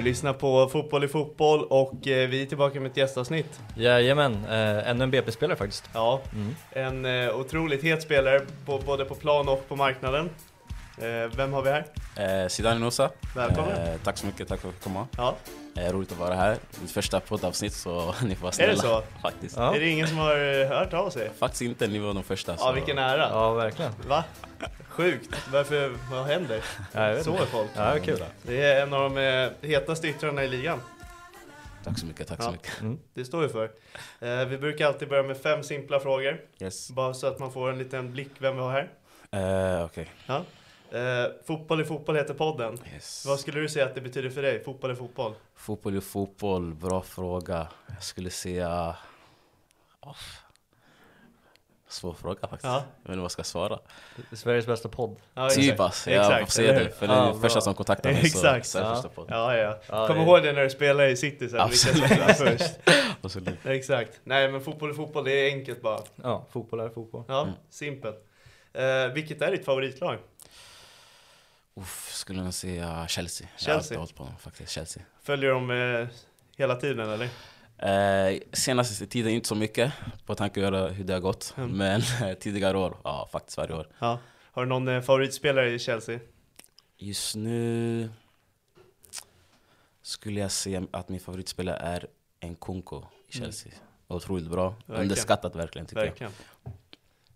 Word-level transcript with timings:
Du 0.00 0.04
lyssnar 0.04 0.32
på 0.32 0.68
Fotboll 0.68 1.04
i 1.04 1.08
fotboll 1.08 1.64
och 1.64 2.08
eh, 2.08 2.28
vi 2.28 2.42
är 2.42 2.46
tillbaka 2.46 2.80
med 2.80 2.90
ett 2.90 2.96
gästavsnitt. 2.96 3.60
Jajamän, 3.76 4.44
eh, 4.44 4.88
ännu 4.90 5.04
en 5.04 5.10
BP-spelare 5.10 5.56
faktiskt. 5.56 5.90
Ja, 5.94 6.20
en 6.70 7.04
eh, 7.04 7.36
otroligt 7.36 7.82
het 7.82 8.02
spelare 8.02 8.40
på, 8.66 8.78
både 8.78 9.04
på 9.04 9.14
plan 9.14 9.48
och 9.48 9.68
på 9.68 9.76
marknaden. 9.76 10.30
Eh, 10.98 11.36
vem 11.36 11.52
har 11.52 11.62
vi 11.62 11.70
här? 11.70 11.86
Eh, 12.42 12.48
Zidane 12.48 12.80
Nosa. 12.80 13.10
Välkommen. 13.36 13.72
Eh, 13.72 13.94
tack 14.04 14.18
så 14.18 14.26
mycket, 14.26 14.48
tack 14.48 14.60
för 14.60 14.68
att 14.68 14.74
jag 14.74 14.74
fick 14.74 14.84
komma. 14.84 15.06
Ja. 15.16 15.34
Eh, 15.76 15.92
roligt 15.92 16.12
att 16.12 16.18
vara 16.18 16.34
här. 16.34 16.56
Mitt 16.80 16.90
första 16.90 17.20
poddavsnitt 17.20 17.72
så 17.72 18.14
ni 18.22 18.34
får 18.34 18.42
vara 18.42 18.52
snälla. 18.52 18.72
Är 18.72 18.76
det 18.76 18.82
så? 18.82 19.02
Faktiskt. 19.22 19.56
Ja. 19.56 19.74
Är 19.74 19.80
det 19.80 19.88
ingen 19.88 20.06
som 20.06 20.18
har 20.18 20.64
hört 20.68 20.94
av 20.94 21.10
sig? 21.10 21.30
Faktiskt 21.38 21.62
inte, 21.62 21.86
ni 21.86 21.98
var 21.98 22.14
de 22.14 22.22
första. 22.22 22.56
Så... 22.56 22.64
Ja, 22.66 22.72
vilken 22.72 22.98
ära. 22.98 23.28
Ja, 23.30 23.52
verkligen. 23.52 23.92
Va? 24.08 24.24
Sjukt. 25.00 25.48
Varför, 25.52 25.96
vad 26.10 26.24
händer? 26.26 26.64
Ja, 26.92 27.08
jag 27.08 27.14
vet 27.14 27.24
Så 27.24 27.34
är 27.36 27.46
folk. 27.46 27.70
Ja, 27.76 27.98
kul. 28.04 28.24
Det 28.42 28.62
är 28.62 28.82
en 28.82 28.92
av 28.92 29.14
de 29.14 29.18
eh, 29.62 29.68
hetaste 29.70 30.08
yttrarna 30.08 30.44
i 30.44 30.48
ligan. 30.48 30.80
Tack 31.84 31.98
så 31.98 32.06
mycket, 32.06 32.28
tack 32.28 32.38
Ja. 32.40 32.44
så 32.44 32.52
mycket. 32.52 33.00
Det 33.14 33.24
står 33.24 33.40
vi 33.42 33.48
för. 33.48 33.70
Eh, 34.20 34.44
vi 34.44 34.58
brukar 34.58 34.86
alltid 34.86 35.08
börja 35.08 35.22
med 35.22 35.36
fem 35.36 35.62
simpla 35.62 36.00
frågor. 36.00 36.40
Yes. 36.60 36.90
Bara 36.90 37.14
så 37.14 37.26
att 37.26 37.38
man 37.38 37.52
får 37.52 37.70
en 37.70 37.78
liten 37.78 38.12
blick 38.12 38.30
vem 38.38 38.56
vi 38.56 38.62
har 38.62 38.72
här. 38.72 38.90
Eh, 39.78 39.84
Okej. 39.84 40.08
Ja. 40.26 40.44
Eh, 40.98 41.26
fotboll 41.46 41.80
i 41.80 41.84
fotboll 41.84 42.16
heter 42.16 42.34
podden. 42.34 42.78
Yes. 42.94 43.26
Vad 43.26 43.40
skulle 43.40 43.60
du 43.60 43.68
säga 43.68 43.84
att 43.86 43.94
det 43.94 44.00
betyder 44.00 44.30
för 44.30 44.42
dig? 44.42 44.64
Fotboll 44.64 44.90
i 44.90 44.96
fotboll? 44.96 45.34
Fotboll 45.54 45.96
är 45.96 46.00
fotboll, 46.00 46.74
bra 46.74 47.02
fråga. 47.02 47.66
Jag 47.86 48.02
skulle 48.02 48.30
säga... 48.30 48.96
Oh. 50.00 50.16
Svår 51.90 52.14
fråga 52.14 52.40
faktiskt. 52.40 52.64
Ja. 52.64 52.72
Jag 52.72 52.82
vet 52.82 53.08
inte 53.08 53.16
vad 53.16 53.24
jag 53.24 53.30
ska 53.30 53.44
svara. 53.44 53.78
Sveriges 54.32 54.66
bästa 54.66 54.88
podd. 54.88 55.16
Ja, 55.34 55.48
Typ 55.50 55.80
alltså, 55.80 56.10
jag 56.10 56.20
Exakt, 56.24 56.44
får 56.44 56.50
säga 56.52 56.72
det. 56.72 56.90
För 56.90 57.06
det 57.08 57.12
är 57.14 57.16
Ja, 57.16 57.38
första 57.42 57.60
som 57.60 57.74
kontaktar 57.74 58.12
mig. 58.12 58.20
Exakt. 58.26 58.66
Så, 58.66 58.78
Ja. 58.78 58.94
första 58.94 59.08
podd. 59.08 59.26
Ja, 59.30 59.56
ja. 59.56 59.78
Ja, 59.88 60.06
Kom 60.06 60.16
ihåg 60.16 60.42
det 60.42 60.52
när 60.52 60.62
du 60.62 60.70
spelade 60.70 61.10
i 61.10 61.16
City 61.16 61.48
sen. 61.48 61.60
Absolut. 61.60 62.08
Först. 62.38 62.74
Absolut. 63.22 63.66
Exakt. 63.66 64.20
Nej, 64.24 64.52
men 64.52 64.60
fotboll 64.60 64.90
är 64.90 64.94
fotboll. 64.94 65.24
Det 65.24 65.32
är 65.32 65.50
enkelt 65.54 65.82
bara. 65.82 66.00
Ja, 66.22 66.46
fotboll 66.52 66.80
är 66.80 66.88
fotboll. 66.88 67.24
Ja, 67.28 67.42
Mm. 67.42 67.54
simpelt. 67.70 68.26
Eh, 68.72 69.06
vilket 69.14 69.42
är 69.42 69.50
ditt 69.50 69.64
favoritlag? 69.64 70.18
Uff, 71.74 72.10
skulle 72.14 72.42
jag 72.42 72.54
säga 72.54 73.06
Chelsea. 73.08 73.48
Jag 73.52 73.60
Chelsea. 73.60 73.74
har 73.74 73.78
alltid 73.80 73.98
hållit 73.98 74.14
på 74.16 74.24
dem 74.24 74.34
faktiskt. 74.40 74.72
Chelsea. 74.72 75.02
Följer 75.22 75.50
de 75.50 75.70
eh, 75.70 76.06
hela 76.56 76.76
tiden 76.76 77.10
eller? 77.10 77.28
Eh, 77.82 78.40
senaste 78.52 79.06
tiden 79.06 79.32
inte 79.32 79.48
så 79.48 79.54
mycket 79.54 79.92
på 80.26 80.34
tanke 80.34 80.60
göra 80.60 80.88
hur 80.88 81.04
det 81.04 81.12
har 81.12 81.20
gått. 81.20 81.54
Mm. 81.56 81.70
Men 81.70 82.00
eh, 82.00 82.34
tidigare 82.34 82.78
år, 82.78 82.96
ja 83.04 83.28
faktiskt 83.32 83.58
varje 83.58 83.74
år. 83.74 83.88
Ja. 83.98 84.18
Har 84.52 84.62
du 84.62 84.68
någon 84.68 84.88
eh, 84.88 85.00
favoritspelare 85.00 85.70
i 85.70 85.78
Chelsea? 85.78 86.20
Just 86.96 87.36
nu 87.36 88.10
skulle 90.02 90.40
jag 90.40 90.50
säga 90.50 90.82
att 90.90 91.08
min 91.08 91.20
favoritspelare 91.20 91.76
är 91.76 92.06
Nkunku 92.48 92.96
i 93.28 93.32
Chelsea. 93.32 93.72
Otroligt 94.08 94.50
bra. 94.50 94.66
Mm. 94.66 94.76
Verkligen. 94.78 95.02
Underskattat 95.02 95.56
verkligen 95.56 95.86
tycker 95.86 96.02
Verkligen. 96.02 96.32
Eh, 96.64 96.72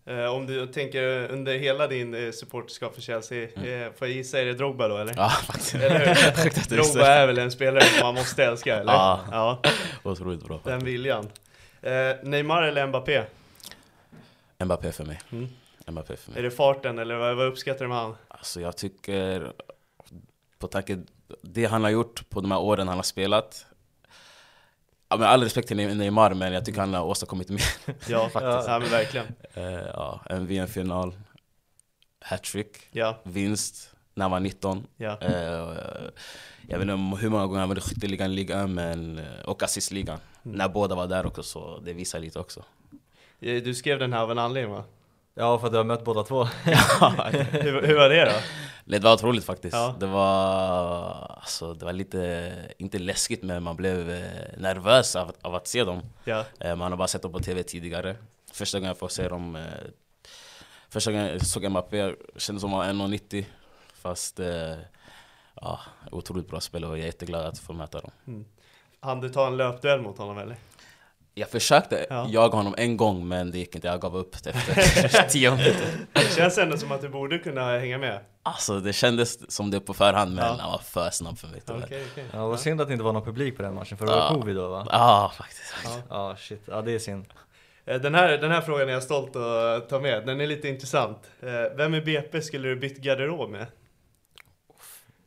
om 0.06 0.47
du 0.47 0.66
tänker 0.66 1.31
under 1.32 1.59
hela 1.59 1.87
din 1.87 2.15
eh, 2.15 2.31
supporterskap 2.32 2.94
för 2.94 3.00
Chelsea, 3.03 3.48
Mm. 3.56 3.82
eh, 3.82 3.92
får 3.92 4.09
jag 4.09 4.16
gissa, 4.16 4.41
är 4.41 4.44
det 4.44 4.54
Drogba 4.54 4.88
då 4.88 4.97
eller? 4.97 5.15
Ja 5.16 5.28
faktiskt. 5.28 5.75
Eller 5.75 6.69
Drogba 6.69 7.06
är 7.06 7.26
väl 7.26 7.38
en 7.38 7.50
spelare 7.50 7.84
som 7.84 8.06
man 8.06 8.15
måste 8.15 8.44
älska 8.44 8.76
eller? 8.81 8.92
Ja. 8.92 9.20
ja 9.31 9.62
Otroligt 10.03 10.44
bra 10.44 10.60
den 10.65 10.84
viljan. 10.84 11.28
Eh, 11.82 11.92
Neymar 12.22 12.62
eller 12.62 12.87
Mbappé? 12.87 13.22
Mbappé 14.65 14.92
för 14.92 15.04
mig. 15.04 15.20
Mm. 15.32 15.48
Mbappé 15.87 16.16
för 16.16 16.31
mig. 16.31 16.38
Är 16.38 16.42
det 16.42 16.50
farten 16.50 16.98
eller 16.98 17.15
vad, 17.16 17.36
vad 17.36 17.47
uppskattar 17.47 17.84
du 17.84 17.88
med 17.88 17.97
han? 17.98 18.16
Alltså 18.28 18.60
jag 18.60 18.76
tycker, 18.76 19.53
på 20.59 20.69
tanke 20.69 20.98
det 21.42 21.65
han 21.65 21.82
har 21.84 21.91
gjort 21.91 22.31
på 22.31 22.41
de 22.41 22.50
här 22.50 22.60
åren 22.60 22.88
han 22.88 22.97
har 22.98 23.03
spelat. 23.03 23.66
Ja, 25.09 25.16
med 25.16 25.28
all 25.28 25.42
respekt 25.42 25.69
till 25.69 25.76
Neymar, 25.76 26.34
men 26.34 26.53
jag 26.53 26.65
tycker 26.65 26.81
han 26.81 26.94
har 26.94 27.04
åstadkommit 27.04 27.48
mer. 27.48 27.62
Ja, 28.09 28.28
Faktiskt. 28.32 28.69
ja 28.69 28.78
men 28.78 28.88
verkligen. 28.91 29.26
Eh, 29.54 29.87
ja, 29.94 30.20
en 30.31 30.47
VM-final, 30.47 31.15
hattrick, 32.20 32.76
Ja, 32.91 33.19
vinst 33.22 33.91
när 34.15 34.25
han 34.25 34.31
var 34.31 34.41
19. 34.41 34.87
ja. 34.97 35.19
Eh, 35.20 35.32
jag 36.69 36.78
vet 36.78 36.88
inte 36.88 37.16
hur 37.22 37.28
många 37.28 37.47
gånger 37.47 37.60
han 37.60 37.69
vann 37.69 37.81
skytteligan, 37.81 38.34
ligan 38.34 38.75
men, 38.75 39.19
eh, 39.19 39.44
och 39.44 39.62
assistligan. 39.62 40.19
Mm. 40.44 40.56
När 40.56 40.69
båda 40.69 40.94
var 40.94 41.06
där 41.06 41.26
också, 41.26 41.42
så 41.42 41.78
det 41.78 41.92
visar 41.92 42.19
lite 42.19 42.38
också. 42.38 42.62
Du 43.41 43.75
skrev 43.75 43.98
den 43.98 44.12
här 44.12 44.20
av 44.20 44.31
en 44.31 44.38
anledning 44.38 44.75
va? 44.75 44.84
Ja, 45.34 45.59
för 45.59 45.66
att 45.66 45.72
du 45.72 45.76
har 45.76 45.84
mött 45.84 46.04
båda 46.04 46.22
två. 46.22 46.44
hur, 46.65 47.86
hur 47.86 47.97
var 47.97 48.09
det 48.09 48.25
då? 48.25 48.32
Det 48.84 48.98
var 48.98 49.12
otroligt 49.15 49.44
faktiskt. 49.44 49.75
Ja. 49.75 49.97
Det, 50.00 50.06
var, 50.06 51.38
alltså, 51.41 51.75
det 51.75 51.84
var 51.84 51.92
lite, 51.92 52.53
inte 52.78 52.98
läskigt 52.98 53.42
men 53.42 53.62
man 53.62 53.76
blev 53.76 54.10
eh, 54.10 54.22
nervös 54.59 55.16
av, 55.16 55.32
av 55.42 55.54
att 55.54 55.66
se 55.66 55.84
dem. 55.84 56.03
Ja, 56.25 56.44
Eh, 56.60 56.76
man 56.76 56.92
har 56.92 56.97
bara 56.97 57.09
sett 57.09 57.22
dem 57.22 57.32
på 57.32 57.41
TV 57.41 57.62
tidigare. 57.62 58.16
Första 58.54 58.78
gången 58.78 58.88
jag 58.88 58.98
får 58.98 59.09
se 59.09 59.28
dem, 59.28 59.56
eh, 59.56 59.62
första 60.88 61.12
gången 61.12 61.26
jag 61.26 61.47
såg 61.47 61.70
Mbappé 61.70 62.15
kändes 62.37 62.60
som 62.60 62.75
att 62.75 62.87
han 62.87 62.98
var 62.98 63.06
1,90. 63.09 63.44
Fast, 63.94 64.41
eh, 64.41 64.75
ja, 65.60 65.80
otroligt 66.10 66.48
bra 66.48 66.60
spel 66.60 66.84
och 66.84 66.91
jag 66.91 66.98
är 67.03 67.06
jätteglad 67.06 67.47
att 67.47 67.59
få 67.59 67.72
möta 67.72 68.01
dem. 68.01 68.45
han 69.01 69.21
du 69.21 69.28
ta 69.28 69.47
en 69.47 69.56
löpduell 69.56 70.01
mot 70.01 70.18
honom 70.18 70.39
eller? 70.39 70.56
Jag 71.36 71.48
försökte 71.51 72.06
Ja. 72.10 72.27
jaga 72.30 72.56
honom 72.56 72.74
en 72.78 72.97
gång 72.97 73.28
men 73.28 73.51
det 73.51 73.59
gick 73.59 73.74
inte, 73.74 73.86
jag 73.89 74.01
gav 74.01 74.16
upp 74.16 74.34
efter 74.34 74.53
tio 75.28 75.50
minuter. 75.50 75.86
Det 76.12 76.34
känns 76.36 76.59
ändå 76.59 76.77
som 76.77 76.92
att 76.92 77.00
du 77.00 77.09
borde 77.09 77.39
kunna 77.39 77.78
hänga 77.78 77.98
med. 77.98 78.21
Alltså 78.42 78.80
det 78.80 78.92
kändes 78.92 79.53
som 79.54 79.71
det 79.71 79.80
på 79.80 79.95
förhand 79.95 80.34
men 80.34 80.45
Ja. 80.45 80.57
han 80.60 80.71
var 80.72 80.78
för 80.78 81.10
snabb 81.10 81.39
för 81.39 81.48
mig 81.48 81.60
tyvärr. 81.66 81.84
Okej, 81.84 82.07
okej. 82.12 82.24
Ja, 82.33 82.47
vad 82.47 82.60
synd 82.60 82.80
att 82.80 82.86
det 82.89 82.92
inte 82.92 83.04
var 83.04 83.12
någon 83.12 83.24
publik 83.24 83.57
på 83.57 83.62
den 83.62 83.74
matchen, 83.74 83.98
för 83.98 84.07
det 84.07 84.12
var 84.12 84.18
Ja. 84.18 84.34
covid 84.34 84.57
då 84.57 84.68
va? 84.68 84.86
Ja, 84.91 85.33
faktiskt. 85.39 85.74
Ja. 85.84 85.98
Ja, 86.09 86.36
shit. 86.36 86.62
Ja, 86.66 86.83
det 86.83 86.92
är 86.95 86.98
synd. 86.98 87.27
Eh, 87.84 88.01
Den 88.01 88.15
här, 88.15 88.39
den 88.39 88.51
här 88.51 88.60
frågan 88.60 88.89
är 88.89 88.92
jag 88.92 89.03
stolt 89.03 89.36
att 89.36 89.89
ta 89.89 90.01
med, 90.01 90.27
den 90.27 90.41
är 90.41 90.47
lite 90.47 90.69
intressant. 90.69 91.19
Eh, 91.42 91.77
Vem 91.77 91.95
i 91.95 92.01
BP 92.01 92.42
skulle 92.42 92.69
du 92.69 92.77
bytt 92.77 92.98
garderob 92.98 93.51
med? 93.51 93.66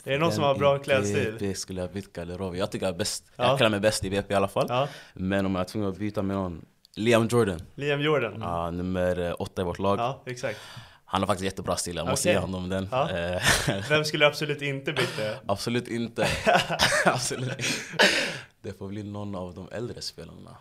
Är 0.04 0.12
det 0.12 0.18
någon 0.18 0.32
som 0.32 0.44
har 0.44 0.56
bra 0.56 0.78
klädstil? 0.78 1.32
BP 1.40 1.54
skulle 1.56 1.82
jag 1.82 1.92
bytt 1.92 2.14
garderob. 2.14 2.56
Jag 2.56 2.72
tycker 2.72 2.86
jag 2.86 2.94
är 2.94 2.98
bäst. 2.98 3.24
Ja. 3.36 3.44
Jag 3.48 3.58
kallar 3.58 3.70
mig 3.70 3.80
bäst 3.80 4.04
i 4.04 4.10
BP 4.10 4.34
i 4.34 4.38
alla 4.38 4.48
fall. 4.48 4.66
Ja, 4.70 4.88
Men 5.14 5.46
om 5.46 5.56
jag 5.56 5.62
är 5.62 5.66
tvungen 5.66 5.90
att 5.90 5.98
byta 5.98 6.22
med 6.22 6.36
någon. 6.36 6.66
Liam 6.96 7.28
Jordan. 7.28 7.62
Liam 7.76 8.02
Jordan. 8.02 8.38
Ja, 8.42 8.72
nummer 8.72 9.20
eh, 9.20 9.36
åtta 9.40 9.62
i 9.62 9.66
vårt 9.66 9.80
lag. 9.80 10.00
Ja, 10.00 10.24
exakt. 10.26 10.60
Han 11.06 11.22
har 11.22 11.28
faktiskt 11.28 11.46
jättebra 11.46 11.76
stil, 11.76 11.96
jag 11.96 12.08
måste 12.08 12.30
ge 12.30 12.38
honom 12.38 12.70
den. 12.70 12.88
Ja. 12.92 13.10
Eh, 13.12 13.42
Vem 13.90 14.06
skulle 14.06 14.28
absolut 14.28 14.62
inte 14.62 14.92
det? 14.92 15.40
Absolut 15.46 15.88
inte. 15.88 16.28
Absolut. 17.06 17.66
Det 18.62 18.74
får 18.78 18.88
bli 18.88 19.04
någon 19.04 19.36
av 19.36 19.54
de 19.54 19.70
äldre 19.72 20.02
spelarna. 20.02 20.58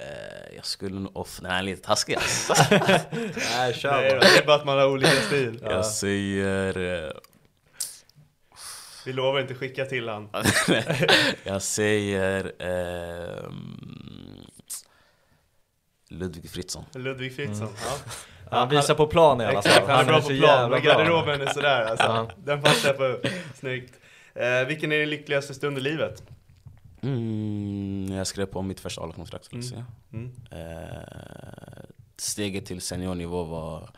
Eh, 0.00 0.56
jag 0.56 0.66
skulle 0.66 1.00
nog... 1.00 1.16
Off, 1.16 1.38
nej, 1.42 1.50
han 1.52 1.58
är 1.58 1.62
lite 1.62 1.82
taskig 1.86 2.14
alltså. 2.14 2.54
Nej, 3.56 3.74
kör 3.74 3.92
Nej, 3.92 4.10
bara. 4.10 4.14
då, 4.14 4.20
det 4.20 4.38
är 4.42 4.46
bara 4.46 4.56
att 4.56 4.64
man 4.64 4.78
har 4.78 4.86
olika 4.88 5.10
stil. 5.10 5.60
Jag 5.62 5.86
säger... 5.86 6.78
Eh, 7.06 7.10
Vi 9.06 9.12
lovar 9.12 9.40
inte 9.40 9.54
skicka 9.54 9.84
till 9.84 10.08
han. 10.08 10.28
jag 11.44 11.62
säger... 11.62 12.52
ehm, 12.58 14.46
Ludvig 16.08 16.50
Fritzson. 16.50 16.84
Ludvig 16.94 17.36
Fritzson. 17.36 17.68
Ja. 17.84 17.98
Han 18.50 18.68
visar 18.68 18.94
på 18.94 19.06
plan 19.06 19.40
i 19.40 19.44
alla 19.44 19.62
fall. 19.62 19.70
Exakt, 19.72 19.88
han 19.88 20.00
är 20.00 20.04
bra 20.04 20.20
så 20.20 20.26
på 20.28 20.32
jävla 20.32 20.46
plan, 20.56 20.70
men 20.70 20.82
bra. 20.82 20.92
garderoben 20.92 21.40
är 21.40 21.46
sådär 21.46 21.84
alltså. 21.84 22.06
Ja. 22.06 22.30
Den 22.44 22.60
får 22.60 22.68
han 22.68 22.76
släppa 22.76 23.04
upp. 23.06 23.26
Snyggt. 23.54 23.94
Eh, 24.34 24.66
vilken 24.66 24.92
är 24.92 24.98
din 24.98 25.10
lyckligaste 25.10 25.54
stund 25.54 25.78
i 25.78 25.80
livet? 25.80 26.22
Mm, 27.06 28.16
jag 28.16 28.26
skrev 28.26 28.46
på 28.46 28.62
mitt 28.62 28.80
första 28.80 29.00
A-lagskontrakt 29.02 29.44
skulle 29.44 29.62
jag 29.64 29.72
Mm. 30.12 30.32
säga. 30.50 30.60
Mm. 30.60 30.76
Eh, 30.76 31.84
steget 32.16 32.66
till 32.66 32.80
seniornivå 32.80 33.44
var... 33.44 33.90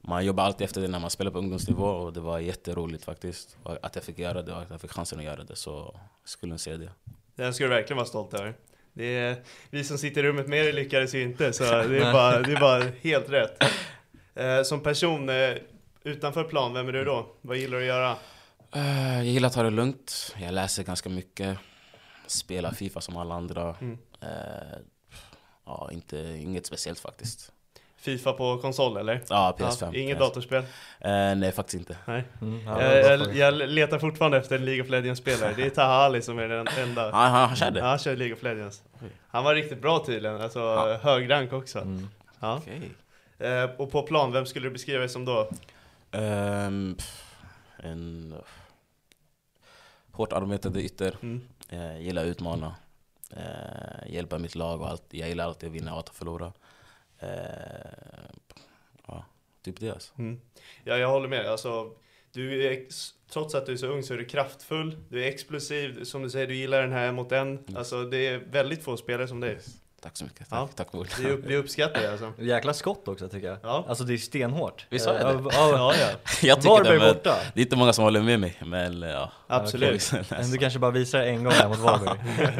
Man 0.00 0.24
jobbar 0.24 0.44
alltid 0.44 0.64
efter 0.64 0.80
det 0.80 0.88
när 0.88 0.98
man 1.00 1.10
spelar 1.10 1.30
på 1.30 1.38
ungdomsnivå 1.38 1.84
och 1.86 2.12
det 2.12 2.20
var 2.20 2.38
jätteroligt 2.38 3.04
faktiskt. 3.04 3.56
Att 3.82 3.94
jag 3.94 4.04
fick 4.04 4.18
göra 4.18 4.42
det 4.42 4.52
och 4.52 4.62
att 4.62 4.70
jag 4.70 4.80
fick 4.80 4.90
chansen 4.92 5.18
att 5.18 5.24
göra 5.24 5.44
det 5.44 5.56
så 5.56 6.00
skulle 6.24 6.52
jag 6.52 6.60
säga 6.60 6.76
det. 6.76 6.90
Den 7.36 7.54
ska 7.54 7.64
du 7.64 7.70
verkligen 7.70 7.96
vara 7.96 8.06
stolt 8.06 8.34
över. 8.34 8.54
Det 8.92 9.04
är, 9.16 9.36
vi 9.70 9.84
som 9.84 9.98
sitter 9.98 10.24
i 10.24 10.28
rummet 10.28 10.48
med 10.48 10.64
dig 10.64 10.72
lyckades 10.72 11.14
ju 11.14 11.22
inte, 11.22 11.52
så 11.52 11.64
det 11.88 11.98
är 11.98 12.12
bara, 12.12 12.40
det 12.42 12.52
är 12.52 12.60
bara 12.60 12.84
helt 13.02 13.28
rätt. 13.30 13.62
Eh, 14.34 14.62
som 14.62 14.80
person 14.80 15.28
eh, 15.28 15.54
utanför 16.04 16.44
plan, 16.44 16.72
vem 16.74 16.88
är 16.88 16.92
du 16.92 17.04
då? 17.04 17.26
Vad 17.40 17.56
gillar 17.56 17.78
du 17.78 17.82
att 17.82 17.88
göra? 17.88 18.16
Eh, 18.74 19.14
jag 19.16 19.24
gillar 19.24 19.46
att 19.46 19.54
ta 19.54 19.62
det 19.62 19.70
lugnt, 19.70 20.34
jag 20.40 20.54
läser 20.54 20.82
ganska 20.84 21.08
mycket. 21.08 21.58
Spelar 22.26 22.70
Fifa 22.72 23.00
som 23.00 23.16
alla 23.16 23.34
andra. 23.34 23.76
Mm. 23.80 23.98
Eh, 24.20 24.28
ja, 25.66 25.88
inte, 25.92 26.16
inget 26.18 26.66
speciellt 26.66 26.98
faktiskt. 27.00 27.52
Fifa 27.96 28.32
på 28.32 28.58
konsol 28.58 28.96
eller? 28.96 29.20
Ja, 29.28 29.56
PS5. 29.58 29.90
Ja, 29.92 29.94
inget 30.00 30.16
PS5. 30.16 30.20
datorspel? 30.20 30.62
Eh, 31.00 31.34
nej, 31.36 31.52
faktiskt 31.52 31.74
inte. 31.74 31.96
Nej. 32.04 32.24
Mm, 32.40 32.60
ja, 32.66 32.82
jag, 32.82 33.18
faktiskt. 33.18 33.38
jag 33.38 33.54
letar 33.54 33.98
fortfarande 33.98 34.38
efter 34.38 34.56
en 34.56 34.64
League 34.64 34.82
of 34.82 34.88
Legends-spelare. 34.88 35.52
Det 35.56 35.66
är 35.66 35.70
Taha 35.74 35.94
Ali 36.04 36.22
som 36.22 36.38
är 36.38 36.48
den 36.48 36.66
enda. 36.78 37.06
Ja, 37.06 37.16
han, 37.16 37.32
han 37.48 37.56
kör 37.56 37.70
det? 37.70 37.80
Ja, 37.80 37.86
han 37.86 37.98
kör 37.98 38.16
League 38.16 38.36
of 38.36 38.42
Legends. 38.42 38.82
Han 39.28 39.44
var 39.44 39.54
riktigt 39.54 39.80
bra 39.82 40.04
tydligen, 40.06 40.40
alltså 40.40 40.58
Ja. 40.58 40.98
hög 41.02 41.30
rank 41.30 41.52
också. 41.52 41.78
Mm. 41.78 42.08
Ja. 42.40 42.56
Okej. 42.62 42.90
Eh, 43.38 43.64
och 43.76 43.90
på 43.92 44.02
plan, 44.02 44.32
vem 44.32 44.46
skulle 44.46 44.66
du 44.66 44.72
beskriva 44.72 44.98
dig 44.98 45.08
som 45.08 45.24
då? 45.24 45.48
Pff, 46.96 47.24
en 47.76 48.34
hårt 50.12 50.32
arbetande 50.32 50.82
ytter. 50.82 51.16
Mm. 51.22 51.40
Eh, 51.72 52.00
gillar 52.00 52.22
att 52.22 52.28
utmana. 52.28 52.74
Eh, 53.36 54.12
hjälpa 54.12 54.38
mitt 54.38 54.54
lag 54.54 54.80
och 54.80 54.88
allt. 54.88 55.04
Jag 55.10 55.28
gillar 55.28 55.44
alltid 55.44 55.68
att 55.68 55.74
vinna 55.74 55.92
och 55.92 55.98
att 55.98 56.08
förlora. 56.08 56.52
Eh, 57.18 57.28
ja, 59.06 59.24
typ 59.62 59.80
det 59.80 59.90
alltså. 59.90 60.12
Mm. 60.18 60.40
Ja, 60.84 60.96
jag 60.96 61.08
håller 61.08 61.28
med. 61.28 61.46
Alltså, 61.46 61.92
du 62.32 62.66
är, 62.66 62.86
trots 63.32 63.54
att 63.54 63.66
du 63.66 63.72
är 63.72 63.76
så 63.76 63.86
ung 63.86 64.02
så 64.02 64.14
är 64.14 64.18
du 64.18 64.24
kraftfull, 64.24 64.96
du 65.08 65.24
är 65.24 65.28
explosiv, 65.28 66.04
som 66.04 66.22
du 66.22 66.30
säger, 66.30 66.46
du 66.46 66.54
gillar 66.54 66.82
den 66.82 66.92
här 66.92 67.12
mot 67.12 67.32
en. 67.32 67.64
Alltså, 67.76 68.04
det 68.04 68.26
är 68.26 68.38
väldigt 68.38 68.82
få 68.82 68.96
spelare 68.96 69.28
som 69.28 69.40
dig. 69.40 69.58
Tack 70.02 70.16
så 70.16 70.24
mycket. 70.24 70.46
Ja. 70.50 70.66
Tack, 70.66 70.76
tack 70.76 70.92
Mol. 70.92 71.06
Vi, 71.20 71.30
upp, 71.30 71.44
vi 71.44 71.56
uppskattar 71.56 72.00
det 72.00 72.10
alltså. 72.10 72.32
Jäkla 72.38 72.74
skott 72.74 73.08
också 73.08 73.28
tycker 73.28 73.46
jag. 73.48 73.58
Ja. 73.62 73.84
Alltså 73.88 74.04
det 74.04 74.14
är 74.14 74.18
stenhårt. 74.18 74.86
Var 74.90 74.98
det 74.98 75.20
Eh, 75.20 75.42
det? 75.42 75.50
ja, 75.52 75.70
ja. 75.72 75.76
Ja, 75.76 75.94
ja. 76.00 76.08
Jag 76.42 76.56
tycker 76.62 76.70
Varberg 76.74 76.92
det, 76.98 77.04
men 77.04 77.14
borta. 77.14 77.36
det 77.54 77.60
är 77.60 77.64
inte 77.64 77.76
många 77.76 77.92
som 77.92 78.04
håller 78.04 78.22
med 78.22 78.40
mig. 78.40 78.56
Men 78.66 79.02
ja. 79.02 79.32
Absolut. 79.46 80.12
Men 80.30 80.50
du 80.50 80.58
kanske 80.58 80.78
bara 80.78 80.90
visar 80.90 81.18
det 81.18 81.24
en 81.26 81.44
gång 81.44 81.52
här 81.52 81.68
mot 81.68 81.78
Varberg. 81.78 82.18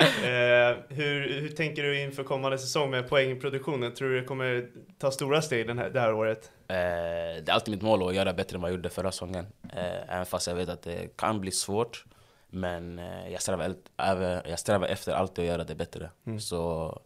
Eh, 0.00 0.76
hur, 0.88 1.40
hur 1.40 1.48
tänker 1.48 1.82
du 1.82 2.00
inför 2.00 2.22
kommande 2.24 2.58
säsong 2.58 2.90
med 2.90 3.08
poängproduktionen? 3.08 3.94
Tror 3.94 4.08
du 4.08 4.20
det 4.20 4.26
kommer 4.26 4.66
ta 4.98 5.10
stora 5.10 5.42
steg 5.42 5.66
den 5.66 5.78
här, 5.78 5.90
det 5.90 6.00
här 6.00 6.12
året? 6.12 6.50
Eh, 6.68 6.74
det 6.74 7.44
är 7.46 7.50
alltid 7.50 7.74
mitt 7.74 7.82
mål 7.82 8.08
att 8.08 8.14
göra 8.14 8.32
bättre 8.32 8.54
än 8.54 8.60
vad 8.62 8.70
jag 8.70 8.76
gjorde 8.76 8.90
förra 8.90 9.12
säsongen. 9.12 9.46
Eh, 9.76 10.14
även 10.14 10.26
fast 10.26 10.46
jag 10.46 10.54
vet 10.54 10.68
att 10.68 10.82
det 10.82 11.16
kan 11.16 11.40
bli 11.40 11.50
svårt. 11.50 12.04
Men 12.50 12.98
eh, 12.98 13.28
jag, 13.32 13.42
strävar, 13.42 13.74
jag 14.48 14.58
strävar 14.58 14.86
efter 14.86 15.12
alltid 15.12 15.44
att 15.44 15.48
göra 15.48 15.64
det 15.64 15.74
bättre. 15.74 16.10
Mm. 16.26 16.40
Så 16.40 17.00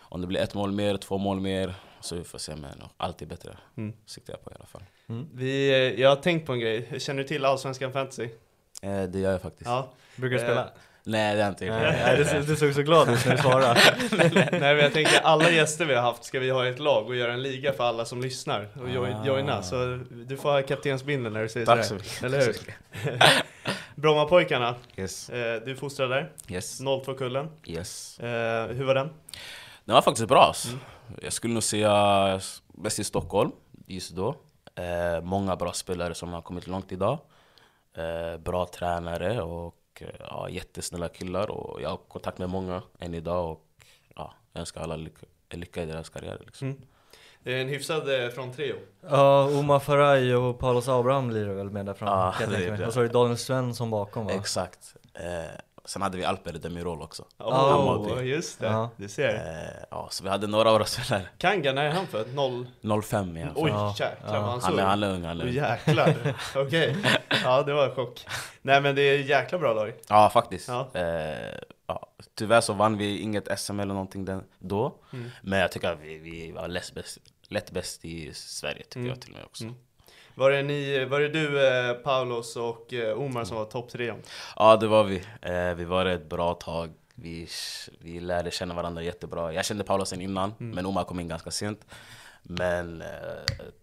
om 0.00 0.20
det 0.20 0.26
blir 0.26 0.40
ett 0.40 0.54
mål 0.54 0.72
mer, 0.72 0.96
två 0.96 1.18
mål 1.18 1.40
mer, 1.40 1.74
så 2.00 2.16
vi 2.16 2.24
får 2.24 2.38
se. 2.38 2.56
Men 2.56 2.82
alltid 2.96 3.28
bättre 3.28 3.56
Mm. 3.76 3.92
siktar 4.06 4.32
jag 4.32 4.44
på 4.44 4.50
i 4.50 4.54
alla 4.54 4.66
fall. 4.66 4.82
Vi, 5.32 5.68
eh, 5.70 6.00
jag 6.00 6.08
har 6.08 6.16
tänkt 6.16 6.46
på 6.46 6.52
en 6.52 6.60
grej. 6.60 7.00
Känner 7.00 7.22
du 7.22 7.28
till 7.28 7.44
Allsvenskan 7.44 7.92
Fantasy? 7.92 8.28
Eh, 8.82 9.02
det 9.02 9.18
gör 9.18 9.32
jag 9.32 9.42
faktiskt. 9.42 9.70
Ja. 9.70 9.88
Brukar 10.16 10.36
du 10.36 10.42
spela? 10.42 10.70
Nej, 11.10 11.36
det 11.36 11.42
är 11.42 11.48
inte. 11.48 11.64
Nej, 11.70 12.02
nej, 12.04 12.16
du, 12.34 12.42
du 12.42 12.56
såg 12.56 12.74
så 12.74 12.82
glad 12.82 13.08
ut 13.10 13.26
när 13.26 13.36
du 13.36 13.42
svarade. 13.42 13.80
Nej 14.52 14.74
men 14.74 14.78
jag 14.78 14.92
tänker 14.92 15.20
alla 15.20 15.50
gäster 15.50 15.84
vi 15.84 15.94
har 15.94 16.02
haft 16.02 16.24
ska 16.24 16.38
vi 16.40 16.50
ha 16.50 16.66
ett 16.66 16.78
lag 16.78 17.06
och 17.06 17.16
göra 17.16 17.32
en 17.32 17.42
liga 17.42 17.72
för 17.72 17.84
alla 17.84 18.04
som 18.04 18.20
lyssnar 18.22 18.68
och 18.80 18.88
Ah. 19.06 19.26
joina. 19.26 19.62
Så 19.62 19.98
du 20.10 20.36
får 20.36 20.50
ha 20.52 20.62
kaptensbindeln 20.62 21.34
när 21.34 21.42
du 21.42 21.48
säger 21.48 21.66
Tack 21.66 21.84
så 21.84 21.94
mycket. 21.94 22.22
Eller 22.22 22.38
hur? 22.40 22.54
Brommapojkarna, 23.94 24.74
Yes. 24.96 25.30
eh, 25.30 25.62
du 25.64 25.76
fostrar 25.76 26.08
där, 26.08 26.32
Yes. 26.48 26.80
02-kullen. 26.80 27.48
yes. 27.66 28.20
Eh, 28.20 28.66
hur 28.66 28.84
var 28.84 28.94
den? 28.94 29.10
Den 29.84 29.94
var 29.94 30.02
faktiskt 30.02 30.28
bra. 30.28 30.52
Mm. 30.68 30.80
Jag 31.22 31.32
skulle 31.32 31.54
nog 31.54 31.62
säga 31.62 32.40
bäst 32.74 32.98
i 32.98 33.04
Stockholm 33.04 33.50
just 33.86 34.10
då. 34.16 34.34
Eh, 34.74 35.22
många 35.22 35.56
bra 35.56 35.72
spelare 35.72 36.14
som 36.14 36.32
har 36.32 36.42
kommit 36.42 36.66
långt 36.66 36.92
idag. 36.92 37.18
Eh, 37.96 38.38
bra 38.40 38.66
tränare 38.66 39.42
och 39.42 39.74
eh, 40.00 40.08
ja, 40.18 40.48
jättesnälla 40.48 41.08
killar. 41.08 41.50
Och 41.50 41.82
jag 41.82 41.90
har 41.90 41.96
kontakt 41.96 42.38
med 42.38 42.48
många 42.48 42.82
än 42.98 43.14
idag. 43.14 43.50
Och 43.50 43.66
ja, 44.16 44.34
jag 44.52 44.60
önskar 44.60 44.80
alla 44.80 44.96
lycka, 44.96 45.26
lycka 45.50 45.82
i 45.82 45.86
deras 45.86 46.08
karriärer. 46.08 46.42
Liksom. 46.46 46.68
Mm. 46.68 46.80
Det 47.42 47.52
är 47.52 47.60
en 47.60 47.68
hyfsad 47.68 48.24
eh, 48.24 48.30
från 48.30 48.52
trio. 48.52 48.74
Ja, 49.10 49.44
Omar 49.58 49.78
Faraj 49.78 50.34
och 50.34 50.58
Paulus 50.58 50.88
Abraham 50.88 51.28
blir 51.28 51.46
det 51.46 51.54
väl 51.54 51.70
med 51.70 51.86
där 51.86 51.94
fram. 51.94 52.08
Ja, 52.08 52.32
kan 52.32 52.42
jag 52.42 52.50
det 52.50 52.56
tänka 52.56 52.70
mig. 52.70 52.80
det. 52.80 52.86
Och 52.86 52.92
så 52.92 53.00
är 53.00 53.04
det 53.04 53.12
Daniel 53.12 53.38
Svensson 53.38 53.90
bakom 53.90 54.26
va? 54.26 54.32
Exakt. 54.32 54.96
Eh, 55.14 55.22
sen 55.90 56.02
hade 56.02 56.16
vi 56.18 56.24
Alper 56.24 56.52
Demirol 56.52 57.02
också. 57.02 57.24
Åh, 57.38 57.70
Hammarby. 57.70 58.28
just 58.30 58.60
det. 58.60 58.66
Ja. 58.66 58.90
Du 58.96 59.08
ser. 59.08 59.34
Eh, 59.34 59.84
ja, 59.90 60.08
så 60.10 60.24
vi 60.24 60.30
hade 60.30 60.46
några 60.46 60.74
bra 60.74 60.84
spelare. 60.84 61.26
Kanga, 61.38 61.72
när 61.72 61.84
är 61.84 61.90
han 61.90 62.06
född? 62.06 62.34
Noll? 62.34 62.66
05 63.02 63.36
i 63.36 63.42
alla 63.42 63.54
fall. 63.54 63.62
Oj 63.62 63.70
jäklar 63.70 64.16
Ja. 64.26 64.40
han 64.40 64.60
Han 64.62 64.78
är, 64.78 64.82
han 64.84 65.02
är 65.02 65.08
ung, 65.10 65.24
han 65.24 65.40
är 65.40 65.44
ung. 65.44 65.52
jäklar, 65.52 66.14
okej. 66.56 66.96
Ja 67.44 67.62
det 67.62 67.72
var 67.72 67.88
en 67.88 67.94
chock. 67.94 68.26
Nej 68.62 68.80
men 68.80 68.94
det 68.94 69.02
är 69.02 69.18
jäkla 69.18 69.58
bra 69.58 69.72
lag. 69.74 69.92
Ja, 70.08 70.30
faktiskt. 70.32 70.68
Ja. 70.68 70.90
Eh, 70.94 71.58
ja. 71.86 72.06
Tyvärr 72.34 72.60
så 72.60 72.72
vann 72.72 72.98
vi 72.98 73.18
inget 73.18 73.58
SM 73.60 73.80
eller 73.80 73.94
någonting 73.94 74.24
den, 74.24 74.44
då. 74.58 74.94
Mm. 75.12 75.30
Men 75.42 75.58
jag 75.58 75.72
tycker 75.72 75.92
att 75.92 76.00
vi, 76.00 76.18
vi 76.18 76.52
var 76.52 76.68
lätt 76.68 76.94
bäst, 76.94 77.18
lätt 77.48 77.70
bäst 77.70 78.04
i 78.04 78.34
Sverige, 78.34 78.82
tycker 78.82 78.98
Mm. 78.98 79.08
jag 79.08 79.20
till 79.20 79.30
och 79.32 79.36
med 79.36 79.46
också. 79.46 79.64
Mm. 79.64 79.76
Var 80.40 80.50
det, 80.50 80.62
ni, 80.62 81.04
var 81.04 81.20
det 81.20 81.28
du, 81.28 81.66
eh, 81.68 81.92
Paulos 81.94 82.56
och 82.56 82.92
eh, 82.92 83.18
Omar 83.18 83.44
som 83.44 83.56
var 83.56 83.64
topptrion? 83.64 84.22
Ja, 84.56 84.76
det 84.76 84.86
var 84.86 85.04
vi. 85.04 85.24
Eh, 85.42 85.74
vi 85.74 85.84
var 85.84 86.06
ett 86.06 86.28
bra 86.28 86.54
tag. 86.54 86.90
Vi, 87.14 87.48
vi 87.98 88.20
lärde 88.20 88.50
känna 88.50 88.74
varandra 88.74 89.02
jättebra. 89.02 89.52
Jag 89.52 89.64
kände 89.64 89.84
Paolo 89.84 90.04
sen 90.04 90.20
innan, 90.20 90.54
Mm. 90.60 90.74
men 90.74 90.86
Omar 90.86 91.04
kom 91.04 91.20
in 91.20 91.28
ganska 91.28 91.50
sent. 91.50 91.86
Men 92.42 93.02
eh, 93.02 93.08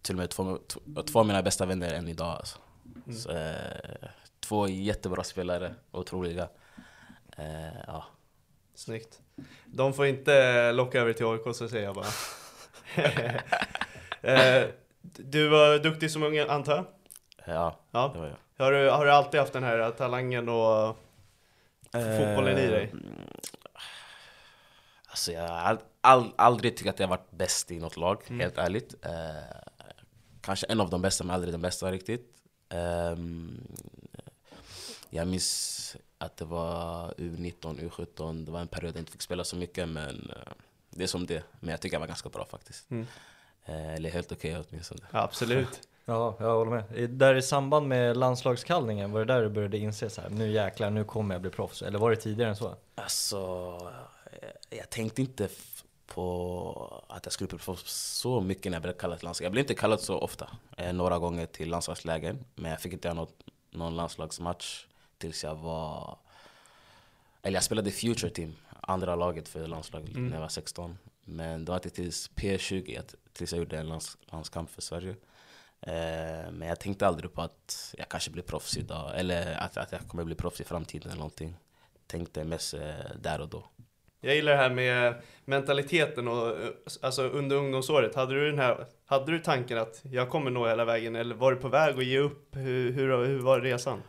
till 0.02 0.16
och 0.16 0.20
med 0.20 0.30
två, 0.30 0.58
två, 1.12 1.20
av 1.20 1.26
mina 1.28 1.42
bästa 1.44 1.66
vänner 1.66 1.94
än 1.94 2.08
idag. 2.08 2.28
Alltså. 2.38 2.58
Mm. 3.08 3.18
Så, 3.18 3.32
eh, 3.32 4.10
två 4.40 4.68
jättebra 4.68 5.24
spelare, 5.24 5.76
otroliga. 5.92 6.48
Eh, 7.38 7.78
ja. 7.88 8.06
Snyggt. 8.76 9.20
De 9.66 9.94
får 9.94 10.06
inte 10.06 10.72
locka 10.72 11.02
över 11.02 11.14
till 11.14 11.26
AIK 11.26 11.56
så 11.56 11.70
säger 11.70 11.84
jag 11.86 11.96
bara. 11.96 12.06
eh, 15.04 15.10
du 15.24 15.48
var 15.48 15.80
duktig 15.80 16.12
som 16.12 16.24
ung 16.24 16.38
antar 16.38 16.76
jag? 16.76 16.86
ja, 17.46 17.80
Ja. 17.92 18.12
det 18.14 18.20
var 18.20 18.28
jag. 18.28 18.66
Har 18.66 18.72
du, 18.72 18.90
har 18.90 19.06
du 19.06 19.12
alltid 19.12 19.40
haft 19.40 19.54
den 19.54 19.64
här 19.64 19.92
talangen 19.92 20.50
och 20.50 20.98
fotbollen 21.92 22.58
i 22.58 22.68
dig? 22.68 22.84
Eh, 22.94 23.00
Alltså 25.10 25.32
jag 25.32 25.42
har 25.48 25.50
all, 25.58 25.78
all, 26.02 26.32
aldrig 26.36 26.78
tyckt 26.78 26.90
att 26.90 27.00
jag 27.00 27.08
varit 27.08 27.32
bäst 27.32 27.72
i 27.72 27.80
något 27.80 27.98
lag, 27.98 28.22
Mm. 28.28 28.40
helt 28.40 28.58
ärligt. 28.58 29.06
Eh, 29.06 29.12
kanske 30.42 30.66
en 30.68 30.82
av 30.82 30.90
de 30.90 31.02
bästa, 31.02 31.24
men 31.24 31.34
aldrig 31.34 31.54
den 31.54 31.62
bästa 31.62 31.92
riktigt. 31.92 32.36
Ehm, 32.70 33.68
jag 35.10 35.28
minns 35.28 35.96
att 36.18 36.38
det 36.38 36.46
var 36.46 37.14
U19, 37.18 37.80
U17, 37.90 38.46
det 38.46 38.52
var 38.52 38.60
en 38.62 38.68
period 38.68 38.96
jag 38.96 39.02
inte 39.02 39.12
fick 39.12 39.22
spela 39.22 39.44
så 39.44 39.56
mycket, 39.56 39.90
men 39.90 40.30
eh, 40.36 40.52
det 40.90 41.04
är 41.04 41.08
som 41.08 41.26
det. 41.26 41.44
Men 41.60 41.70
jag 41.70 41.82
tycker 41.82 41.96
jag 41.96 42.00
var 42.00 42.08
ganska 42.08 42.30
bra 42.30 42.46
faktiskt. 42.46 42.92
Mm. 42.92 43.08
Eh, 43.68 43.94
eller 43.94 44.10
helt 44.10 44.32
okej 44.32 44.58
åtminstone. 44.70 45.02
Ja, 45.12 45.20
absolut. 45.22 45.82
Ja, 46.10 46.36
jag 46.40 46.56
håller 46.56 46.72
med. 46.72 47.10
Där 47.10 47.36
i 47.36 47.42
samband 47.42 47.88
med 47.88 48.18
landslagskallningen, 48.18 49.12
var 49.12 49.20
det 49.20 49.34
där 49.34 49.42
du 49.42 49.50
började 49.50 49.78
inse 49.78 50.10
så 50.10 50.22
här, 50.22 50.30
nu 50.30 50.52
jäklar, 50.52 50.90
nu 50.90 51.04
kommer 51.04 51.36
jag 51.36 51.42
bli 51.42 51.52
proffs? 51.52 51.82
Eller 51.82 52.00
var 52.00 52.10
det 52.10 52.16
tidigare 52.16 52.50
än 52.50 52.56
så? 52.56 52.76
Alltså, 52.96 53.38
eh, 54.42 54.78
jag 54.78 54.90
tänkte 54.90 55.22
inte 55.22 55.50
på 56.06 57.04
att 57.08 57.26
jag 57.26 57.34
skulle 57.34 57.58
få 57.60 57.76
så 57.86 58.42
mycket 58.42 58.72
när 58.72 58.76
jag 58.76 58.82
blev 58.82 58.94
kallad 58.94 59.18
till 59.20 59.26
landslaget. 59.26 59.46
Jag 59.46 59.52
blev 59.52 59.64
inte 59.64 59.74
kallad 59.76 60.02
så 60.02 60.18
ofta, 60.18 60.50
eh, 60.78 60.94
några 60.94 61.20
gånger 61.20 61.46
till 61.46 61.70
landslagslägen. 61.70 62.46
Men 62.56 62.72
jag 62.72 62.82
fick 62.82 62.94
inte 62.94 63.08
göra 63.08 63.16
något, 63.16 63.44
någon 63.72 63.96
landslagsmatch 63.96 64.86
tills 65.18 65.44
jag 65.44 65.56
var... 65.56 66.18
Eller 67.42 67.56
jag 67.58 67.64
spelade 67.64 67.92
Future 67.92 68.30
Team, 68.30 68.56
andra 68.82 69.16
laget 69.16 69.48
för 69.48 69.68
landslaget 69.68 70.10
Mm. 70.10 70.28
när 70.28 70.36
jag 70.36 70.42
var 70.42 70.50
16. 70.50 70.98
Men 71.24 71.66
det 71.66 71.72
var 71.72 71.78
inte 71.78 71.90
tills 71.90 72.30
P20, 72.36 73.00
att- 73.00 73.16
tills 73.38 73.52
jag 73.52 73.60
gjorde 73.60 73.78
en 73.78 73.90
lands, 73.90 74.18
landskamp 74.32 74.70
för 74.70 74.82
Sverige. 74.82 75.16
Eh, 75.82 76.52
men 76.52 76.68
jag 76.68 76.80
tänkte 76.80 77.08
aldrig 77.08 77.34
på 77.34 77.42
att 77.42 77.96
jag 77.98 78.10
kanske 78.10 78.32
blir 78.32 78.44
proffs 78.44 78.78
idag, 78.78 79.20
eller 79.20 79.56
att, 79.56 79.78
att 79.78 79.92
jag 79.92 80.02
kommer 80.02 80.24
bli 80.24 80.36
proffs 80.36 80.62
i 80.62 80.64
framtiden 80.64 81.08
eller 81.08 81.20
någonting. 81.20 81.56
Tänkte 82.08 82.44
mest 82.44 82.74
eh, 82.74 82.82
där 83.22 83.42
och 83.42 83.50
då. 83.50 83.64
Jag 84.22 84.36
gillar 84.36 84.52
det 84.52 84.58
här 84.58 84.70
med 84.70 85.22
mentaliteten 85.46 86.28
och 86.28 86.48
eh, 86.48 86.70
alltså 87.02 87.24
under 87.24 87.56
ungdomsåret, 87.56 88.16
hade 88.16 88.34
du 88.34 88.50
den 88.50 88.60
här, 88.60 88.86
hade 89.06 89.32
du 89.32 89.40
tanken 89.40 89.78
att 89.78 90.02
jag 90.04 90.30
kommer 90.30 90.52
nå 90.52 90.68
hela 90.68 90.86
vägen 90.86 91.16
eller 91.16 91.36
var 91.36 91.52
du 91.52 91.58
på 91.58 91.68
väg 91.68 91.98
att 91.98 92.06
ge 92.06 92.20
upp? 92.20 92.56
Hur, 92.56 92.92
hur, 92.92 93.26
hur 93.26 93.40
var 93.40 93.60
resan? 93.62 94.04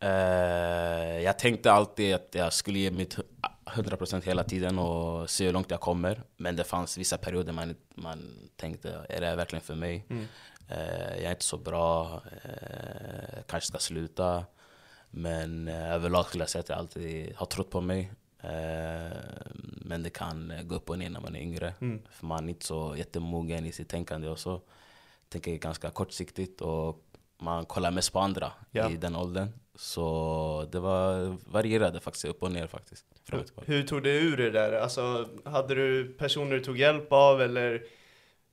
Eh, 0.00 1.22
jag 1.22 1.38
tänkte 1.38 1.72
alltid 1.72 2.14
att 2.14 2.28
jag 2.32 2.52
skulle 2.52 2.78
ge 2.78 2.90
mitt 2.90 3.18
100% 3.74 4.22
hela 4.24 4.44
tiden 4.44 4.78
och 4.78 5.30
se 5.30 5.46
hur 5.46 5.52
långt 5.52 5.70
jag 5.70 5.80
kommer. 5.80 6.22
Men 6.36 6.56
det 6.56 6.64
fanns 6.64 6.98
vissa 6.98 7.18
perioder 7.18 7.52
man, 7.52 7.74
man 7.94 8.48
tänkte, 8.56 9.06
är 9.08 9.20
det 9.20 9.26
här 9.26 9.36
verkligen 9.36 9.62
för 9.62 9.74
mig? 9.74 10.04
Mm. 10.10 10.26
Eh, 10.68 11.16
jag 11.16 11.24
är 11.24 11.30
inte 11.30 11.44
så 11.44 11.58
bra, 11.58 12.22
eh, 12.44 13.42
kanske 13.46 13.68
ska 13.68 13.78
sluta. 13.78 14.44
Men 15.10 15.68
eh, 15.68 15.92
överlag 15.92 16.26
skulle 16.26 16.42
jag 16.42 16.48
säga 16.50 16.60
att 16.60 16.68
jag 16.68 16.78
alltid 16.78 17.36
har 17.36 17.46
trott 17.46 17.70
på 17.70 17.80
mig. 17.80 18.12
Men 19.76 20.02
det 20.02 20.10
kan 20.10 20.52
gå 20.64 20.74
upp 20.74 20.90
och 20.90 20.98
ner 20.98 21.10
när 21.10 21.20
man 21.20 21.36
är 21.36 21.40
yngre. 21.40 21.74
Mm. 21.80 22.02
För 22.10 22.26
man 22.26 22.44
är 22.44 22.48
inte 22.48 22.66
så 22.66 22.94
jättemogen 22.96 23.66
i 23.66 23.72
sitt 23.72 23.88
tänkande 23.88 24.28
och 24.28 24.38
så. 24.38 24.60
Tänker 25.28 25.56
ganska 25.56 25.90
kortsiktigt 25.90 26.60
och 26.60 27.04
man 27.38 27.66
kollar 27.66 27.90
mest 27.90 28.12
på 28.12 28.20
andra 28.20 28.52
Ja. 28.70 28.90
i 28.90 28.96
den 28.96 29.16
åldern. 29.16 29.48
Så 29.76 30.68
det 30.72 30.80
var 30.80 31.36
varierade 31.52 32.00
faktiskt, 32.00 32.24
upp 32.24 32.42
och 32.42 32.52
ner 32.52 32.66
faktiskt. 32.66 33.04
Tillbaka. 33.24 33.52
Hur 33.64 33.82
tog 33.82 34.02
du 34.02 34.10
ur 34.10 34.36
det 34.36 34.50
där? 34.50 34.72
Alltså, 34.72 35.28
hade 35.44 35.74
du 35.74 36.14
personer 36.18 36.50
du 36.56 36.60
tog 36.60 36.78
hjälp 36.78 37.12
av 37.12 37.42
eller 37.42 37.82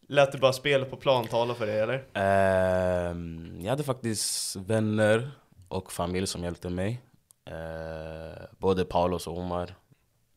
lät 0.08 0.32
du 0.32 0.38
bara 0.38 0.54
spelet 0.54 0.90
på 0.90 0.98
plan 0.98 1.28
tala 1.28 1.56
för 1.56 1.66
dig 1.66 1.80
eller? 1.80 2.04
Ehm, 2.14 3.58
jag 3.62 3.70
hade 3.70 3.84
faktiskt 3.84 4.56
vänner 4.56 5.32
och 5.68 5.92
familj 5.92 6.28
som 6.28 6.44
hjälpte 6.44 6.70
mig. 6.70 7.02
Eh, 7.46 8.44
både 8.58 8.86
Paulos 8.86 9.28
och 9.28 9.38
Omar 9.38 9.76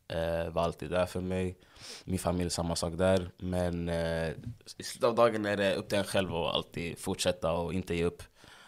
eh, 0.07 0.49
var 0.53 0.63
alltid 0.63 0.89
där 0.89 1.05
för 1.05 1.21
mig. 1.21 1.57
Min 2.03 2.19
familj 2.19 2.49
samma 2.49 2.75
sak 2.75 2.93
där. 2.97 3.29
Men 3.37 3.89
eh, 3.89 4.29
i 4.77 4.83
slutet 4.83 5.03
av 5.03 5.15
dagen 5.15 5.45
är 5.45 5.57
det 5.57 5.75
upp 5.75 5.89
till 5.89 5.97
en 5.97 6.03
själv 6.03 6.35
att 6.35 6.55
alltid 6.55 6.99
fortsätta 6.99 7.51
och 7.51 7.73
inte 7.73 7.95
ge 7.95 8.03
upp. 8.03 8.23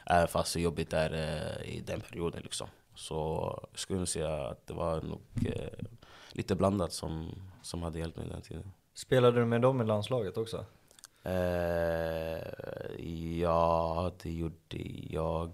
Även 0.10 0.28
fast 0.28 0.54
det 0.54 0.60
är 0.60 0.62
jobbigt 0.62 0.94
är 0.94 1.14
eh, 1.14 1.70
i 1.76 1.82
den 1.82 2.02
perioden 2.02 2.42
liksom. 2.44 2.68
Så 2.96 3.16
jag 3.72 3.80
skulle 3.80 4.06
säga 4.06 4.48
att 4.48 4.68
det 4.68 4.74
var 4.74 5.02
nog 5.02 5.22
eh, 5.46 5.86
lite 6.32 6.56
blandat 6.56 6.94
som, 6.94 7.32
som 7.62 7.84
hade 7.84 8.00
hjälpt 8.00 8.18
mig 8.18 8.28
den 8.30 8.42
tiden. 8.42 8.72
Spelade 8.94 9.40
du 9.40 9.46
med 9.46 9.62
dem 9.62 9.82
i 9.82 9.86
landslaget 9.86 10.38
också? 10.38 10.66
Eh, 11.24 12.40
ja, 13.40 14.12
det 14.24 14.32
gjorde 14.32 14.78
jag. 15.10 15.54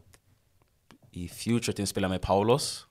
I 1.12 1.28
Future 1.28 1.74
Team 1.74 1.88
spelade 1.88 2.14
jag 2.14 2.20
med 2.20 2.22
Paulos. 2.22 2.88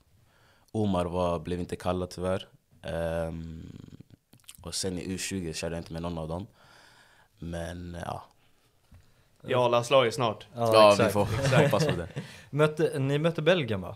Omar 0.71 1.05
var, 1.05 1.39
blev 1.39 1.59
inte 1.59 1.75
kallad 1.75 2.09
tyvärr. 2.09 2.47
Ehm, 2.81 3.97
och 4.61 4.75
sen 4.75 4.99
i 4.99 5.07
U20 5.07 5.53
körde 5.53 5.75
jag 5.75 5.81
inte 5.81 5.93
med 5.93 6.01
någon 6.01 6.17
av 6.17 6.27
dem. 6.27 6.47
Men 7.39 7.97
ja, 8.05 8.23
I 9.47 9.53
A-landslaget 9.53 10.13
snart. 10.13 10.47
ja, 10.55 10.95
vi 10.99 11.09
får 11.09 11.27
hoppas 11.63 11.85
på 11.87 11.91
det. 11.95 12.07
Mötte, 12.49 12.99
ni 12.99 13.17
mötte 13.19 13.41
Belgien 13.41 13.81
va? 13.81 13.95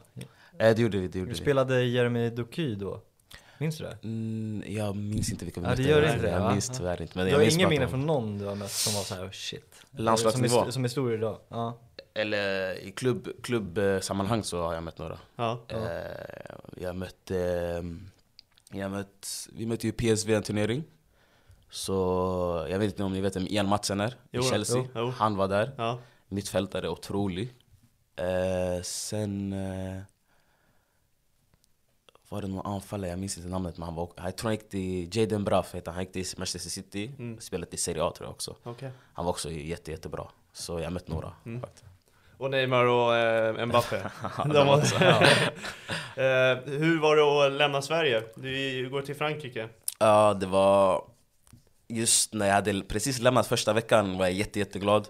Eh, 0.59 0.75
det 0.75 0.81
gjorde 0.81 0.97
vi, 0.97 1.07
det 1.07 1.13
Du 1.13 1.19
gjorde 1.19 1.31
vi. 1.31 1.37
spelade 1.37 1.83
Jeremy 1.83 2.29
Doky 2.29 2.75
då? 2.75 3.01
Minns 3.59 3.77
du 3.77 3.83
det? 3.83 3.97
Mm, 4.03 4.63
jag 4.67 4.95
minns 4.95 5.31
inte 5.31 5.45
vilka 5.45 5.61
vi 5.61 5.67
Ja, 5.67 5.71
det 5.75 5.81
mötte. 5.81 5.91
gör 5.91 6.13
inte 6.13 6.25
det, 6.25 6.31
Jag 6.31 6.51
minns 6.51 6.69
tyvärr 6.77 7.01
inte. 7.01 7.17
Men 7.17 7.25
Du 7.25 7.31
jag 7.31 7.39
har 7.39 7.63
att 7.63 7.69
minne 7.69 7.87
från 7.87 8.05
någon 8.05 8.37
du 8.37 8.45
har 8.45 8.55
mött 8.55 8.71
som 8.71 8.93
var 8.93 9.01
så 9.01 9.15
här, 9.15 9.25
oh, 9.25 9.31
shit? 9.31 9.81
Landslagsnivå? 9.91 10.55
Som 10.59 10.67
är, 10.67 10.71
som 10.71 10.83
är 10.83 10.87
stor 10.87 11.13
idag? 11.13 11.37
Ja. 11.49 11.77
Eller 12.13 12.73
i 12.87 12.91
klubb, 12.91 13.27
klubbsammanhang 13.43 14.43
så 14.43 14.61
har 14.61 14.73
jag 14.73 14.83
mött 14.83 14.97
några. 14.97 15.17
Ja. 15.35 15.59
Eh, 15.67 15.77
jag 16.81 16.95
mötte... 16.95 17.39
ehm, 17.79 18.09
Jag 18.71 18.91
mött, 18.91 19.47
vi 19.53 19.65
mötte 19.65 19.87
ju 19.87 19.93
PSV 19.93 20.33
en 20.33 20.43
turnering. 20.43 20.83
Så 21.69 21.93
jag 22.69 22.79
vet 22.79 22.91
inte 22.91 23.03
om 23.03 23.13
ni 23.13 23.21
vet 23.21 23.35
vem 23.35 23.47
Ian 23.47 23.67
Matsen 23.67 23.99
är 23.99 24.15
i 24.31 24.41
Chelsea. 24.41 24.77
jo, 24.77 24.87
jo. 24.95 25.09
Han 25.17 25.35
var 25.35 25.47
där. 25.47 25.71
Ja. 25.77 25.99
Mittfältare, 26.27 26.89
otrolig. 26.89 27.53
Eh, 28.15 28.81
sen 28.83 29.53
eh, 29.53 30.01
var 32.29 32.41
det 32.41 32.47
någon 32.47 32.65
anfallare, 32.73 33.09
jag 33.09 33.19
minns 33.19 33.37
inte 33.37 33.49
namnet 33.49 33.77
men 33.77 33.85
han 33.85 33.95
var, 33.95 34.09
jag 34.15 34.35
tror 34.37 34.47
han 34.49 34.53
gick 34.55 34.69
till 34.69 35.17
Jaden 35.17 35.43
Braff, 35.43 35.75
heter 35.75 35.91
han. 35.91 35.95
han 35.95 36.03
gick 36.03 36.13
till 36.13 36.25
Manchester 36.39 36.69
City, 36.69 37.11
Mm. 37.19 37.39
spelade 37.39 37.73
i 37.73 37.77
Serie 37.77 38.03
A 38.03 38.11
tror 38.17 38.27
jag 38.27 38.31
också. 38.33 38.55
Okej. 38.63 38.91
Han 39.13 39.25
var 39.25 39.31
också 39.31 39.49
jätte, 39.51 39.91
jättebra. 39.91 40.27
Så 40.53 40.79
jag 40.79 40.93
mött 40.93 41.07
några 41.07 41.33
Mm. 41.45 41.61
faktiskt. 41.61 41.85
Och 42.37 42.51
Neymar 42.51 42.85
och 42.85 43.15
eh, 43.15 43.65
Mbappé. 43.65 43.97
de 44.53 44.69
också. 44.69 44.95
eh, 45.05 46.57
hur 46.65 46.99
var 46.99 47.15
det 47.15 47.45
att 47.47 47.51
lämna 47.51 47.81
Sverige? 47.81 48.23
Du 48.35 48.89
går 48.89 49.01
till 49.01 49.15
Frankrike. 49.15 49.69
Ja, 49.99 50.33
det 50.33 50.45
var 50.45 51.03
just 51.87 52.33
när 52.33 52.47
jag 52.47 52.53
hade 52.53 52.81
precis 52.81 53.19
lämnat 53.19 53.47
första 53.47 53.73
veckan 53.73 54.17
var 54.17 54.25
jag 54.25 54.33
jätte, 54.33 54.59
jätteglad. 54.59 55.07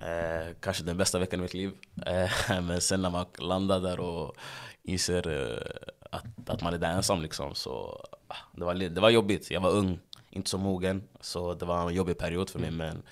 Eh, 0.00 0.54
kanske 0.60 0.84
den 0.84 0.96
bästa 0.96 1.18
veckan 1.18 1.40
i 1.40 1.42
mitt 1.42 1.54
liv. 1.54 1.72
Eh, 2.06 2.60
men 2.62 2.80
sen 2.80 3.02
när 3.02 3.10
man 3.10 3.26
landar 3.38 3.80
där 3.80 4.00
och 4.00 4.36
inser 4.82 5.28
eh, 5.28 5.82
att, 6.10 6.24
att 6.46 6.62
man 6.62 6.74
är 6.74 6.78
där 6.78 6.92
ensam 6.92 7.22
liksom, 7.22 7.54
så 7.54 8.04
ah, 8.28 8.36
det 8.52 8.64
var, 8.64 8.74
det 8.74 9.00
var 9.00 9.10
jobbigt. 9.10 9.50
Jag 9.50 9.60
var 9.60 9.70
ung, 9.70 9.98
inte 10.30 10.50
så 10.50 10.58
mogen, 10.58 11.02
så 11.20 11.54
det 11.54 11.64
var 11.64 11.88
en 11.88 11.94
jobbig 11.94 12.18
period 12.18 12.50
för 12.50 12.58
mig. 12.58 12.70
Men 12.70 13.02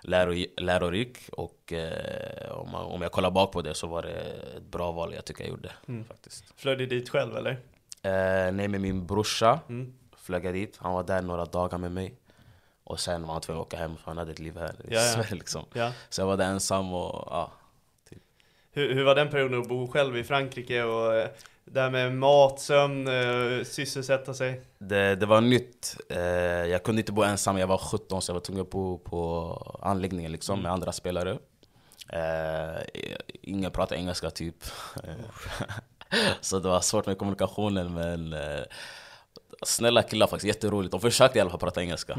läro, 0.00 0.46
lärorik 0.56 1.18
och 1.32 1.72
eh, 1.72 2.50
om, 2.50 2.70
man, 2.70 2.84
om 2.84 3.02
jag 3.02 3.12
kollar 3.12 3.30
bak 3.30 3.52
på 3.52 3.62
det 3.62 3.74
så 3.74 3.86
var 3.86 4.02
det 4.02 4.12
ett 4.56 4.66
bra 4.70 4.92
val 4.92 5.14
jag 5.14 5.24
tycker 5.24 5.44
jag 5.44 5.50
gjorde. 5.50 5.72
Mm. 5.88 6.04
faktiskt. 6.04 6.44
Flög 6.56 6.78
du 6.78 6.86
dit 6.86 7.08
själv 7.08 7.36
eller? 7.36 7.50
Eh, 8.02 8.52
nej, 8.52 8.68
med 8.68 8.80
min 8.80 9.06
brorsa 9.06 9.60
Mm. 9.68 9.94
Flög 10.24 10.44
jag 10.44 10.54
dit. 10.54 10.76
Han 10.80 10.92
var 10.92 11.02
där 11.02 11.22
några 11.22 11.44
dagar 11.44 11.78
med 11.78 11.92
mig. 11.92 12.14
Och 12.84 13.00
sen 13.00 13.26
var 13.26 13.32
han 13.32 13.42
tvungen 13.42 13.60
att 13.60 13.66
åka 13.66 13.76
hem 13.76 13.96
för 13.96 14.04
han 14.04 14.18
hade 14.18 14.32
ett 14.32 14.38
liv 14.38 14.58
här 14.58 14.70
i 14.70 14.94
Ja, 14.94 15.00
ja. 15.00 15.12
Sverige 15.12 15.34
liksom. 15.34 15.64
Ja. 15.72 15.92
Så 16.08 16.20
jag 16.20 16.26
var 16.26 16.36
där 16.36 16.46
ensam 16.46 16.94
och 16.94 17.28
ja. 17.30 17.52
Hur, 18.72 18.94
hur 18.94 19.04
var 19.04 19.14
den 19.14 19.30
perioden 19.30 19.60
att 19.60 19.68
bo 19.68 19.88
själv 19.88 20.16
i 20.16 20.24
Frankrike 20.24 20.82
och 20.82 21.14
eh, 21.14 21.28
det 21.64 21.80
här 21.80 21.90
med 21.90 22.14
mat, 22.14 22.60
sömn, 22.60 23.08
eh, 23.08 23.64
sysselsätta 23.64 24.34
sig? 24.34 24.60
Det, 24.78 25.14
det 25.14 25.26
var 25.26 25.40
nytt. 25.40 25.96
Eh, 26.08 26.18
jag 26.66 26.82
kunde 26.82 27.00
inte 27.00 27.12
bo 27.12 27.22
ensam, 27.22 27.58
jag 27.58 27.66
var 27.66 27.78
17 27.78 28.22
så 28.22 28.30
jag 28.30 28.34
var 28.34 28.40
tvungen 28.40 28.62
att 28.62 28.70
bo 28.70 28.98
på 28.98 29.78
anläggningen 29.82 30.32
liksom 30.32 30.62
med 30.62 30.72
andra 30.72 30.92
spelare. 30.92 31.38
Ingen 33.42 33.70
pratade 33.70 34.00
engelska 34.00 34.30
typ. 34.30 34.64
så 36.40 36.58
det 36.58 36.68
var 36.68 36.80
svårt 36.80 37.06
med 37.06 37.18
kommunikationen 37.18 37.94
men 37.94 38.34
snälla 39.62 40.02
killar 40.02 40.26
faktiskt, 40.26 40.54
jätteroligt. 40.54 40.90
De 40.90 41.00
försökte 41.00 41.38
i 41.38 41.40
alla 41.40 41.50
fall 41.50 41.60
prata 41.60 41.80
engelska. 41.82 42.12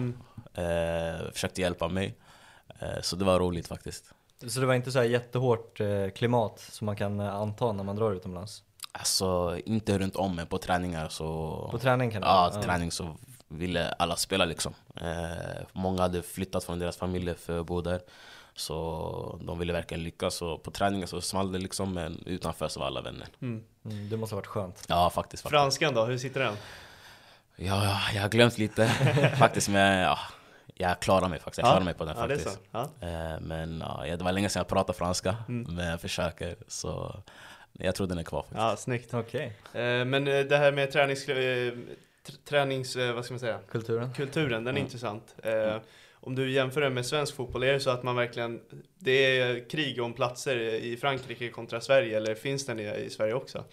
Eh, 0.53 1.31
försökte 1.33 1.61
hjälpa 1.61 1.87
mig. 1.87 2.17
Eh, 2.79 3.01
så 3.01 3.15
det 3.15 3.25
var 3.25 3.39
roligt 3.39 3.67
faktiskt. 3.67 4.13
Så 4.47 4.59
det 4.59 4.65
var 4.65 4.73
inte 4.73 4.91
så 4.91 4.99
här 4.99 5.05
jättehårt 5.05 5.79
eh, 5.79 6.09
klimat 6.15 6.59
som 6.59 6.85
man 6.85 6.95
kan 6.95 7.19
eh, 7.19 7.35
anta 7.35 7.71
när 7.71 7.83
man 7.83 7.95
drar 7.95 8.11
utomlands? 8.11 8.63
Alltså 8.91 9.59
inte 9.65 9.97
runt 9.99 10.15
om 10.15 10.35
men 10.35 10.47
på 10.47 10.57
träningar 10.57 11.09
så... 11.09 11.67
På 11.71 11.79
träning 11.79 12.11
kan 12.11 12.21
det 12.21 12.27
Ja, 12.27 12.49
vara, 12.53 12.63
träning 12.63 12.91
så 12.91 13.15
ville 13.47 13.89
alla 13.89 14.15
spela 14.15 14.45
liksom. 14.45 14.73
Eh, 14.95 15.63
många 15.73 16.01
hade 16.01 16.21
flyttat 16.23 16.63
från 16.63 16.79
deras 16.79 16.97
familjer 16.97 17.33
för 17.33 17.59
att 17.59 17.65
bo 17.65 17.81
där. 17.81 18.01
Så 18.55 19.39
de 19.43 19.59
ville 19.59 19.73
verkligen 19.73 20.03
lyckas. 20.03 20.35
Så 20.35 20.57
på 20.57 20.71
träningen 20.71 21.07
så 21.07 21.21
small 21.21 21.51
det 21.51 21.59
liksom 21.59 21.93
men 21.93 22.23
utanför 22.25 22.67
så 22.67 22.79
var 22.79 22.87
alla 22.87 23.01
vänner. 23.01 23.27
Mm, 23.41 23.63
det 24.09 24.17
måste 24.17 24.35
ha 24.35 24.37
varit 24.37 24.47
skönt. 24.47 24.85
Ja 24.87 25.09
faktiskt. 25.09 25.43
faktiskt. 25.43 25.49
Franskan 25.49 25.93
då, 25.93 26.05
hur 26.05 26.17
sitter 26.17 26.39
den? 26.39 26.55
Ja, 27.57 27.83
ja, 27.85 27.99
jag 28.15 28.21
har 28.21 28.29
glömt 28.29 28.57
lite 28.57 28.87
faktiskt 29.39 29.69
men 29.69 29.97
ja, 29.99 30.19
jag 30.73 30.99
klarar 30.99 31.29
mig 31.29 31.39
faktiskt. 31.39 31.57
Jag 31.57 31.67
Ja. 31.67 31.71
klarar 31.71 31.85
mig 31.85 31.93
på 31.93 32.05
den 32.05 32.15
faktiskt. 32.15 32.59
Eh, 32.73 33.39
men 33.41 33.79
ja, 33.79 34.15
det 34.17 34.23
var 34.23 34.31
länge 34.31 34.49
sedan 34.49 34.59
jag 34.59 34.67
pratade 34.67 34.97
franska. 34.97 35.35
Mm. 35.47 35.75
Men 35.75 35.87
jag 35.87 36.01
försöker. 36.01 36.55
Så 36.67 37.19
jag 37.73 37.95
tror 37.95 38.07
den 38.07 38.17
är 38.17 38.23
kvar 38.23 38.41
faktiskt. 38.41 38.59
Ja, 38.61 38.75
snyggt. 38.77 39.13
Okej. 39.13 39.45
Eh, 39.73 39.81
men 40.05 40.27
eh, 40.27 40.39
det 40.39 40.57
här 40.57 40.71
med 40.71 40.91
tränings... 40.91 41.27
tr- 41.27 41.85
tränings... 42.49 42.95
vad 42.95 43.25
ska 43.25 43.33
man 43.33 43.39
säga? 43.39 43.59
Kulturen? 43.71 44.13
Kulturen, 44.13 44.63
den 44.63 44.67
är 44.67 44.79
Mm. 44.79 44.83
intressant. 44.83 45.35
Eh, 45.43 45.77
om 46.13 46.35
du 46.35 46.51
jämför 46.51 46.81
den 46.81 46.93
med 46.93 47.05
svensk 47.05 47.35
fotboll, 47.35 47.63
är 47.63 47.73
det 47.73 47.79
så 47.79 47.89
att 47.89 48.03
man 48.03 48.15
verkligen... 48.15 48.61
Det 48.99 49.39
är 49.39 49.69
krig 49.69 50.01
om 50.01 50.13
platser 50.13 50.55
i 50.59 50.97
Frankrike 50.97 51.49
kontra 51.49 51.81
Sverige, 51.81 52.17
eller 52.17 52.35
finns 52.35 52.65
den 52.65 52.79
i 52.79 53.09
Sverige 53.09 53.33
också? 53.33 53.63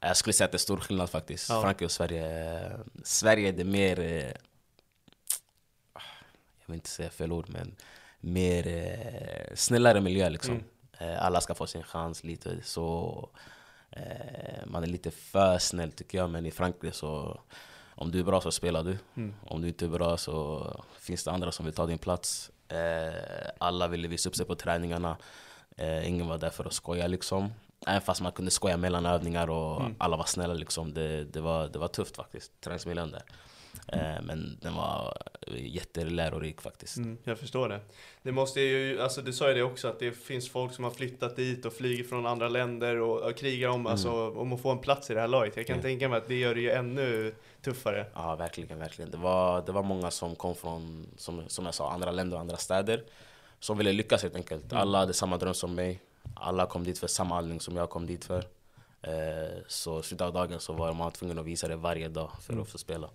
Jag 0.00 0.16
skulle 0.16 0.32
säga 0.32 0.44
att 0.44 0.52
det 0.52 0.56
är 0.56 0.58
stor 0.58 0.76
skillnad 0.76 1.10
faktiskt. 1.10 1.48
Ja. 1.48 1.62
Frankrike 1.62 1.84
och 1.84 1.90
Sverige. 1.90 2.72
Sverige 3.04 3.48
är 3.48 3.52
det 3.52 3.64
mer... 3.64 4.00
eh, 4.00 4.32
vill 6.66 6.74
inte 6.74 6.88
säga 6.90 7.10
fel 7.10 7.32
ord 7.32 7.48
men 7.48 7.76
mer 8.20 8.66
eh, 8.68 9.54
snällare 9.54 10.00
miljö 10.00 10.28
liksom. 10.28 10.64
Eh, 10.98 11.24
alla 11.24 11.40
ska 11.40 11.54
få 11.54 11.66
sin 11.66 11.82
chans 11.82 12.24
lite 12.24 12.62
så. 12.62 13.28
Eh, 13.90 14.66
man 14.66 14.82
är 14.82 14.86
lite 14.86 15.10
för 15.10 15.58
snäll 15.58 15.92
tycker 15.92 16.18
jag 16.18 16.30
men 16.30 16.46
i 16.46 16.50
Frankrike 16.50 16.96
så 16.96 17.40
om 17.94 18.10
du 18.10 18.20
är 18.20 18.24
bra 18.24 18.40
så 18.40 18.50
spelar 18.50 18.82
du. 18.84 18.98
Om 19.46 19.62
du 19.62 19.68
inte 19.68 19.84
är 19.84 19.88
bra 19.88 20.16
så 20.16 20.66
finns 20.98 21.24
det 21.24 21.30
andra 21.30 21.52
som 21.52 21.64
vill 21.64 21.74
ta 21.74 21.86
din 21.86 21.98
plats. 21.98 22.50
Eh, 22.68 23.50
alla 23.58 23.88
ville 23.88 24.08
visa 24.08 24.28
upp 24.28 24.36
sig 24.36 24.46
på 24.46 24.54
träningarna. 24.54 25.16
Eh, 25.76 26.08
ingen 26.08 26.28
var 26.28 26.38
där 26.38 26.50
för 26.50 26.64
att 26.64 26.72
skoja 26.72 27.06
liksom. 27.06 27.52
Även 27.86 28.00
fast 28.00 28.20
man 28.20 28.32
kunde 28.32 28.50
skoja 28.50 28.76
mellan 28.76 29.06
övningar 29.06 29.50
och 29.50 29.82
alla 29.98 30.16
var 30.16 30.24
snälla 30.24 30.54
liksom. 30.54 30.94
Det, 30.94 31.24
det, 31.24 31.40
var, 31.40 31.68
det 31.68 31.78
var 31.78 31.88
tufft 31.88 32.16
faktiskt, 32.16 32.60
träningsmiljön 32.60 33.10
där. 33.10 33.22
Eh, 33.88 34.22
men 34.22 34.58
den 34.62 34.74
var 34.74 35.16
jättelärorik 35.56 36.60
faktiskt. 36.60 36.96
Mm, 36.96 37.18
jag 37.24 37.38
förstår 37.38 37.68
det. 37.68 37.80
Det 38.22 38.32
måste 38.32 38.60
ju, 38.60 39.00
alltså 39.02 39.22
du 39.22 39.32
sa 39.32 39.48
ju 39.48 39.54
det 39.54 39.62
också 39.62 39.88
att 39.88 39.98
det 39.98 40.12
finns 40.12 40.50
folk 40.50 40.74
som 40.74 40.84
har 40.84 40.90
flyttat 40.90 41.36
dit 41.36 41.64
och 41.64 41.72
flyger 41.72 42.04
från 42.04 42.26
andra 42.26 42.48
länder 42.48 42.96
och, 43.00 43.20
och 43.30 43.36
krigar 43.36 43.68
om, 43.68 43.86
alltså, 43.86 44.30
om 44.30 44.52
att 44.52 44.60
få 44.60 44.70
en 44.70 44.78
plats 44.78 45.10
i 45.10 45.14
det 45.14 45.20
här 45.20 45.28
laget. 45.28 45.56
Jag 45.56 45.66
kan 45.66 45.76
Ja. 45.76 45.82
tänka 45.82 46.08
mig 46.08 46.18
att 46.18 46.28
det 46.28 46.34
gör 46.34 46.54
det 46.54 46.60
ju 46.60 46.70
ännu 46.70 47.34
tuffare. 47.62 48.06
Ja, 48.14 48.36
verkligen, 48.36 48.78
verkligen. 48.78 49.10
Det 49.10 49.16
var, 49.16 49.62
det 49.66 49.72
var 49.72 49.82
många 49.82 50.10
som 50.10 50.36
kom 50.36 50.54
från, 50.54 51.06
som, 51.16 51.48
som 51.48 51.64
jag 51.64 51.74
sa, 51.74 51.90
andra 51.92 52.10
länder 52.10 52.36
och 52.36 52.40
andra 52.40 52.56
städer. 52.56 53.04
Som 53.60 53.78
ville 53.78 53.92
lyckas 53.92 54.22
helt 54.22 54.36
enkelt. 54.36 54.72
Alla 54.72 54.98
hade 54.98 55.12
samma 55.12 55.36
dröm 55.36 55.54
som 55.54 55.74
mig. 55.74 56.00
Alla 56.34 56.66
kom 56.66 56.84
dit 56.84 56.98
för 56.98 57.06
samma 57.06 57.36
anledning 57.38 57.60
som 57.60 57.76
jag 57.76 57.90
kom 57.90 58.06
dit 58.06 58.24
för. 58.24 58.44
Eh, 59.02 59.58
så 59.66 60.00
i 60.00 60.02
slutet 60.02 60.26
av 60.26 60.32
dagen 60.32 60.60
så 60.60 60.72
var 60.72 60.92
man 60.92 61.12
tvungen 61.12 61.38
att 61.38 61.46
visa 61.46 61.68
det 61.68 61.76
varje 61.76 62.08
dag 62.08 62.30
för 62.40 62.60
att 62.60 62.68
få 62.68 62.78
spela. 62.78 63.10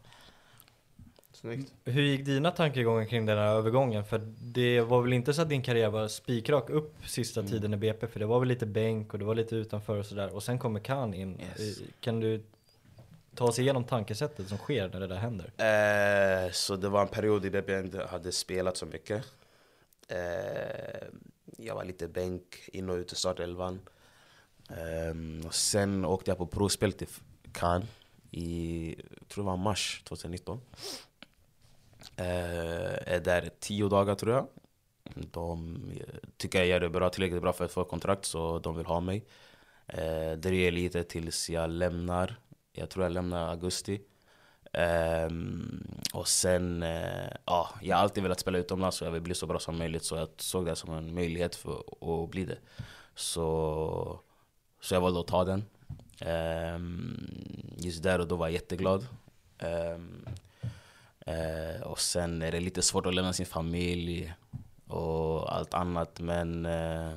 Snyggt. 1.33 1.74
Hur 1.85 2.01
gick 2.01 2.25
dina 2.25 2.51
tankegångar 2.51 3.05
kring 3.05 3.25
den 3.25 3.38
här 3.38 3.47
övergången? 3.47 4.05
För 4.05 4.21
det 4.41 4.81
var 4.81 5.01
väl 5.01 5.13
inte 5.13 5.33
så 5.33 5.41
att 5.41 5.50
din 5.50 5.62
karriär 5.62 5.89
var 5.89 6.07
spikrak 6.07 6.69
upp 6.69 6.93
sista 7.07 7.39
Mm. 7.39 7.51
tiden 7.51 7.74
i 7.74 7.77
BP? 7.77 8.07
För 8.07 8.19
det 8.19 8.25
var 8.25 8.39
väl 8.39 8.50
lite 8.50 8.65
bänk 8.65 9.13
och 9.13 9.19
det 9.19 9.25
var 9.25 9.35
lite 9.35 9.55
utanför 9.55 9.97
och 10.00 10.05
sådär. 10.05 10.35
Och 10.35 10.43
sen 10.43 10.59
kommer 10.59 10.79
Khan 10.79 11.13
in. 11.13 11.41
Yes. 11.57 11.77
Kan 12.00 12.19
du 12.19 12.43
ta 13.35 13.45
oss 13.45 13.59
igenom 13.59 13.83
tankesättet 13.83 14.47
som 14.47 14.57
sker 14.57 14.89
när 14.93 15.00
det 15.00 15.07
där 15.07 15.15
händer? 15.15 15.45
Eh, 16.45 16.51
så 16.51 16.75
det 16.75 16.89
var 16.89 17.01
en 17.01 17.07
period 17.07 17.45
i 17.45 17.50
BP 17.50 17.71
jag 17.71 17.85
inte 17.85 18.05
hade 18.05 18.31
spelat 18.31 18.77
så 18.77 18.85
mycket. 18.85 19.24
Eh, 20.07 21.07
jag 21.57 21.75
var 21.75 21.85
lite 21.85 22.07
bänk, 22.07 22.69
in 22.74 22.89
och 22.89 22.95
ut 22.95 23.13
i 23.13 23.15
startelvan. 23.15 23.79
Um, 25.12 25.51
sen 25.51 26.05
åkte 26.05 26.31
jag 26.31 26.38
på 26.38 26.47
provspel 26.47 26.93
till 26.93 27.07
Cannes 27.51 27.89
i, 28.31 28.89
jag 29.19 29.27
tror 29.27 29.43
det 29.43 29.50
var 29.50 29.57
mars 29.57 30.01
2019. 30.05 30.62
Uh, 32.19 32.25
eh, 32.25 33.13
är 33.13 33.19
där 33.19 33.50
tio 33.59 33.89
dagar 33.89 34.15
tror 34.15 34.33
jag. 34.33 34.47
De 35.13 35.75
eh, 36.00 36.29
tycker 36.38 36.59
jag 36.59 36.67
gör 36.67 36.79
det 36.79 36.89
bra, 36.89 37.09
tillräckligt 37.09 37.41
bra 37.41 37.53
för 37.53 37.65
att 37.65 37.71
få 37.71 37.83
kontrakt 37.83 38.25
så 38.25 38.59
de 38.59 38.77
vill 38.77 38.85
ha 38.85 39.00
mig. 39.00 39.25
Eh, 39.88 40.31
dröjer 40.31 40.71
lite 40.71 41.03
tills 41.03 41.50
jag 41.50 41.69
lämnar. 41.69 42.35
Jag 42.74 42.89
tror 42.89 43.05
jag 43.05 43.12
lämnar 43.12 43.50
augusti. 43.50 44.01
Um, 44.77 45.88
och 46.13 46.27
sen, 46.27 46.84
uh, 46.84 47.27
ja, 47.46 47.70
jag 47.82 47.96
har 47.96 48.03
alltid 48.03 48.24
velat 48.24 48.39
spela 48.39 48.58
utomlands 48.58 49.01
och 49.01 49.08
jag 49.08 49.12
vill 49.12 49.22
bli 49.22 49.36
så 49.36 49.48
bra 49.48 49.60
som 49.60 49.77
möjligt 49.77 50.03
så 50.03 50.15
jag 50.15 50.29
såg 50.38 50.65
det 50.65 50.75
som 50.75 50.94
en 50.94 51.13
möjlighet 51.13 51.55
för 51.55 51.84
att 52.24 52.29
bli 52.29 52.46
det. 52.46 52.58
Så, 53.15 54.20
så 54.82 54.94
jag 54.94 55.01
valde 55.01 55.20
att 55.20 55.27
ta 55.27 55.44
den. 55.44 55.65
Um, 56.75 57.75
just 57.77 58.03
där 58.03 58.20
och 58.20 58.27
då 58.27 58.36
var 58.36 58.48
jag 58.48 58.53
jätteglad. 58.53 59.08
Um, 59.60 60.25
uh, 61.27 61.82
och 61.82 62.00
sen 62.00 62.41
är 62.41 62.51
det 62.51 62.60
lite 62.60 62.82
svårt 62.82 63.05
att 63.05 63.15
lämna 63.15 63.34
sin 63.34 63.46
familj 63.46 64.34
och 64.88 65.55
allt 65.55 65.74
annat 65.74 66.20
men 66.20 66.65
uh, 66.65 67.13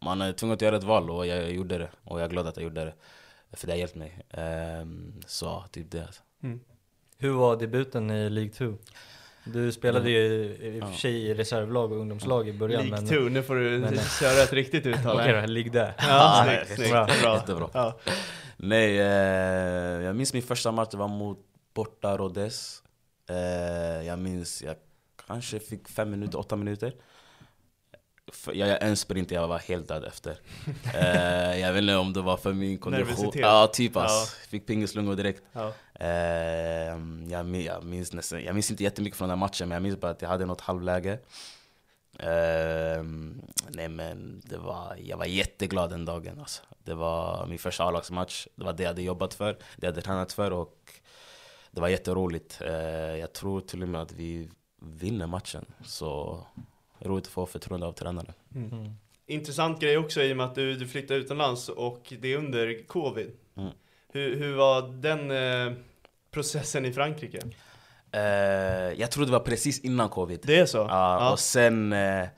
man 0.00 0.20
är 0.20 0.32
tvungen 0.32 0.54
att 0.54 0.62
göra 0.62 0.76
ett 0.76 0.84
val 0.84 1.10
och 1.10 1.26
jag 1.26 1.52
gjorde 1.52 1.78
det. 1.78 1.90
Och 2.04 2.20
jag 2.20 2.24
är 2.24 2.30
glad 2.30 2.46
att 2.46 2.56
jag 2.56 2.64
gjorde 2.64 2.84
det. 2.84 2.94
För 3.52 3.66
det 3.66 3.72
har 3.72 3.78
hjälpt 3.78 3.94
mig. 3.94 4.26
Så 5.26 5.64
typ 5.72 5.90
det. 5.90 6.08
Mm. 6.42 6.60
Hur 7.20 7.30
var 7.32 7.56
debuten 7.56 8.10
i 8.10 8.30
League 8.30 8.52
2? 8.52 8.74
Du 9.44 9.72
spelade 9.72 10.10
ju 10.10 10.18
i 10.60 10.80
och 10.82 10.88
för 10.88 10.94
sig 10.96 11.12
i 11.26 11.34
reservlag 11.34 11.92
och 11.92 11.98
ungdomslag 11.98 12.48
i 12.48 12.52
början 12.52 12.80
League 12.88 13.00
men... 13.00 13.08
2, 13.08 13.28
nu 13.28 13.42
får 13.42 13.54
du 13.54 13.78
men- 13.78 13.98
köra 14.20 14.42
ett 14.42 14.52
riktigt 14.52 14.86
uttal 14.86 15.16
Okej 15.16 15.32
här. 15.34 15.40
då, 15.40 15.46
ligg 15.46 15.72
där. 15.72 15.94
Ja, 15.98 16.04
Ja, 16.08 16.44
snyggt, 16.64 16.74
snyggt. 16.76 16.90
bra. 16.90 17.08
Bra. 17.22 17.34
Jättebra. 17.34 17.68
Ja. 17.74 17.98
Nej, 18.56 18.98
eh, 19.00 19.06
jag 20.04 20.16
minns 20.16 20.32
min 20.32 20.42
första 20.42 20.72
match, 20.72 20.88
det 20.90 20.96
var 20.96 21.08
mot 21.08 21.38
borta 21.74 22.16
Rodez. 22.16 22.82
Eh, 23.30 24.06
jag 24.06 24.18
minns, 24.18 24.62
jag 24.62 24.76
kanske 25.26 25.58
fick 25.58 25.88
fem 25.88 26.10
minuter, 26.10 26.38
åtta 26.38 26.56
minuter. 26.56 26.92
Jag, 28.46 28.68
jag 28.68 28.82
en 28.82 28.96
sprint, 28.96 29.30
jag 29.30 29.48
var 29.48 29.58
helt 29.58 29.88
död 29.88 30.04
efter. 30.04 30.40
Eh, 30.94 31.60
jag 31.60 31.72
vet 31.72 31.82
inte 31.82 31.96
om 31.96 32.12
det 32.12 32.20
var 32.22 32.36
för 32.36 32.52
min 32.52 32.78
kondition. 32.78 33.32
Ja, 33.34 33.66
typ 33.72 33.96
ass. 33.96 34.36
Ja. 34.42 34.48
Fick 34.48 34.66
pingislungor 34.66 35.14
direkt. 35.16 35.42
Ja. 35.52 35.72
Eh, 35.94 36.08
jag, 37.30 37.46
min- 37.46 37.64
jag, 37.64 37.84
minns 37.84 38.12
nästan, 38.12 38.42
jag 38.44 38.54
minns 38.54 38.70
inte 38.70 38.82
jättemycket 38.82 39.18
från 39.18 39.28
den 39.28 39.38
matchen, 39.38 39.68
men 39.68 39.76
jag 39.76 39.82
minns 39.82 40.00
bara 40.00 40.10
att 40.10 40.22
jag 40.22 40.28
hade 40.28 40.46
något 40.46 40.60
halvläge. 40.60 41.18
Eh, 42.18 43.02
nej 43.68 43.88
men 43.88 44.42
det 44.44 44.56
var, 44.58 44.96
jag 45.04 45.16
var 45.16 45.24
jätteglad 45.24 45.90
den 45.90 46.04
dagen. 46.04 46.40
Alltså. 46.40 46.62
Det 46.84 46.94
var 46.94 47.46
min 47.46 47.58
första 47.58 47.84
A-lagsmatch. 47.84 48.46
Det 48.54 48.64
var 48.64 48.72
det 48.72 48.82
jag 48.82 48.90
hade 48.90 49.02
jobbat 49.02 49.34
för, 49.34 49.52
det 49.52 49.58
jag 49.86 49.88
hade 49.88 50.02
tränat 50.02 50.32
för 50.32 50.50
och 50.50 50.76
det 51.70 51.80
var 51.80 51.88
jätteroligt. 51.88 52.60
Eh, 52.60 52.72
jag 53.16 53.32
tror 53.32 53.60
till 53.60 53.82
och 53.82 53.88
med 53.88 54.00
att 54.02 54.12
vi 54.12 54.50
vinner 54.82 55.26
matchen. 55.26 55.64
Så 55.84 56.40
roligt 57.00 57.26
att 57.26 57.32
få 57.32 57.46
förtroende 57.46 57.86
av 57.86 57.92
tränaren. 57.92 58.32
Mm. 58.54 58.94
Intressant 59.26 59.80
grej 59.80 59.98
också 59.98 60.22
i 60.22 60.32
och 60.32 60.36
med 60.36 60.46
att 60.46 60.54
du, 60.54 60.74
du 60.76 60.88
flyttar 60.88 61.14
utomlands 61.14 61.68
och 61.68 62.12
det 62.20 62.32
är 62.32 62.36
under 62.36 62.86
covid. 62.86 63.32
Mm. 63.56 63.70
Hur, 64.12 64.36
hur 64.36 64.54
var 64.54 64.82
den 64.82 65.30
eh, 65.30 65.76
processen 66.30 66.84
i 66.84 66.92
Frankrike? 66.92 67.40
Eh, 68.12 68.20
jag 69.00 69.10
tror 69.10 69.26
det 69.26 69.32
var 69.32 69.40
precis 69.40 69.80
innan 69.80 70.08
covid. 70.08 70.40
Det 70.42 70.58
är 70.58 70.66
så? 70.66 70.78
Ja, 70.78 71.32
och 71.32 71.38
sen 71.38 71.92
eh, 71.92 72.28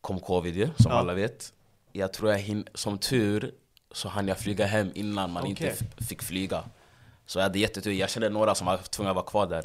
kom 0.00 0.20
covid 0.20 0.56
ju, 0.56 0.66
som 0.78 0.92
Ja. 0.92 0.98
alla 0.98 1.14
vet. 1.14 1.52
Jag 1.92 2.12
tror 2.12 2.30
jag 2.30 2.38
hin- 2.38 2.68
som 2.74 2.98
tur 2.98 3.54
så 3.92 4.08
hann 4.08 4.28
jag 4.28 4.38
flyga 4.38 4.66
hem 4.66 4.90
innan 4.94 5.30
man 5.32 5.42
Okej. 5.42 5.50
inte 5.50 5.66
f- 5.68 6.06
fick 6.08 6.22
flyga. 6.22 6.64
Så 7.26 7.38
jag 7.38 7.42
hade 7.42 7.58
jättetur. 7.58 7.92
Jag 7.92 8.10
kände 8.10 8.28
några 8.28 8.54
som 8.54 8.66
var 8.66 8.76
tvungna 8.76 9.10
att 9.10 9.16
vara 9.16 9.26
kvar 9.26 9.46
där 9.46 9.64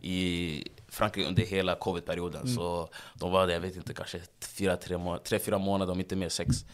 i 0.00 0.64
Frankrike 0.88 1.28
under 1.28 1.42
hela 1.42 1.74
covid-perioden. 1.74 2.42
Mm. 2.42 2.54
Så 2.54 2.88
de 3.14 3.32
var 3.32 3.46
där, 3.46 3.54
jag 3.54 3.60
vet 3.60 3.76
inte, 3.76 3.94
kanske 3.94 4.20
fyra, 4.56 4.76
tre, 4.76 4.98
må- 4.98 5.18
tre, 5.18 5.38
fyra 5.38 5.58
månader, 5.58 5.92
om 5.92 6.00
inte 6.00 6.16
mer, 6.16 6.28
sex. 6.28 6.64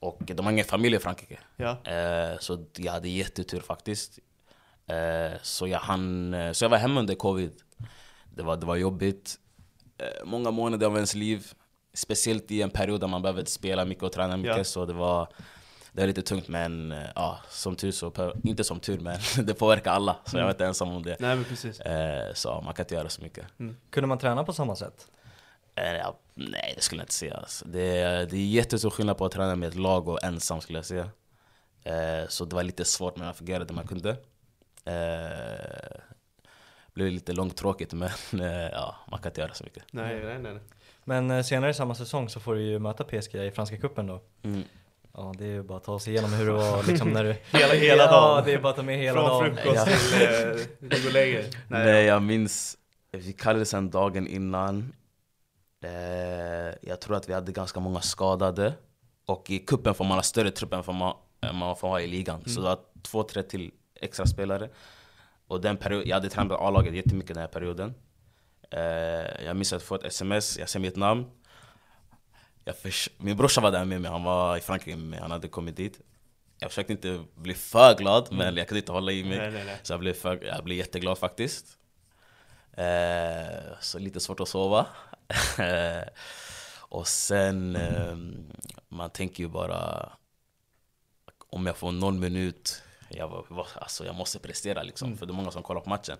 Och 0.00 0.22
de 0.26 0.46
har 0.46 0.52
ingen 0.52 0.64
familj 0.64 0.96
i 0.96 0.98
Frankrike. 0.98 1.38
Ja. 1.56 1.78
Eh, 1.84 2.38
så 2.38 2.64
jag 2.76 2.92
hade 2.92 3.08
jättetur 3.08 3.60
faktiskt. 3.60 4.18
Eh, 4.86 5.38
så, 5.42 5.68
jag 5.68 5.78
hann, 5.78 6.34
eh, 6.34 6.52
så 6.52 6.64
jag 6.64 6.70
var 6.70 6.78
hemma 6.78 7.00
under 7.00 7.14
covid. 7.14 7.52
Det 8.34 8.42
var, 8.42 8.56
det 8.56 8.66
var 8.66 8.76
jobbigt. 8.76 9.38
Eh, 9.98 10.24
många 10.24 10.50
månader 10.50 10.86
av 10.86 10.94
ens 10.94 11.14
liv. 11.14 11.52
Speciellt 11.94 12.50
i 12.50 12.62
en 12.62 12.70
period 12.70 13.00
där 13.00 13.08
man 13.08 13.22
behöver 13.22 13.44
spela 13.44 13.84
mycket 13.84 14.02
och 14.04 14.12
träna 14.12 14.36
mycket. 14.36 14.56
Ja. 14.56 14.64
Så 14.64 14.86
det 14.86 14.92
var, 14.92 15.28
det 15.96 16.02
var 16.02 16.06
lite 16.06 16.22
tungt 16.22 16.48
men 16.48 16.92
eh, 16.92 17.04
ja, 17.14 17.38
som 17.48 17.76
tur 17.76 17.90
så, 17.90 18.32
inte 18.44 18.64
som 18.64 18.80
tur 18.80 18.98
men 19.00 19.18
det 19.46 19.54
påverkar 19.54 19.90
alla. 19.92 20.16
Så 20.24 20.36
jag 20.36 20.44
var 20.44 20.50
inte 20.50 20.66
ensam 20.66 20.88
om 20.90 21.02
det. 21.02 21.16
Nej 21.20 21.36
men 21.36 21.44
precis. 21.44 21.80
Eh, 21.80 22.34
så 22.34 22.60
man 22.60 22.74
kan 22.74 22.84
inte 22.84 22.94
göra 22.94 23.08
så 23.08 23.22
mycket. 23.22 23.46
Kunde 23.90 24.06
man 24.06 24.18
träna 24.18 24.44
på 24.44 24.52
samma 24.52 24.76
sätt? 24.76 25.06
Eh, 25.74 25.92
ja, 25.96 26.18
nej, 26.34 26.72
det 26.76 26.82
skulle 26.82 27.00
jag 27.00 27.04
inte 27.04 27.14
säga. 27.14 27.34
Alltså. 27.34 27.64
Det, 27.68 27.98
är- 27.98 28.26
det 28.26 28.36
är 28.36 28.46
jättestor 28.46 28.90
skillnad 28.90 29.18
på 29.18 29.24
att 29.24 29.32
träna 29.32 29.56
med 29.56 29.68
ett 29.68 29.74
lag 29.74 30.08
och 30.08 30.24
ensam 30.24 30.60
skulle 30.60 30.78
jag 30.78 30.86
säga. 30.86 31.08
Eh, 31.84 32.28
så 32.28 32.44
det 32.44 32.56
var 32.56 32.62
lite 32.62 32.84
svårt 32.84 33.16
men 33.16 33.26
jag 33.26 33.36
fick 33.36 33.48
göra 33.48 33.64
det 33.64 33.74
man 33.74 33.86
kunde. 33.86 34.10
Eh, 34.84 36.00
blev 36.94 37.12
lite 37.12 37.32
långtråkigt 37.32 37.92
men 38.32 38.40
eh, 38.40 38.68
ja, 38.72 38.96
man 39.10 39.20
kan 39.20 39.30
inte 39.30 39.40
göra 39.40 39.54
så 39.54 39.64
mycket. 39.64 39.84
Nej, 39.90 40.24
nej, 40.24 40.38
nej. 40.38 40.52
nej. 40.54 40.62
Men 41.04 41.30
eh, 41.30 41.42
senare 41.42 41.70
i 41.70 41.74
samma 41.74 41.94
säsong 41.94 42.28
så 42.28 42.40
får 42.40 42.54
du 42.54 42.62
ju 42.62 42.78
möta 42.78 43.04
PSG 43.04 43.34
i 43.34 43.50
Franska 43.50 43.76
cupen 43.76 44.06
då. 44.06 44.20
Mm. 44.42 44.62
Ja, 45.18 45.34
det 45.38 45.44
är 45.44 45.48
ju 45.48 45.62
bara 45.62 45.78
att 45.78 45.84
ta 45.84 45.98
sig 45.98 46.12
igenom 46.12 46.32
hur 46.32 46.46
det 46.46 46.52
var 46.52 46.82
liksom 46.82 47.10
när 47.10 47.24
du... 47.24 47.32
Hela- 47.58 47.74
hela 47.74 48.02
ja, 48.02 48.10
dagen. 48.10 48.42
det 48.46 48.52
är 48.52 48.58
bara 48.58 48.70
att 48.70 48.76
ta 48.76 48.82
med 48.82 48.98
hela 48.98 49.20
Från 49.20 49.28
dagen. 49.28 49.56
frukost 49.56 49.76
Ja. 49.76 49.84
till 49.84 50.22
eh, 50.22 50.66
du 50.80 51.00
går 51.02 51.06
och 51.06 51.12
lägger 51.12 51.38
dig. 51.42 51.50
Nej, 51.68 52.04
jag 52.04 52.22
minns, 52.22 52.76
vi 53.12 53.32
kallades 53.32 53.70
sen 53.70 53.90
dagen 53.90 54.26
innan. 54.26 54.92
Eh, 55.84 55.90
jag 56.82 57.00
tror 57.00 57.16
att 57.16 57.28
vi 57.28 57.32
hade 57.32 57.52
ganska 57.52 57.80
många 57.80 58.00
skadade. 58.00 58.72
Och 59.26 59.50
i 59.50 59.58
kuppen 59.58 59.94
får 59.94 60.04
man 60.04 60.18
ha 60.18 60.22
större 60.22 60.50
trupp 60.50 60.72
än 60.72 60.82
vad 60.86 60.96
man, 61.54 61.76
får 61.76 61.88
ha 61.88 62.00
i 62.00 62.06
ligan. 62.06 62.42
Så 62.46 62.60
det 62.60 62.66
var 62.66 62.78
två, 63.02 63.22
tre 63.22 63.42
till 63.42 63.70
extra 64.00 64.26
spelare. 64.26 64.68
Och 65.48 65.60
den 65.60 65.76
period, 65.76 66.06
jag 66.06 66.16
hade 66.16 66.28
tränat 66.28 66.60
A-laget 66.60 66.94
jättemycket 66.94 67.34
den 67.34 67.40
här 67.40 67.48
perioden. 67.48 67.94
Eh, 68.70 69.44
jag 69.46 69.56
minns 69.56 69.72
att 69.72 69.80
jag 69.80 69.82
får 69.88 69.96
ett 69.96 70.04
sms, 70.04 70.58
jag 70.58 70.68
ser 70.68 70.80
mitt 70.80 70.96
namn. 70.96 71.24
Jag 72.68 72.76
förs- 72.78 73.08
min 73.16 73.36
brorsa 73.36 73.60
var 73.60 73.70
där 73.72 73.84
med 73.84 74.00
mig, 74.00 74.10
han 74.10 74.24
var 74.24 74.56
i 74.56 74.60
Frankrike 74.60 74.96
med 74.96 75.06
mig, 75.08 75.20
han 75.20 75.30
hade 75.30 75.48
kommit 75.48 75.76
dit. 75.76 76.00
Jag 76.58 76.70
försökte 76.70 76.92
inte 76.92 77.24
bli 77.34 77.54
för 77.54 77.94
glad, 77.98 78.32
men 78.32 78.56
jag 78.56 78.68
kunde 78.68 78.78
inte 78.78 78.92
hålla 78.92 79.12
i 79.12 79.24
mig. 79.24 79.38
Nej, 79.38 79.50
nej, 79.50 79.64
nej. 79.64 79.78
Så 79.82 79.92
jag 79.92 80.00
blev, 80.00 80.12
för, 80.14 80.44
jag 80.44 80.64
blev 80.64 80.78
jätteglad 80.78 81.18
faktiskt. 81.18 81.66
Eh, 82.72 83.62
så 83.80 83.98
lite 83.98 84.20
svårt 84.20 84.40
att 84.40 84.48
sova. 84.48 84.86
och 86.78 87.08
sen, 87.08 87.76
eh, 87.76 88.16
man 88.88 89.10
tänker 89.10 89.42
ju 89.42 89.48
bara 89.48 90.12
om 91.50 91.66
jag 91.66 91.76
får 91.76 91.92
någon 91.92 92.20
minut, 92.20 92.82
jag, 93.08 93.46
alltså 93.74 94.04
jag 94.06 94.14
måste 94.14 94.38
prestera 94.38 94.82
liksom, 94.82 95.06
Mm. 95.08 95.18
för 95.18 95.26
det 95.26 95.30
är 95.32 95.34
många 95.34 95.50
som 95.50 95.62
kollar 95.62 95.80
på 95.80 95.88
matchen. 95.90 96.16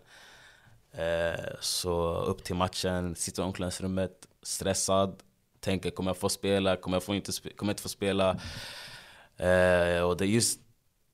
Eh, 0.92 1.44
så 1.60 2.14
upp 2.14 2.44
till 2.44 2.54
matchen, 2.56 3.16
sitter 3.16 3.42
i 3.42 3.46
omklädningsrummet, 3.46 4.26
stressad, 4.42 5.22
tänker 5.66 5.90
kommer 5.90 6.10
jag 6.10 6.16
få 6.16 6.28
spela, 6.28 6.76
kommer 6.76 6.96
jag, 6.96 7.02
få 7.02 7.14
inte, 7.14 7.32
kommer 7.32 7.70
jag 7.70 7.72
inte 7.72 7.82
få 7.82 7.88
spela? 7.88 8.30
Eh, 9.36 10.00
och 10.00 10.16
det 10.16 10.24
är 10.24 10.28
just 10.28 10.60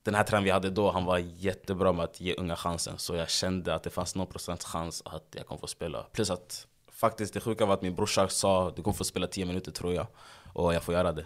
den 0.03 0.15
här 0.15 0.23
tränaren 0.23 0.43
vi 0.43 0.51
hade 0.51 0.69
då, 0.69 0.91
han 0.91 1.05
var 1.05 1.17
jättebra 1.17 1.91
med 1.93 2.03
att 2.03 2.21
ge 2.21 2.35
unga 2.35 2.55
chansen. 2.55 2.97
Så 2.97 3.15
jag 3.15 3.29
kände 3.29 3.75
att 3.75 3.83
det 3.83 3.89
fanns 3.89 4.15
någon 4.15 4.27
procents 4.27 4.65
chans 4.65 5.01
att 5.05 5.27
jag 5.31 5.47
kommer 5.47 5.59
få 5.59 5.67
spela. 5.67 6.03
Plus 6.11 6.29
att 6.29 6.67
faktiskt 6.91 7.33
det 7.33 7.39
sjuka 7.39 7.65
var 7.65 7.73
att 7.73 7.81
min 7.81 7.95
brorsa 7.95 8.27
sa 8.27 8.71
du 8.75 8.81
kommer 8.81 8.97
få 8.97 9.03
spela 9.03 9.27
10 9.27 9.45
minuter 9.45 9.71
tror 9.71 9.93
jag. 9.93 10.07
Och 10.53 10.73
jag 10.73 10.83
får 10.83 10.93
göra 10.93 11.11
det. 11.11 11.25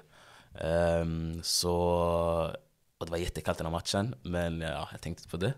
Ehm, 0.62 1.44
så, 1.44 1.74
och 2.98 3.06
det 3.06 3.12
var 3.12 3.18
jättekallt 3.18 3.58
den 3.58 3.68
här 3.68 3.72
matchen, 3.72 4.16
men 4.22 4.62
ja, 4.62 4.88
jag 4.92 5.02
tänkte 5.02 5.22
inte 5.22 5.30
på 5.30 5.38
det. 5.38 5.54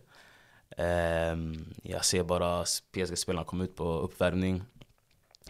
Ehm, 0.77 1.73
jag 1.83 2.05
ser 2.05 2.23
bara 2.23 2.63
PSG-spelarna 2.63 3.45
komma 3.45 3.63
ut 3.63 3.75
på 3.75 3.83
uppvärmning. 3.83 4.63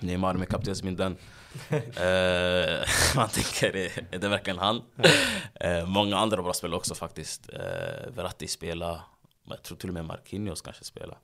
Neymar 0.01 0.33
med 0.33 0.49
kaptensbindeln. 0.49 1.17
Eh, 1.71 2.87
man 3.15 3.29
tänker, 3.29 3.75
är 4.11 4.19
det 4.19 4.27
verkligen 4.27 4.59
han? 4.59 4.81
Eh, 5.53 5.85
många 5.85 6.17
andra 6.17 6.41
bra 6.43 6.53
spelare 6.53 6.77
också 6.77 6.95
faktiskt. 6.95 7.49
Uh, 7.53 7.59
Verratti 8.15 8.47
spelar, 8.47 9.01
jag 9.47 9.63
tror 9.63 9.77
till 9.77 9.89
och 9.89 9.93
med 9.93 10.05
Marquinhos 10.05 10.61
kanske 10.61 10.83
spelar. 10.83 11.17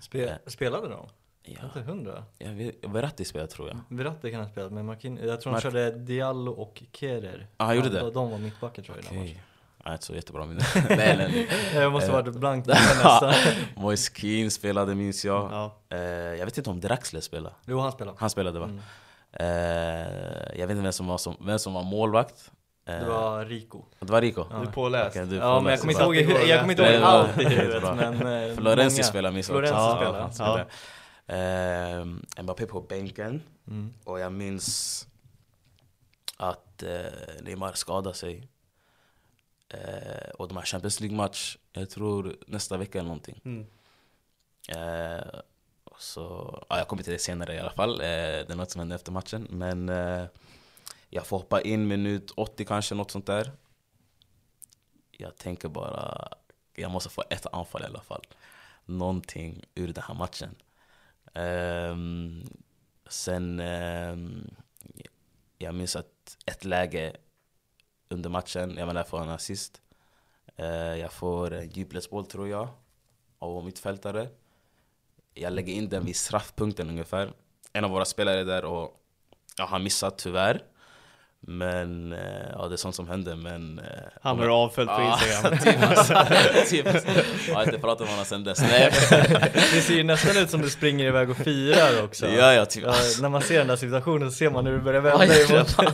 Spe, 0.00 0.38
spelade 0.46 0.88
de? 0.88 1.06
Ja, 1.44 1.58
Inte 1.64 1.80
hundra? 1.80 2.24
vet, 2.38 2.74
Verratti 2.84 3.24
spelar 3.24 3.46
tror 3.46 3.68
jag. 3.68 3.80
Verratti 3.96 4.30
kan 4.30 4.40
ha 4.40 4.48
spelat, 4.48 4.72
men 4.72 4.86
Marquin, 4.86 5.18
jag 5.22 5.40
tror 5.40 5.52
Mark- 5.52 5.62
körde 5.62 5.90
Diallo 5.90 6.52
och 6.52 6.82
Kerer. 6.92 7.46
Ah, 7.56 7.64
han 7.64 7.76
gjorde 7.76 7.88
Ja, 7.98 8.04
det? 8.04 8.10
De 8.10 8.30
var 8.30 8.38
mittbackar 8.38 8.82
tror 8.82 8.96
jag 8.96 9.04
i 9.04 9.08
den 9.08 9.18
matchen. 9.24 9.38
Jag 9.82 9.90
har 9.90 9.94
inte 9.94 10.06
så 10.06 10.14
jättebra 10.14 10.44
minne. 10.46 10.60
nej, 10.88 10.96
nej, 10.96 11.16
nej. 11.16 11.48
Jag 11.82 11.92
måste 11.92 12.10
varit 12.10 12.34
blank. 12.34 12.66
Moise 13.76 14.12
Keane 14.14 14.50
spelade 14.50 14.94
minns 14.94 15.24
jag. 15.24 15.52
Ja. 15.52 15.76
Eh, 15.96 16.00
jag 16.00 16.44
vet 16.44 16.58
inte 16.58 16.70
om 16.70 16.80
Draxler 16.80 17.20
spelade. 17.20 17.54
Jo, 17.66 17.78
han 17.80 17.92
spelade. 17.92 18.16
Han 18.20 18.30
spelade 18.30 18.58
va? 18.58 18.64
Mm. 18.64 18.80
Eh, 19.32 20.58
jag 20.60 20.66
vet 20.66 20.70
inte 20.70 20.82
vem 20.82 20.92
som 20.92 21.06
var, 21.06 21.18
som, 21.18 21.36
vem 21.40 21.58
som 21.58 21.72
var 21.74 21.82
målvakt. 21.82 22.50
Eh, 22.88 22.98
Det 22.98 23.04
var 23.08 23.44
Rico. 23.44 23.84
det 24.00 24.12
var 24.12 24.20
Rico? 24.20 24.44
Du 24.50 24.68
är 24.68 24.72
påläst. 24.72 25.10
Okej, 25.16 25.26
du 25.26 25.36
är 25.36 25.40
Ja, 25.40 25.60
men 25.60 25.70
jag 25.70 25.80
kommer 25.80 25.92
inte 25.92 26.04
ihåg, 26.04 26.16
hur- 26.16 26.48
jag 26.48 26.60
kommer 26.60 26.72
inte 26.72 26.82
ihåg 26.82 27.02
allt 27.02 27.40
i 27.40 27.44
huvudet. 27.44 27.96
Men, 27.96 28.56
Florenzi 28.56 29.02
spelar 29.02 29.30
minns 29.32 29.48
jag 29.48 29.58
också. 29.58 29.68
spelar. 29.96 30.20
han 30.20 30.30
Ja. 30.38 30.66
spelar. 31.26 31.98
Eh, 31.98 32.42
Mbappé 32.42 32.66
på 32.66 32.80
bänken. 32.80 33.42
Mm. 33.68 33.94
Och 34.04 34.20
jag 34.20 34.32
minns 34.32 35.06
att 36.36 36.82
eh, 36.82 36.88
Neymar 37.42 37.72
skadade 37.72 38.14
sig. 38.16 38.48
Eh, 39.72 40.30
och 40.30 40.48
de 40.48 40.56
har 40.56 40.64
Champions 40.64 41.00
League-match, 41.00 41.56
jag 41.72 41.90
tror 41.90 42.36
nästa 42.46 42.76
vecka 42.76 42.98
eller 42.98 43.08
någonting. 43.08 43.40
Mm. 43.44 43.66
Eh, 44.68 45.40
så, 45.98 46.58
ja, 46.68 46.78
jag 46.78 46.88
kommer 46.88 47.02
till 47.02 47.12
det 47.12 47.18
senare 47.18 47.54
i 47.54 47.58
alla 47.58 47.70
fall. 47.70 48.00
Eh, 48.00 48.06
det 48.06 48.50
är 48.50 48.54
något 48.54 48.70
som 48.70 48.78
hände 48.78 48.94
efter 48.94 49.12
matchen. 49.12 49.46
Men 49.50 49.88
eh, 49.88 50.24
jag 51.10 51.26
får 51.26 51.38
hoppa 51.38 51.60
in 51.60 51.88
minut 51.88 52.30
80 52.30 52.64
kanske, 52.64 52.94
något 52.94 53.10
sånt 53.10 53.26
där. 53.26 53.52
Jag 55.10 55.36
tänker 55.36 55.68
bara, 55.68 56.28
jag 56.74 56.90
måste 56.90 57.10
få 57.10 57.24
ett 57.30 57.46
anfall 57.52 57.82
i 57.82 57.86
alla 57.86 58.00
fall. 58.02 58.22
Någonting 58.84 59.64
ur 59.74 59.92
den 59.92 60.04
här 60.06 60.14
matchen. 60.14 60.54
Ehm, 61.34 62.44
sen, 63.08 63.60
ehm, 63.60 64.50
jag 65.58 65.74
minns 65.74 65.96
att 65.96 66.36
ett 66.46 66.64
läge 66.64 67.16
under 68.12 68.30
matchen, 68.30 68.76
jag 68.76 68.86
var 68.86 68.94
där 68.94 69.02
för 69.02 69.22
en 69.22 69.28
assist. 69.28 69.82
Eh, 70.56 70.66
jag 70.74 71.12
får 71.12 71.52
en 71.52 71.68
djupledsboll 71.70 72.26
tror 72.26 72.48
jag, 72.48 72.68
av 73.38 73.52
vår 73.52 73.62
mittfältare. 73.62 74.28
Jag 75.34 75.52
lägger 75.52 75.72
in 75.72 75.88
den 75.88 76.04
vid 76.04 76.16
straffpunkten 76.16 76.88
ungefär. 76.90 77.32
En 77.72 77.84
av 77.84 77.90
våra 77.90 78.04
spelare 78.04 78.40
är 78.40 78.44
där 78.44 78.64
och 78.64 79.00
ja, 79.56 79.66
han 79.66 79.82
missat 79.82 80.18
tyvärr. 80.18 80.64
Men 81.46 82.12
eh, 82.12 82.18
ja, 82.52 82.68
det 82.68 82.74
är 82.74 82.76
sånt 82.76 82.94
som 82.94 83.08
händer. 83.08 83.36
Men, 83.36 83.78
eh, 83.78 83.84
Han 84.22 84.38
har 84.38 84.48
avföljt 84.48 84.88
på 84.90 84.94
Ja, 85.02 85.18
Instagram. 85.22 85.58
typ 85.64 85.82
alltså. 85.90 86.14
typ 86.68 86.86
alltså. 86.86 87.08
Jag 87.48 87.54
har 87.54 87.64
inte 87.64 87.78
pratat 87.78 88.00
med 88.00 88.08
honom 88.10 88.24
sen 88.24 88.44
dess. 88.44 88.60
Nej. 88.60 88.90
Det 89.74 89.80
ser 89.80 89.94
ju 89.94 90.02
nästan 90.02 90.36
ut 90.42 90.50
som 90.50 90.62
du 90.62 90.70
springer 90.70 91.06
iväg 91.06 91.30
och 91.30 91.36
firar 91.36 92.04
också. 92.04 92.28
Ja, 92.28 92.52
ja, 92.54 92.64
typ. 92.66 92.84
Ja, 92.84 92.94
när 93.20 93.28
man 93.28 93.42
ser 93.42 93.58
den 93.58 93.66
där 93.66 93.76
situationen 93.76 94.30
så 94.30 94.36
ser 94.36 94.50
man 94.50 94.66
hur 94.66 94.72
det 94.72 94.78
börjar 94.80 95.02
Ja, 95.02 95.18
vända 95.18 95.34
jag, 95.34 95.50
emot. 95.50 95.76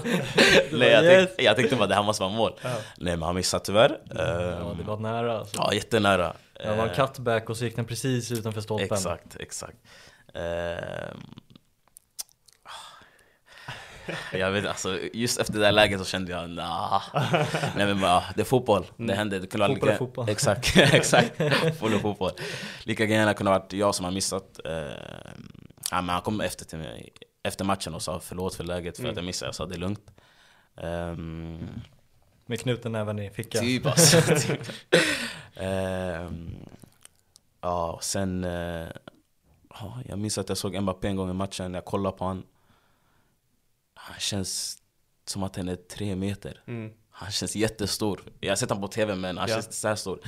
Nej, 0.73 0.89
jag, 0.89 1.05
Yes. 1.05 1.27
tänkte, 1.27 1.45
jag 1.45 1.57
tänkte 1.57 1.77
bara 1.77 1.87
det 1.87 1.95
här 1.95 2.03
måste 2.03 2.23
vara 2.23 2.33
mål. 2.33 2.53
Nej 2.97 3.17
men 3.17 3.23
han 3.23 3.35
missade 3.35 3.65
tyvärr. 3.65 3.99
Ja, 4.15 4.23
Ehm, 4.23 4.77
det 4.79 4.85
var 4.85 4.97
nära 4.97 5.39
alltså. 5.39 5.57
ja, 5.59 5.75
jättenära. 5.75 6.33
Det 6.63 6.69
var 6.69 6.85
en 6.85 6.91
Eh, 6.91 6.95
cutback 7.07 7.51
och 7.51 7.57
så 7.57 7.65
gick 7.65 7.77
den 7.77 7.85
precis 7.85 8.33
utanför 8.33 8.61
stolpen. 8.61 8.97
Exakt, 8.97 9.37
exakt. 9.41 9.77
Ehm, 10.35 11.21
jag 14.33 14.51
vet 14.51 14.67
alltså, 14.67 14.99
just 15.13 15.41
efter 15.41 15.55
det 15.55 15.61
där 15.61 15.73
läget 15.73 15.99
så 15.99 16.05
kände 16.05 16.33
jag 16.33 16.51
nah. 16.51 17.03
Nej 17.77 17.87
men 17.87 18.01
bara, 18.01 18.25
det 18.35 18.41
är 18.41 18.45
fotboll, 18.45 18.87
det 18.97 19.15
händer. 19.15 19.41
Det 19.41 19.47
kunde 19.47 19.67
Fotboll 19.67 19.89
lika- 19.89 19.99
fotboll. 19.99 20.29
Exakt, 20.29 20.77
exakt. 20.77 21.37
Fotboll 21.65 21.93
är 21.95 21.99
fotboll. 21.99 22.31
Lika 22.85 23.05
gärna 23.05 23.35
kunde 23.35 23.53
ha 23.53 23.59
varit 23.59 23.73
jag 23.73 23.95
som 23.95 24.05
har 24.05 24.13
missat. 24.13 24.61
Ehm, 24.65 25.49
ja, 25.91 26.01
men 26.01 26.09
han 26.09 26.23
kom 26.23 26.41
efter 26.41 26.65
till 26.65 26.79
mig 26.79 27.13
efter 27.43 27.65
matchen 27.65 27.95
och 27.95 28.03
sa 28.03 28.21
förlåt 28.21 28.55
för 28.55 28.65
läget 28.65 28.97
för 28.97 29.09
att 29.09 29.17
jag 29.17 29.25
missade. 29.25 29.49
Jag 29.49 29.55
sa 29.55 29.67
det 29.67 29.75
är 29.75 29.79
lugnt. 29.79 30.11
Ehm, 30.77 31.69
Med 32.47 32.61
knuten 32.61 32.95
även 32.95 33.19
i 33.19 33.31
fickan. 33.31 33.63
Typ 33.63 33.87
alltså. 33.87 34.21
typ. 34.37 34.61
Ehm, 35.57 36.57
ja, 37.61 37.93
och 37.93 38.05
sen... 38.05 38.45
eh, 38.45 38.89
ja, 39.71 39.99
jag 40.09 40.19
minns 40.19 40.39
att 40.39 40.49
jag 40.49 40.59
såg 40.59 40.81
Mbappé 40.83 41.09
en 41.09 41.17
gång 41.17 41.31
i 41.31 41.35
matchen, 41.35 41.75
jag 41.75 41.85
kollade 41.85 42.17
på 42.17 42.25
honom. 42.25 42.43
Han 44.09 44.19
känns 44.21 44.79
som 45.27 45.43
att 45.43 45.57
han 45.57 45.69
är 45.69 45.77
tre 45.77 46.17
meter. 46.17 46.63
Mm. 46.67 46.93
Han 47.11 47.31
känns 47.31 47.57
jättestor. 47.57 48.21
Jag 48.41 48.51
har 48.51 48.57
sett 48.57 48.69
honom 48.71 48.83
på 48.83 48.89
TV 48.89 49.15
men 49.15 49.39
han 49.39 49.49
Ja. 49.49 49.55
känns 49.55 49.81
så 49.81 49.97
stor. 49.97 50.21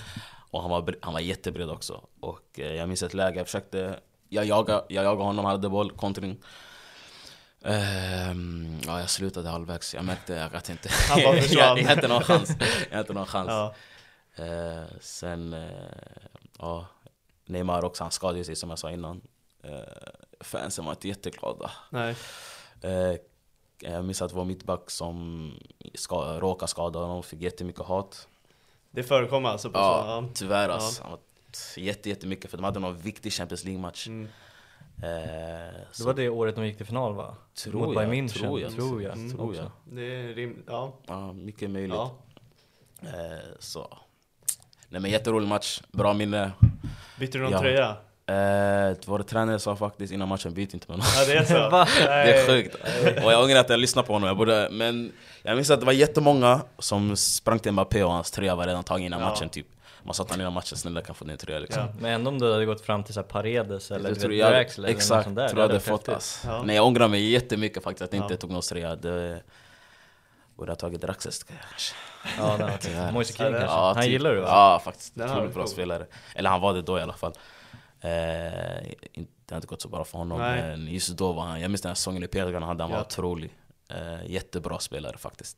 Och 0.50 0.60
han 0.60 0.70
var, 0.70 0.96
han 1.02 1.12
var 1.12 1.20
jättebred 1.20 1.70
också. 1.70 2.06
Och 2.20 2.60
eh, 2.60 2.74
jag 2.74 2.88
minns 2.88 3.02
ett 3.02 3.14
läge, 3.14 3.36
jag 3.38 3.46
försökte... 3.46 4.00
Jag 4.28 4.44
jagade, 4.44 4.84
jag 4.88 5.04
jagade 5.04 5.24
honom, 5.24 5.44
hade 5.44 5.68
boll, 5.68 5.90
kontring. 5.90 6.38
Ehm, 7.64 8.78
ja, 8.86 9.00
jag 9.00 9.10
slutade 9.10 9.48
halvvägs. 9.48 9.94
Jag 9.94 10.04
märkte 10.04 10.44
att 10.44 10.68
jag 10.68 10.74
inte... 10.74 10.88
Han 11.08 11.22
bara 11.22 11.34
jag, 11.36 11.44
försvann. 11.44 11.78
jag 11.78 11.92
inte 11.92 12.08
någon 12.08 12.22
chans. 12.22 12.50
Jag 12.90 13.00
inte 13.00 13.12
någon 13.12 13.26
chans. 13.26 13.48
Ja. 13.48 13.74
Eh, 14.44 14.84
sen, 15.00 15.52
eh, 15.52 15.70
ja, 16.58 16.86
Neymar 17.44 17.84
också, 17.84 18.04
han 18.04 18.10
skadade 18.10 18.44
sig 18.44 18.56
som 18.56 18.70
jag 18.70 18.78
sa 18.78 18.90
innan. 18.90 19.20
Eh, 19.64 19.80
fansen 20.40 20.84
var 20.84 20.92
inte 20.92 21.08
jätteglada. 21.08 21.70
Nej. 21.90 22.16
Eh, 22.82 23.14
jag 23.80 24.04
minns 24.04 24.22
att 24.22 24.32
vår 24.32 24.44
mittback 24.44 24.90
som 24.90 25.50
ska, 25.94 26.40
råkade 26.40 26.68
skada 26.70 26.98
honom 26.98 27.22
fick 27.22 27.40
jättemycket 27.40 27.82
hat. 27.82 28.28
Det 28.90 29.02
förekommer 29.02 29.48
alltså 29.48 29.70
på 29.70 29.78
Ja, 29.78 30.02
så, 30.02 30.08
ja. 30.08 30.28
tyvärr 30.34 30.68
alltså. 30.68 31.02
Var 31.02 31.18
jätte, 31.76 32.08
jättemycket 32.08 32.50
för 32.50 32.56
de 32.58 32.64
hade 32.64 32.80
någon 32.80 32.98
viktig 32.98 33.32
Champions 33.32 33.64
League-match. 33.64 34.06
Mm. 34.06 34.28
Eh, 35.02 35.08
Det 35.08 35.86
så 35.92 36.04
var 36.06 36.14
det 36.14 36.28
året 36.28 36.56
de 36.56 36.66
gick 36.66 36.76
till 36.76 36.86
final 36.86 37.14
va? 37.14 37.36
Tror 37.54 37.72
Mot 37.72 37.82
jag, 37.82 37.94
Bayern 38.10 38.28
München, 38.28 38.38
tror 38.38 38.60
jag. 38.60 38.72
tror 38.72 39.02
jag. 39.02 39.12
Mm. 39.12 39.36
tror 39.36 39.56
jag. 39.56 39.70
Det 39.84 40.02
är 40.02 40.34
rimligt, 40.34 40.64
ja. 40.66 40.92
Ja, 41.06 41.32
mycket 41.32 41.70
möjligt. 41.70 41.96
ja. 41.96 42.14
Eh, 43.02 43.08
så. 43.58 43.98
Nej 44.88 45.00
men 45.00 45.10
jätterolig 45.10 45.48
match, 45.48 45.82
bra 45.92 46.12
minne. 46.14 46.52
Bytte 47.18 47.38
du 47.38 47.42
någon 47.44 47.52
Ja. 47.52 47.60
tröja? 47.60 47.96
Eh, 48.30 48.96
vår 49.06 49.22
tränare 49.22 49.58
sa 49.58 49.76
faktiskt 49.76 50.12
innan 50.12 50.28
matchen, 50.28 50.54
byt 50.54 50.74
inte 50.74 50.86
med 50.88 50.98
någon. 50.98 51.06
Ja 51.16 51.24
det 51.26 51.32
är 51.32 51.44
så? 51.44 51.54
Det 52.06 52.40
är 52.40 52.46
sjukt. 52.46 52.74
Och 53.24 53.32
jag 53.32 53.42
ångrar 53.44 53.60
att 53.60 53.70
jag 53.70 53.78
lyssnade 53.80 54.06
på 54.06 54.12
honom. 54.12 54.26
Jag 54.26 54.36
borde, 54.36 54.68
men 54.72 55.12
jag 55.42 55.56
minns 55.56 55.70
att 55.70 55.80
det 55.80 55.86
var 55.86 55.92
jättemånga 55.92 56.60
som 56.78 57.16
sprang 57.16 57.58
till 57.58 57.72
Mbappé 57.72 58.02
och 58.04 58.12
hans 58.12 58.30
tröja 58.30 58.54
var 58.54 58.66
redan 58.66 58.84
tagen 58.84 59.06
innan 59.06 59.20
Ja. 59.20 59.28
matchen 59.28 59.48
typ. 59.48 59.66
Man 60.02 60.14
sa 60.14 60.22
att 60.22 60.30
han 60.30 60.40
innan 60.40 60.52
matchen, 60.52 60.78
snälla 60.78 61.00
kan 61.02 61.14
få 61.14 61.24
din 61.24 61.36
tröja 61.36 61.58
liksom. 61.58 61.82
Ja. 61.82 61.92
Men 62.00 62.12
ändå 62.12 62.30
om 62.30 62.38
du 62.38 62.52
hade 62.52 62.64
gått 62.66 62.80
fram 62.80 63.04
till 63.04 63.14
så 63.14 63.20
här 63.20 63.26
Paredes 63.28 63.90
eller 63.90 64.08
du 64.08 64.14
tror 64.14 64.32
jag, 64.34 64.48
eller 64.52 64.78
något 64.78 64.88
exakt, 64.90 65.24
sånt 65.24 65.36
där. 65.36 65.48
tror 65.48 65.56
det 65.56 65.62
jag 65.62 65.68
hade 65.68 65.80
fått 65.80 66.08
ass. 66.08 66.42
Ja. 66.46 66.62
Nej 66.62 66.76
jag 66.76 66.86
ångrar 66.86 67.08
mig 67.08 67.30
jättemycket 67.30 67.82
faktiskt 67.82 68.02
att 68.02 68.12
jag 68.12 68.22
inte 68.24 68.34
Ja. 68.34 68.38
tog 68.38 68.50
någon 68.50 68.62
tröja. 68.62 68.96
Det 68.96 69.40
borde 70.56 70.70
ha 70.72 70.76
tagit 70.76 71.00
Draxler 71.00 71.32
kanske. 71.70 71.94
Ja, 72.38 72.70
Tyvärr. 72.80 73.04
var 73.04 73.12
Moise 73.12 73.32
King 73.32 73.46
Ja, 73.46 73.52
det- 73.52 73.58
kanske. 73.58 73.76
Ja, 73.76 73.92
Han 73.94 74.02
typ. 74.02 74.12
gillar 74.12 74.34
du 74.34 74.40
va? 74.40 74.46
Ja 74.48 74.80
faktiskt, 74.84 75.12
otroligt 75.16 75.54
bra 75.54 75.62
cool. 75.62 75.68
spelare. 75.72 76.06
Eller 76.34 76.50
han 76.50 76.60
var 76.60 76.74
det 76.74 76.82
då 76.82 76.98
i 76.98 77.02
alla 77.02 77.12
fall. 77.12 77.32
Eh, 78.00 78.90
inte- 79.12 79.32
det 79.46 79.54
har 79.54 79.56
inte 79.56 79.66
gått 79.66 79.82
så 79.82 79.88
bra 79.88 80.04
för 80.04 80.18
honom 80.18 80.38
Nej. 80.38 80.62
men 80.62 80.86
just 80.86 81.16
då 81.16 81.32
var 81.32 81.42
han, 81.42 81.60
jag 81.60 81.70
minns 81.70 81.82
den 81.82 81.90
här 81.90 81.94
säsongen 81.94 82.22
i 82.22 82.26
PSG 82.28 82.54
han 82.54 82.62
hade, 82.62 82.82
han 82.82 82.90
var 82.90 82.98
Ja. 82.98 83.04
otrolig. 83.04 83.50
Eh, 83.88 84.26
jättebra 84.30 84.78
spelare 84.78 85.18
faktiskt. 85.18 85.56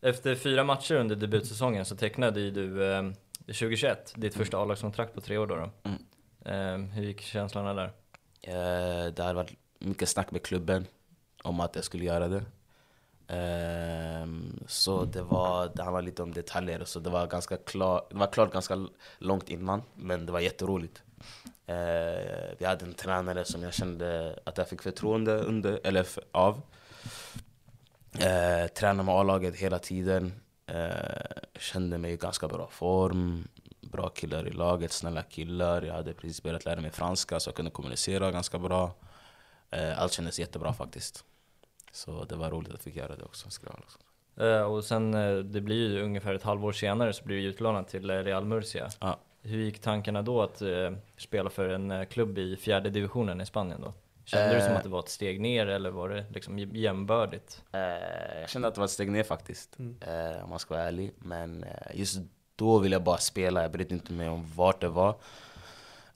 Efter 0.00 0.34
fyra 0.34 0.64
matcher 0.64 0.94
under 0.94 1.16
debutsäsongen 1.16 1.84
så 1.84 1.96
tecknade 1.96 2.40
ju 2.40 2.50
du 2.50 2.92
eh, 2.92 3.02
2021 3.46 4.12
ditt 4.16 4.34
första 4.34 4.58
A-lagskontrakt 4.58 5.14
på 5.14 5.20
tre 5.20 5.38
år 5.38 5.46
då. 5.46 5.56
då. 5.56 5.70
Mm. 5.82 6.84
Eh, 6.84 6.90
hur 6.94 7.02
gick 7.02 7.20
känslorna 7.20 7.74
där? 7.74 7.92
Eh, 8.40 9.12
det 9.12 9.22
hade 9.22 9.34
varit 9.34 9.52
mycket 9.78 10.08
snack 10.08 10.30
med 10.30 10.42
klubben 10.42 10.86
om 11.42 11.60
att 11.60 11.74
jag 11.74 11.84
skulle 11.84 12.04
göra 12.04 12.28
det. 12.28 12.44
Ehm, 13.28 14.60
så 14.66 15.04
det, 15.04 15.22
var, 15.22 15.70
det 15.74 15.82
handlade 15.82 16.06
lite 16.06 16.22
om 16.22 16.32
detaljer, 16.32 16.84
så 16.84 17.00
det 17.00 17.10
var, 17.10 17.26
ganska 17.26 17.56
klar, 17.56 18.06
det 18.10 18.16
var 18.16 18.26
klart 18.26 18.52
ganska 18.52 18.86
långt 19.18 19.48
innan, 19.48 19.82
men 19.94 20.26
det 20.26 20.32
var 20.32 20.40
jätteroligt. 20.40 21.02
Eh, 21.66 22.54
vi 22.58 22.64
hade 22.66 22.84
en 22.84 22.94
tränare 22.94 23.44
som 23.44 23.62
jag 23.62 23.74
kände 23.74 24.38
att 24.44 24.58
jag 24.58 24.68
fick 24.68 24.82
förtroende 24.82 25.32
under, 25.38 25.80
eller 25.84 26.00
f- 26.00 26.18
av. 26.32 26.60
Eh, 28.18 28.66
tränade 28.68 29.02
med 29.06 29.14
A-laget 29.14 29.56
hela 29.56 29.78
tiden. 29.78 30.32
Eh, 30.66 30.88
kände 31.58 31.98
mig 31.98 32.12
i 32.12 32.16
ganska 32.16 32.48
bra 32.48 32.68
form. 32.70 33.48
Bra 33.80 34.08
killar 34.08 34.48
i 34.48 34.52
laget, 34.52 34.92
snälla 34.92 35.22
killar. 35.22 35.82
Jag 35.82 35.94
hade 35.94 36.14
precis 36.14 36.42
börjat 36.42 36.64
lära 36.64 36.80
mig 36.80 36.90
franska 36.90 37.40
så 37.40 37.48
jag 37.48 37.54
kunde 37.54 37.70
kommunicera 37.70 38.30
ganska 38.30 38.58
bra. 38.58 38.94
Eh, 39.70 40.02
allt 40.02 40.12
kändes 40.12 40.38
jättebra 40.38 40.72
faktiskt. 40.72 41.24
Så 41.92 42.24
det 42.24 42.36
var 42.36 42.50
roligt 42.50 42.68
att 42.68 42.72
jag 42.74 42.80
fick 42.80 42.96
göra 42.96 43.16
det 43.16 43.24
också. 43.24 43.48
Eh, 44.36 44.62
och 44.62 44.84
sen, 44.84 45.14
eh, 45.14 45.36
det 45.36 45.60
blir 45.60 45.90
ju 45.90 46.02
ungefär 46.02 46.34
ett 46.34 46.42
halvår 46.42 46.72
senare 46.72 47.12
så 47.12 47.24
blir 47.24 47.36
du 47.36 47.42
utlånad 47.42 47.86
till 47.88 48.10
eh, 48.10 48.14
Real 48.16 48.44
Murcia. 48.44 48.90
Ja. 49.00 49.18
Hur 49.46 49.58
gick 49.64 49.78
tankarna 49.80 50.22
då 50.22 50.42
att 50.42 50.62
eh, 50.62 50.90
spela 51.16 51.50
för 51.50 51.68
en 51.68 51.90
eh, 51.90 52.04
klubb 52.04 52.38
i 52.38 52.56
fjärde 52.56 52.90
divisionen 52.90 53.40
i 53.40 53.46
Spanien 53.46 53.80
då? 53.80 53.92
Kände 54.24 54.54
du 54.54 54.60
som 54.60 54.70
Eh. 54.70 54.76
att 54.76 54.82
det 54.82 54.88
var 54.88 54.98
ett 55.00 55.08
steg 55.08 55.40
ner 55.40 55.66
eller 55.66 55.90
var 55.90 56.08
det 56.08 56.24
liksom 56.34 56.58
j- 56.58 56.68
jämnbördigt? 56.80 57.62
Eh, 57.72 57.80
jag 58.40 58.50
kände 58.50 58.68
att 58.68 58.74
det 58.74 58.80
var 58.80 58.84
ett 58.84 58.90
steg 58.90 59.10
ner 59.10 59.22
faktiskt, 59.22 59.78
Mm. 59.78 59.96
eh, 60.00 60.44
om 60.44 60.50
man 60.50 60.58
ska 60.58 60.74
vara 60.74 60.84
ärlig. 60.84 61.12
Men 61.18 61.64
eh, 61.64 61.70
just 61.94 62.18
då 62.56 62.78
ville 62.78 62.94
jag 62.94 63.02
bara 63.02 63.18
spela, 63.18 63.62
jag 63.62 63.70
brydde 63.72 63.94
inte 63.94 64.12
mig 64.12 64.28
om 64.28 64.52
vart 64.56 64.80
det 64.80 64.88
var. 64.88 65.16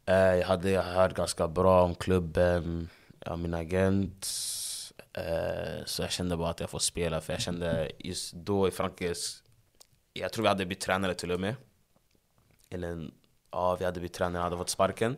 Eh, 0.06 0.14
jag 0.16 0.46
hade 0.46 0.70
jag 0.70 0.82
hört 0.82 1.14
ganska 1.14 1.48
bra 1.48 1.82
om 1.82 1.94
klubben, 1.94 2.88
ja, 3.20 3.36
min 3.36 3.54
agent. 3.54 4.26
Eh, 5.12 5.84
så 5.84 6.02
jag 6.02 6.10
kände 6.10 6.36
bara 6.36 6.50
att 6.50 6.60
jag 6.60 6.70
får 6.70 6.78
spela, 6.78 7.20
för 7.20 7.32
jag 7.32 7.42
kände 7.42 7.90
just 7.98 8.32
då 8.34 8.68
i 8.68 8.70
Frankrike, 8.70 9.14
jag 10.12 10.32
tror 10.32 10.42
vi 10.42 10.48
hade 10.48 10.66
bytt 10.66 10.80
tränare 10.80 11.14
till 11.14 11.30
och 11.32 11.40
med. 11.40 11.54
Eller 12.70 13.10
ja, 13.50 13.76
vi 13.76 13.84
hade 13.84 14.00
bytt 14.00 14.12
tränare, 14.12 14.42
hade 14.42 14.56
fått 14.56 14.68
sparken. 14.68 15.16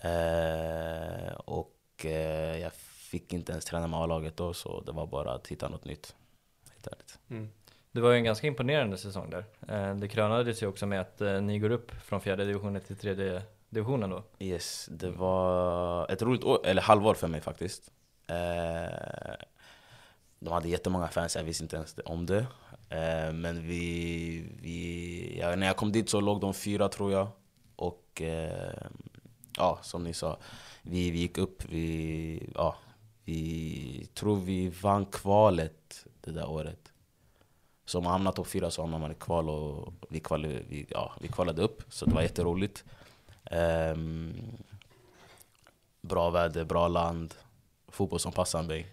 Eh, 0.00 1.32
och 1.34 1.76
eh, 2.04 2.58
jag 2.58 2.72
fick 3.12 3.32
inte 3.32 3.52
ens 3.52 3.64
träna 3.64 3.86
med 3.86 4.00
A-laget 4.00 4.36
då, 4.36 4.54
så 4.54 4.80
det 4.80 4.92
var 4.92 5.06
bara 5.06 5.32
att 5.32 5.46
hitta 5.46 5.68
något 5.68 5.84
nytt. 5.84 6.14
Helt 6.72 6.86
ärligt. 6.86 7.18
Mm. 7.30 7.50
Det 7.92 8.00
var 8.00 8.10
ju 8.10 8.16
en 8.16 8.24
ganska 8.24 8.46
imponerande 8.46 8.98
säsong 8.98 9.30
där. 9.30 9.44
Eh, 9.68 9.94
det 9.94 10.08
krönades 10.08 10.62
ju 10.62 10.66
också 10.66 10.86
med 10.86 11.00
att 11.00 11.20
eh, 11.20 11.40
ni 11.40 11.58
går 11.58 11.70
upp 11.70 11.90
från 11.90 12.20
fjärde 12.20 12.44
divisionen 12.44 12.82
till 12.82 12.96
tredje 12.96 13.42
divisionen 13.68 14.10
då. 14.10 14.22
Yes, 14.38 14.88
det 14.90 15.10
var 15.10 16.10
ett 16.12 16.22
roligt 16.22 16.44
år, 16.44 16.66
eller 16.66 16.82
halvår 16.82 17.14
för 17.14 17.28
mig 17.28 17.40
faktiskt. 17.40 17.90
Eh, 18.26 19.34
de 20.38 20.52
hade 20.52 20.68
jättemånga 20.68 21.08
fans, 21.08 21.36
jag 21.36 21.44
visste 21.44 21.64
inte 21.64 21.76
ens 21.76 21.96
om 22.04 22.26
det. 22.26 22.46
Eh, 22.88 23.32
men 23.32 23.66
vi, 23.66 24.44
vi 24.62 25.38
ja, 25.40 25.56
när 25.56 25.66
jag 25.66 25.76
kom 25.76 25.92
dit 25.92 26.10
så 26.10 26.20
låg 26.20 26.40
de 26.40 26.54
fyra 26.54 26.88
tror 26.88 27.12
jag. 27.12 27.28
Och 28.12 28.22
eh, 28.22 28.86
ja, 29.56 29.78
som 29.82 30.04
ni 30.04 30.14
sa, 30.14 30.38
vi, 30.82 31.10
vi 31.10 31.18
gick 31.18 31.38
upp. 31.38 31.64
Vi, 31.68 32.50
ja, 32.54 32.76
vi 33.24 34.08
tror 34.14 34.36
vi 34.36 34.68
vann 34.68 35.06
kvalet 35.06 36.06
det 36.20 36.30
där 36.30 36.50
året. 36.50 36.92
Så 37.84 37.98
om 37.98 38.04
man 38.04 38.12
hamnar 38.12 38.32
topp 38.32 38.46
fyra 38.46 38.70
så 38.70 38.82
hamnar 38.82 38.98
man 38.98 39.12
i 39.12 39.14
kval 39.14 39.50
och 39.50 39.92
vi, 40.08 40.20
kval, 40.20 40.46
vi, 40.46 40.86
ja, 40.90 41.12
vi 41.20 41.28
kvalade 41.28 41.62
upp. 41.62 41.82
Så 41.88 42.06
det 42.06 42.14
var 42.14 42.22
jätteroligt. 42.22 42.84
Um, 43.50 44.34
bra 46.00 46.30
väder, 46.30 46.64
bra 46.64 46.88
land, 46.88 47.34
fotboll 47.88 48.20
som 48.20 48.32
passar 48.32 48.62
mig. 48.62 48.86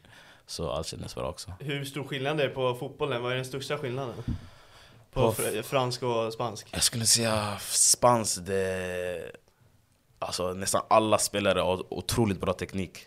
Så 0.45 0.71
allt 0.71 0.88
kändes 0.88 1.15
bra 1.15 1.29
också. 1.29 1.53
Hur 1.60 1.86
stor 1.86 2.03
skillnad 2.03 2.39
är 2.39 2.47
det 2.47 2.53
på 2.53 2.75
fotbollen? 2.75 3.23
Vad 3.23 3.32
är 3.32 3.36
den 3.36 3.45
största 3.45 3.77
skillnaden? 3.77 4.15
På, 5.12 5.32
fr- 5.32 5.62
fransk 5.62 6.04
och 6.04 6.34
spansk? 6.34 6.67
Jag 6.72 6.84
skulle 6.84 7.06
säga 7.06 7.58
spansk, 7.60 8.45
det... 8.45 9.32
Alltså 10.19 10.54
nästan 10.54 10.82
alla 10.89 11.17
spelare 11.17 11.60
har 11.60 11.93
otroligt 11.93 12.41
bra 12.41 12.54
teknik. 12.54 12.98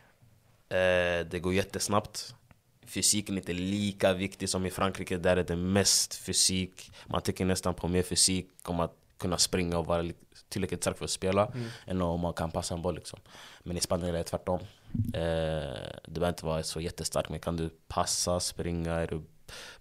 Eh, 0.69 1.27
det 1.31 1.41
går 1.43 1.55
jättesnabbt. 1.55 2.35
Fysiken 2.87 3.35
är 3.35 3.41
inte 3.41 3.53
lika 3.53 4.12
viktig 4.12 4.49
som 4.49 4.67
i 4.67 4.71
Frankrike, 4.71 5.17
där 5.17 5.37
är 5.37 5.45
det 5.45 5.57
mest 5.57 6.15
fysik. 6.15 6.93
Man 7.07 7.23
tänker 7.23 7.45
nästan 7.45 7.75
på 7.75 7.88
mer 7.88 8.03
fysik 8.03 8.49
om 8.65 8.81
att 8.81 8.93
kunna 9.19 9.38
springa 9.38 9.79
och 9.79 9.87
vara 9.87 10.03
li- 10.03 10.15
tillräckligt 10.49 10.83
stark 10.83 10.99
för 10.99 11.05
att 11.05 11.11
spela, 11.11 11.53
än 11.87 12.03
om 12.03 12.21
man 12.21 12.33
kan 12.33 12.51
passa 12.51 12.75
en 12.75 12.83
boll. 12.83 12.95
Liksom. 12.95 13.19
Men 13.62 13.77
i 13.77 13.81
Spanien 13.81 14.15
är 14.15 14.19
det 14.19 14.25
tvärtom. 14.25 14.61
Eh, 15.15 15.91
du 16.05 16.21
behöver 16.21 16.29
inte 16.29 16.47
vara 16.47 16.62
så 16.62 16.81
jättestark, 16.81 17.29
men 17.29 17.41
kan 17.41 17.57
du 17.57 17.71
passa, 17.88 18.41
springa, 18.41 18.93
är 18.95 19.07
du 19.07 19.23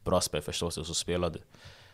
bra 0.04 0.22
spelförståelse 0.22 0.86
så 0.86 0.94
spelar 0.94 1.30
du. 1.30 1.40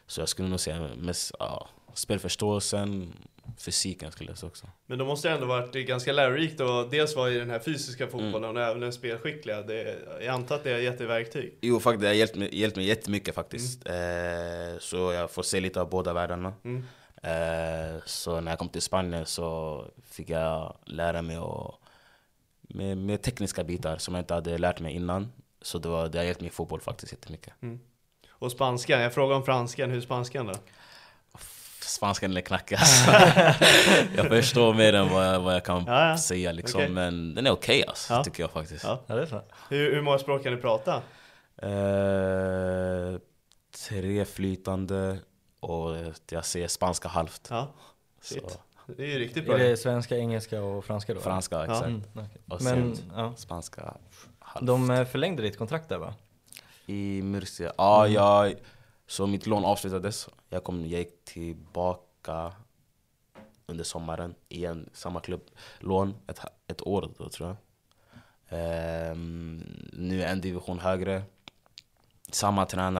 Så 0.07 0.21
jag 0.21 0.29
skulle 0.29 0.49
nog 0.49 0.59
säga 0.59 0.89
mest 0.97 1.31
ja, 1.39 1.67
spelförståelsen, 1.93 3.13
fysiken 3.57 4.11
skulle 4.11 4.29
jag 4.31 4.37
säga 4.37 4.47
också. 4.47 4.67
Men 4.85 4.97
då 4.97 5.05
måste 5.05 5.27
det 5.27 5.33
ändå 5.33 5.45
varit 5.47 5.87
ganska 5.87 6.11
lärorikt 6.11 6.59
och 6.59 6.89
dels 6.89 7.15
vara 7.15 7.31
i 7.31 7.37
den 7.37 7.49
här 7.49 7.59
fysiska 7.59 8.03
Mm. 8.03 8.11
fotbollen 8.11 8.57
och 8.57 8.63
även 8.63 8.79
den 8.81 8.93
spelskickliga. 8.93 9.61
Det, 9.61 9.97
jag 10.19 10.27
antar 10.27 10.55
att 10.55 10.63
det 10.63 10.71
har 10.71 10.79
gett 10.79 10.97
dig 10.97 11.07
verktyg. 11.07 11.57
Jo, 11.61 11.79
faktiskt, 11.79 12.01
det 12.01 12.07
har 12.07 12.13
hjälpt 12.13 12.35
mig, 12.35 12.59
hjälpt 12.59 12.77
mig 12.77 12.85
jättemycket 12.85 13.35
faktiskt. 13.35 13.87
Eh, 13.87 13.93
så 14.79 14.97
jag 15.11 15.31
får 15.31 15.43
se 15.43 15.59
lite 15.59 15.81
av 15.81 15.89
båda 15.89 16.13
världarna. 16.13 16.53
Mm. 16.63 16.83
Eh, 17.23 18.01
så 18.05 18.41
när 18.41 18.51
jag 18.51 18.59
kom 18.59 18.69
till 18.69 18.81
Spanien 18.81 19.25
så 19.25 19.85
fick 20.09 20.29
jag 20.29 20.77
lära 20.85 21.21
mig 21.21 21.37
och, 21.39 21.75
med, 22.61 22.97
med 22.97 23.21
tekniska 23.21 23.63
bitar 23.63 23.97
som 23.97 24.15
jag 24.15 24.21
inte 24.21 24.33
hade 24.33 24.57
lärt 24.57 24.79
mig 24.79 24.93
innan. 24.95 25.31
Så 25.61 25.77
det, 25.77 25.89
var, 25.89 26.07
det 26.09 26.17
har 26.17 26.25
hjälpt 26.25 26.41
mig 26.41 26.47
i 26.47 26.51
fotboll 26.51 26.81
faktiskt 26.81 27.11
jättemycket. 27.11 27.53
Och 28.39 28.51
spanskan, 28.51 29.01
jag 29.01 29.13
frågar 29.13 29.35
om 29.35 29.43
franskan, 29.43 29.89
hur 29.89 29.97
är 29.97 30.01
spanskan 30.01 30.45
då? 30.47 30.53
Spanskan 31.81 32.37
är 32.37 32.41
knackig 32.41 32.75
alltså. 32.79 33.11
Jag 34.15 34.27
förstår 34.27 34.73
mer 34.73 34.93
än 34.93 35.09
vad 35.09 35.27
jag, 35.27 35.39
vad 35.39 35.55
jag 35.55 35.65
kan 35.65 35.83
Ja, 35.87 36.09
ja. 36.09 36.17
säga 36.17 36.51
liksom. 36.51 36.79
Okej. 36.81 36.89
Men 36.91 37.35
den 37.35 37.47
är 37.47 37.51
okej 37.51 37.83
alltså, 37.87 38.13
Ja. 38.13 38.23
tycker 38.23 38.43
jag 38.43 38.51
faktiskt. 38.51 38.83
Ja. 38.83 39.01
Ja, 39.07 39.15
det 39.15 39.21
är 39.21 39.25
så. 39.25 39.41
Hur, 39.69 39.95
hur 39.95 40.01
många 40.01 40.19
språk 40.19 40.43
kan 40.43 40.51
du 40.53 40.61
prata? 40.61 40.95
Eh, 41.61 43.19
tre 43.89 44.25
flytande 44.25 45.17
och 45.59 45.95
jag 46.29 46.45
säger 46.45 46.67
spanska 46.67 47.07
halvt. 47.07 47.47
Ja. 47.49 47.67
Det 48.97 49.03
är 49.03 49.07
ju 49.07 49.19
riktigt 49.19 49.45
bra. 49.45 49.55
Är 49.59 49.69
det 49.69 49.77
svenska, 49.77 50.17
engelska 50.17 50.61
och 50.61 50.85
franska 50.85 51.13
då? 51.13 51.19
franska, 51.19 51.63
exakt. 51.63 51.85
Mm, 51.85 52.01
okej. 52.13 52.41
Och 52.49 52.61
Men, 52.61 52.95
sen 52.95 53.11
ja. 53.15 53.33
spanska 53.37 53.93
halvt. 54.39 54.65
De 54.67 54.89
eh, 54.91 55.05
förlängde 55.05 55.41
ditt 55.43 55.57
kontrakt 55.57 55.89
där 55.89 55.97
va? 55.97 56.13
I 56.89 57.21
Murcia. 57.21 57.73
Ja, 57.77 58.01
Mm. 58.01 58.13
jag, 58.13 58.55
så 59.07 59.27
mitt 59.27 59.47
lån 59.47 59.65
avslutades. 59.65 60.29
Jag, 60.49 60.63
kom, 60.63 60.81
jag 60.85 60.99
gick 60.99 61.25
tillbaka 61.25 62.53
under 63.65 63.83
sommaren 63.83 64.35
igen, 64.49 64.89
samma 64.93 65.19
klubb. 65.19 65.41
Lån, 65.79 66.15
ett, 66.27 66.39
ett 66.67 66.87
år 66.87 67.09
då 67.17 67.29
tror 67.29 67.47
jag. 67.49 67.57
Ehm, 68.49 69.63
nu 69.93 70.23
en 70.23 70.41
division 70.41 70.79
högre. 70.79 71.23
Samma 72.31 72.65
tränare. 72.65 72.99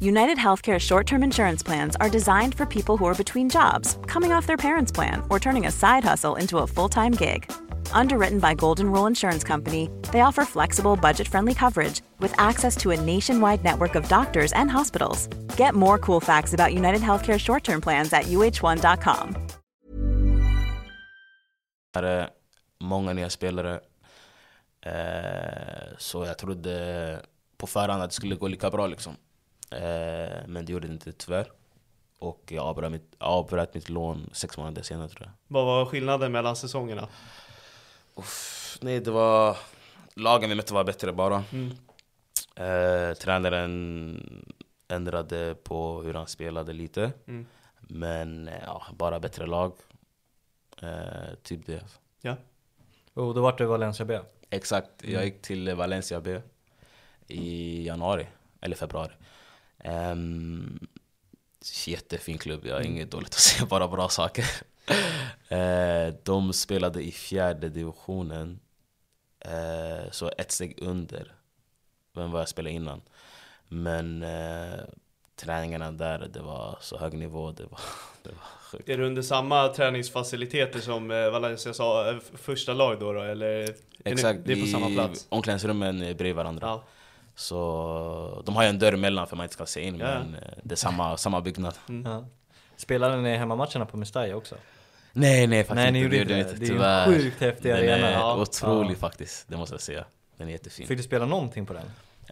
United 0.00 0.38
Healthcare 0.38 0.78
short 0.78 1.06
term 1.06 1.22
insurance 1.24 1.60
plans 1.62 1.96
are 1.96 2.08
designed 2.08 2.54
for 2.54 2.64
people 2.64 2.96
who 2.96 3.04
are 3.06 3.14
between 3.14 3.48
jobs, 3.48 3.98
coming 4.06 4.32
off 4.32 4.46
their 4.46 4.56
parents' 4.56 4.92
plan, 4.92 5.22
or 5.28 5.40
turning 5.40 5.66
a 5.66 5.72
side 5.72 6.04
hustle 6.04 6.36
into 6.36 6.58
a 6.58 6.66
full 6.66 6.88
time 6.88 7.12
gig. 7.12 7.50
Underwritten 7.92 8.38
by 8.38 8.54
Golden 8.54 8.92
Rule 8.92 9.08
Insurance 9.08 9.42
Company, 9.42 9.90
they 10.12 10.20
offer 10.20 10.44
flexible, 10.44 10.96
budget 10.96 11.26
friendly 11.28 11.54
coverage 11.54 12.00
with 12.20 12.32
access 12.38 12.76
to 12.76 12.92
a 12.92 13.00
nationwide 13.00 13.64
network 13.64 13.96
of 13.96 14.08
doctors 14.08 14.52
and 14.52 14.70
hospitals. 14.70 15.26
Get 15.56 15.74
more 15.74 15.98
cool 15.98 16.20
facts 16.20 16.54
about 16.54 16.74
United 16.74 17.00
Healthcare 17.00 17.38
short 17.38 17.64
term 17.64 17.80
plans 17.80 18.12
at 18.12 18.26
uh1.com. 18.26 19.36
tränare, 21.92 22.30
många 22.80 23.12
nya 23.12 23.30
spelare. 23.30 23.80
Eh, 24.80 25.96
så 25.98 26.24
jag 26.24 26.38
trodde 26.38 27.22
på 27.56 27.66
förhand 27.66 28.02
att 28.02 28.10
det 28.10 28.14
skulle 28.14 28.34
gå 28.34 28.48
lika 28.48 28.70
bra 28.70 28.86
liksom. 28.86 29.16
Eh, 29.70 30.46
men 30.46 30.64
det 30.66 30.72
gjorde 30.72 30.86
det 30.86 30.92
inte 30.92 31.12
tyvärr. 31.12 31.52
Och 32.18 32.44
jag 32.48 32.64
avbröt 32.64 32.92
mitt, 32.92 33.14
avbröt 33.18 33.74
mitt 33.74 33.88
lån 33.88 34.30
sex 34.32 34.56
månader 34.58 34.82
senare 34.82 35.08
tror 35.08 35.22
jag. 35.26 35.30
Vad 35.46 35.66
var 35.66 35.86
skillnaden 35.86 36.32
mellan 36.32 36.56
säsongerna? 36.56 37.08
Uff, 38.14 38.78
nej, 38.80 39.00
det 39.00 39.10
var 39.10 39.56
lagen 40.14 40.48
vi 40.48 40.54
mötte 40.54 40.74
var 40.74 40.84
bättre 40.84 41.12
bara. 41.12 41.44
Mm. 41.52 41.70
Eh, 42.56 43.14
tränaren 43.14 44.44
ändrade 44.88 45.54
på 45.62 46.02
hur 46.02 46.14
han 46.14 46.26
spelade 46.26 46.72
lite. 46.72 47.12
Mm. 47.26 47.46
Men 47.80 48.48
eh, 48.48 48.62
ja, 48.66 48.82
bara 48.96 49.20
bättre 49.20 49.46
lag. 49.46 49.72
Eh, 50.82 51.34
typ 51.42 51.66
det. 51.66 51.84
Ja. 52.20 52.36
Och 53.14 53.34
då 53.34 53.40
vart 53.40 53.58
det 53.58 53.66
Valencia 53.66 54.06
B. 54.06 54.18
Exakt, 54.50 55.02
Mm. 55.02 55.14
jag 55.14 55.24
gick 55.24 55.42
till 55.42 55.74
Valencia 55.74 56.20
B 56.20 56.40
i 57.26 57.86
januari, 57.86 58.26
eller 58.60 58.76
februari. 58.76 59.12
Um, 59.84 60.86
jättefin 61.86 62.38
klubb, 62.38 62.66
jag 62.66 62.74
har 62.74 62.82
inget 62.82 63.10
dåligt 63.10 63.28
att 63.28 63.34
säga, 63.34 63.66
bara 63.66 63.88
bra 63.88 64.08
saker. 64.08 64.44
Eh, 65.48 66.14
de 66.22 66.52
spelade 66.52 67.02
i 67.02 67.12
fjärde 67.12 67.68
divisionen, 67.68 68.60
eh, 69.40 70.10
så 70.10 70.30
ett 70.38 70.52
steg 70.52 70.74
under 70.82 71.32
än 72.16 72.30
vad 72.30 72.40
jag 72.40 72.48
spelade 72.48 72.74
innan. 72.74 73.00
Men 73.68 74.22
eh, 74.22 74.80
träningarna 75.36 75.92
där, 75.92 76.28
det 76.32 76.40
var 76.40 76.78
så 76.80 76.98
hög 76.98 77.12
nivå, 77.12 77.52
det 77.52 77.62
var, 77.64 77.80
det 78.22 78.28
var 78.28 78.44
sjukt. 78.62 78.88
Är 78.88 78.98
du 78.98 79.06
under 79.06 79.22
samma 79.22 79.68
träningsfaciliteter 79.68 80.80
som 80.80 81.10
eh, 81.10 81.30
Valencia 81.30 81.74
sa, 81.74 82.20
första 82.34 82.72
lag 82.74 83.00
då, 83.00 83.12
då 83.12 83.20
eller? 83.20 83.46
är 83.46 83.66
ni- 84.04 84.10
Exakt, 84.12 84.40
det 84.44 84.52
är 84.52 84.56
på 84.60 84.66
i 84.66 84.72
samma 84.72 84.88
plats? 84.88 85.26
omklädningsrummen 85.28 85.98
bredvid 85.98 86.34
varandra. 86.34 86.66
Ja. 86.66 86.84
Så 87.38 88.42
de 88.46 88.56
har 88.56 88.62
ju 88.62 88.68
en 88.68 88.78
dörr 88.78 88.92
emellan 88.92 89.26
för 89.26 89.34
att 89.34 89.36
man 89.36 89.44
inte 89.44 89.54
ska 89.54 89.66
se 89.66 89.80
in, 89.86 89.98
Ja. 89.98 90.06
men 90.06 90.34
eh, 90.34 90.40
det 90.62 90.74
är 90.74 90.76
samma, 90.76 91.16
samma 91.16 91.40
byggnad. 91.40 91.74
Ja. 92.04 92.24
Spelade 92.76 93.16
ni 93.16 93.36
hemmamatcherna 93.36 93.86
på 93.86 93.96
Mestalla 93.96 94.36
också? 94.36 94.54
Nej 95.12 95.46
nej 95.46 95.64
faktiskt 95.64 95.74
Nej, 95.74 95.92
ni 95.92 96.04
inte, 96.04 96.16
gjorde 96.16 96.34
det 96.34 96.40
inte 96.40 96.52
det. 96.52 96.66
Det 96.78 96.84
är 96.84 97.06
en 97.08 97.14
sjukt 97.14 97.40
häftig 97.40 97.70
Den 97.72 97.78
arena. 97.78 98.08
är 98.08 98.12
Ja. 98.12 98.36
otrolig 98.36 98.94
Ja. 98.94 98.98
faktiskt, 98.98 99.48
det 99.48 99.56
måste 99.56 99.74
jag 99.74 99.80
säga. 99.80 100.04
Den 100.36 100.48
är 100.48 100.52
jättefin. 100.52 100.86
Fick 100.86 100.96
du 100.98 101.02
spela 101.02 101.26
någonting 101.26 101.66
på 101.66 101.72
den? 101.72 101.82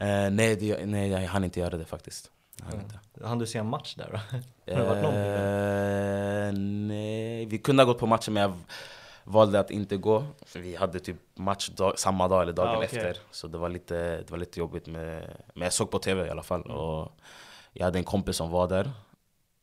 Eh, 0.08 0.30
nej, 0.30 0.56
det, 0.56 0.86
nej, 0.86 1.10
jag 1.10 1.20
hann 1.20 1.44
inte 1.44 1.60
göra 1.60 1.76
det 1.76 1.84
faktiskt. 1.84 2.30
Inte. 2.74 3.26
Hann 3.26 3.38
du 3.38 3.46
se 3.46 3.58
en 3.58 3.66
match 3.66 3.94
där 3.94 4.08
då? 4.12 4.16
Har 4.74 4.80
det 4.80 4.88
varit 4.88 5.02
där? 5.02 6.46
Eh, 6.48 6.52
nej, 6.52 7.46
vi 7.46 7.58
kunde 7.58 7.82
ha 7.82 7.86
gått 7.92 7.98
på 7.98 8.06
matchen 8.06 8.34
men 8.34 8.42
jag 8.42 8.52
valde 9.26 9.60
att 9.60 9.70
inte 9.70 9.96
gå. 9.96 10.24
För 10.46 10.60
vi 10.60 10.76
hade 10.76 11.00
typ 11.00 11.16
match 11.34 11.68
dag, 11.68 11.98
samma 11.98 12.28
dag 12.28 12.42
eller 12.42 12.52
dagen 12.52 12.68
Ah, 12.68 12.76
okej. 12.76 12.86
efter. 12.86 13.16
Så 13.30 13.46
det 13.46 13.58
var, 13.58 13.68
lite, 13.68 14.16
det 14.16 14.30
var 14.30 14.38
lite 14.38 14.58
jobbigt. 14.60 14.86
Med, 14.86 15.36
men 15.54 15.62
jag 15.62 15.72
såg 15.72 15.90
på 15.90 15.98
TV 15.98 16.26
i 16.26 16.30
alla 16.30 16.42
fall. 16.42 16.62
Mm. 16.64 16.76
Och 16.76 17.12
jag 17.72 17.84
hade 17.84 17.98
en 17.98 18.04
kompis 18.04 18.36
som 18.36 18.50
var 18.50 18.68
där. 18.68 18.90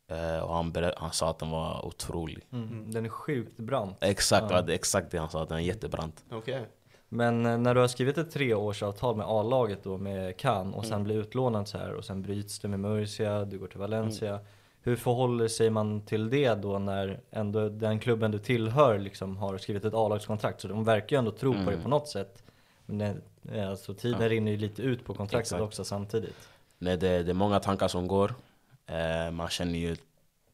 Eh, 0.08 0.40
och 0.44 0.54
han, 0.56 0.72
berä- 0.74 0.94
han 0.98 1.12
sa 1.12 1.30
att 1.30 1.40
den 1.40 1.50
var 1.50 1.86
otrolig. 1.86 2.46
Mm. 2.52 2.92
Den 2.92 3.06
är 3.06 3.10
sjukt 3.10 3.58
brant. 3.60 3.98
Exakt, 4.02 4.52
Ja. 4.52 4.62
det 4.62 4.74
exakt 4.74 5.12
det 5.12 5.18
han 5.18 5.30
sa, 5.30 5.44
att 5.44 5.50
den 5.50 5.58
är 5.58 5.62
jättebrant. 5.62 6.24
Okej. 6.32 6.66
Men 7.10 7.46
eh, 7.46 7.58
när 7.58 7.74
du 7.76 7.80
har 7.82 7.88
skrivit 7.88 8.18
ett 8.18 8.32
treårsavtal 8.32 9.16
med 9.16 9.26
A-laget 9.30 9.84
då 9.84 9.98
med 9.98 10.38
Cannes 10.38 10.76
och 10.76 10.84
sen 10.86 10.94
Mm. 10.94 11.04
blir 11.04 11.16
utlånad 11.18 11.68
så 11.68 11.78
här 11.78 11.94
och 11.94 12.06
sen 12.06 12.22
bryts 12.22 12.60
det 12.60 12.68
med 12.68 12.80
Murcia, 12.80 13.46
du 13.46 13.60
går 13.60 13.68
till 13.68 13.80
Valencia. 13.80 14.30
Mm. 14.34 14.46
Hur 14.86 14.96
förhåller 14.96 15.48
sig 15.48 15.70
man 15.70 16.02
till 16.02 16.30
det 16.30 16.56
då 16.56 16.80
när 16.80 17.20
ändå 17.32 17.70
den 17.70 18.00
klubben 18.00 18.32
du 18.32 18.40
tillhör 18.40 19.00
liksom 19.00 19.38
har 19.38 19.58
skrivit 19.58 19.86
ett 19.86 19.94
A-lagskontrakt? 19.94 20.62
Så 20.62 20.68
de 20.68 20.84
verkar 20.84 21.16
ju 21.16 21.20
ändå 21.20 21.32
tro 21.32 21.54
på 21.54 21.60
det 21.60 21.72
Mm. 21.72 21.84
på 21.84 21.90
något 21.90 22.08
sätt. 22.08 22.44
Men 22.86 22.98
det, 22.98 23.16
eh, 23.60 23.70
alltså, 23.70 23.94
tiden 23.94 24.22
Ja. 24.22 24.30
rinner 24.30 24.52
ju 24.52 24.58
lite 24.58 24.82
ut 24.82 25.06
på 25.06 25.14
kontraktet 25.14 25.40
Exakt. 25.48 25.62
också 25.62 25.84
samtidigt. 25.84 26.50
Nej, 26.78 26.98
det, 26.98 27.24
det 27.24 27.32
är 27.32 27.34
många 27.34 27.60
tankar 27.60 27.88
som 27.88 28.08
går. 28.08 28.34
Eh, 28.86 29.32
man 29.32 29.50
känner 29.50 29.80
ju, 29.80 29.96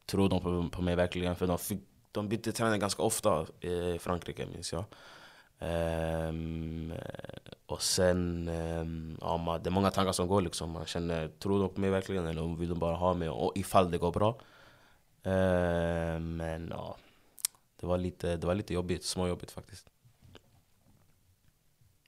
tror 0.06 0.28
de 0.28 0.40
på, 0.40 0.68
på 0.76 0.82
mig 0.82 0.96
verkligen? 0.96 1.36
För 1.36 1.46
de, 1.46 1.58
fick, 1.58 1.80
de 2.12 2.28
bytte 2.28 2.52
tränare 2.52 2.78
ganska 2.78 3.02
ofta 3.02 3.46
i 3.60 3.98
Frankrike 3.98 4.46
minns 4.54 4.72
jag. 4.72 4.84
Ehm, 5.60 6.92
och 7.66 7.82
sen, 7.82 8.48
ehm, 8.48 9.18
ja, 9.20 9.36
man, 9.36 9.62
det 9.62 9.68
är 9.68 9.72
många 9.72 9.90
tankar 9.90 10.12
som 10.12 10.28
går 10.28 10.40
liksom. 10.40 10.70
Man 10.70 10.86
känner, 10.86 11.28
tror 11.28 11.60
de 11.60 11.68
på 11.68 11.80
mig 11.80 11.90
verkligen? 11.90 12.26
Eller 12.26 12.56
vill 12.56 12.68
de 12.68 12.78
bara 12.78 12.96
ha 12.96 13.14
mig? 13.14 13.28
Och 13.28 13.52
ifall 13.54 13.90
det 13.90 13.98
går 13.98 14.12
bra. 14.12 14.40
Ehm, 15.22 16.36
men 16.36 16.68
ja, 16.70 16.96
det 17.80 17.86
var 17.86 17.98
lite, 17.98 18.36
det 18.36 18.46
var 18.46 18.54
lite 18.54 18.74
jobbigt, 18.74 19.04
småjobbigt 19.04 19.52
faktiskt. 19.52 19.90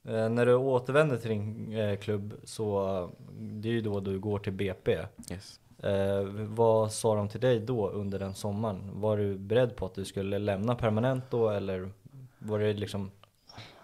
Eh, 0.05 0.29
när 0.29 0.47
du 0.47 0.55
återvänder 0.55 1.17
till 1.17 1.31
din 1.31 1.73
eh, 1.73 1.97
klubb 1.97 2.35
så 2.45 3.11
det 3.31 3.69
är 3.69 3.73
ju 3.73 3.81
då 3.81 4.01
du 4.01 4.19
går 4.19 4.39
till 4.39 4.53
BP. 4.53 4.99
Yes. 5.31 5.61
Eh, 5.79 6.23
vad 6.49 6.93
sa 6.93 7.15
de 7.15 7.29
till 7.29 7.41
dig 7.41 7.61
då 7.61 7.91
under 7.91 8.19
den 8.19 8.35
sommaren? 8.35 9.01
Var 9.01 9.17
du 9.17 9.39
beredd 9.39 9.77
på 9.77 9.87
att 9.87 9.95
du 9.95 10.05
skulle 10.05 10.39
lämna 10.39 10.75
permanent 10.75 11.25
då 11.31 11.51
eller 11.51 11.91
var 12.39 12.59
det 12.59 12.73
liksom 12.73 13.11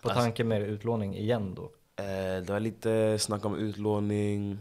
på 0.03 0.09
Alltså- 0.09 0.23
tanke 0.23 0.45
med 0.45 0.63
utlåning 0.63 1.17
igen 1.17 1.55
då? 1.55 1.65
Eh, 1.97 2.43
det 2.43 2.49
var 2.51 2.61
lite 2.61 3.19
snack 3.19 3.45
om 3.45 3.59
utlåning, 3.59 4.59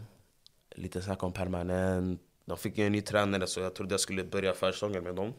lite 0.70 1.02
snack 1.02 1.22
om 1.22 1.32
permanent. 1.32 2.20
De 2.44 2.56
fick 2.56 2.78
ju 2.78 2.86
en 2.86 2.92
ny 2.92 3.00
tränare 3.00 3.46
så 3.46 3.60
jag 3.60 3.74
trodde 3.74 3.92
jag 3.92 4.00
skulle 4.00 4.24
börja 4.24 4.52
försäsongen 4.52 5.04
med 5.04 5.14
dem. 5.14 5.32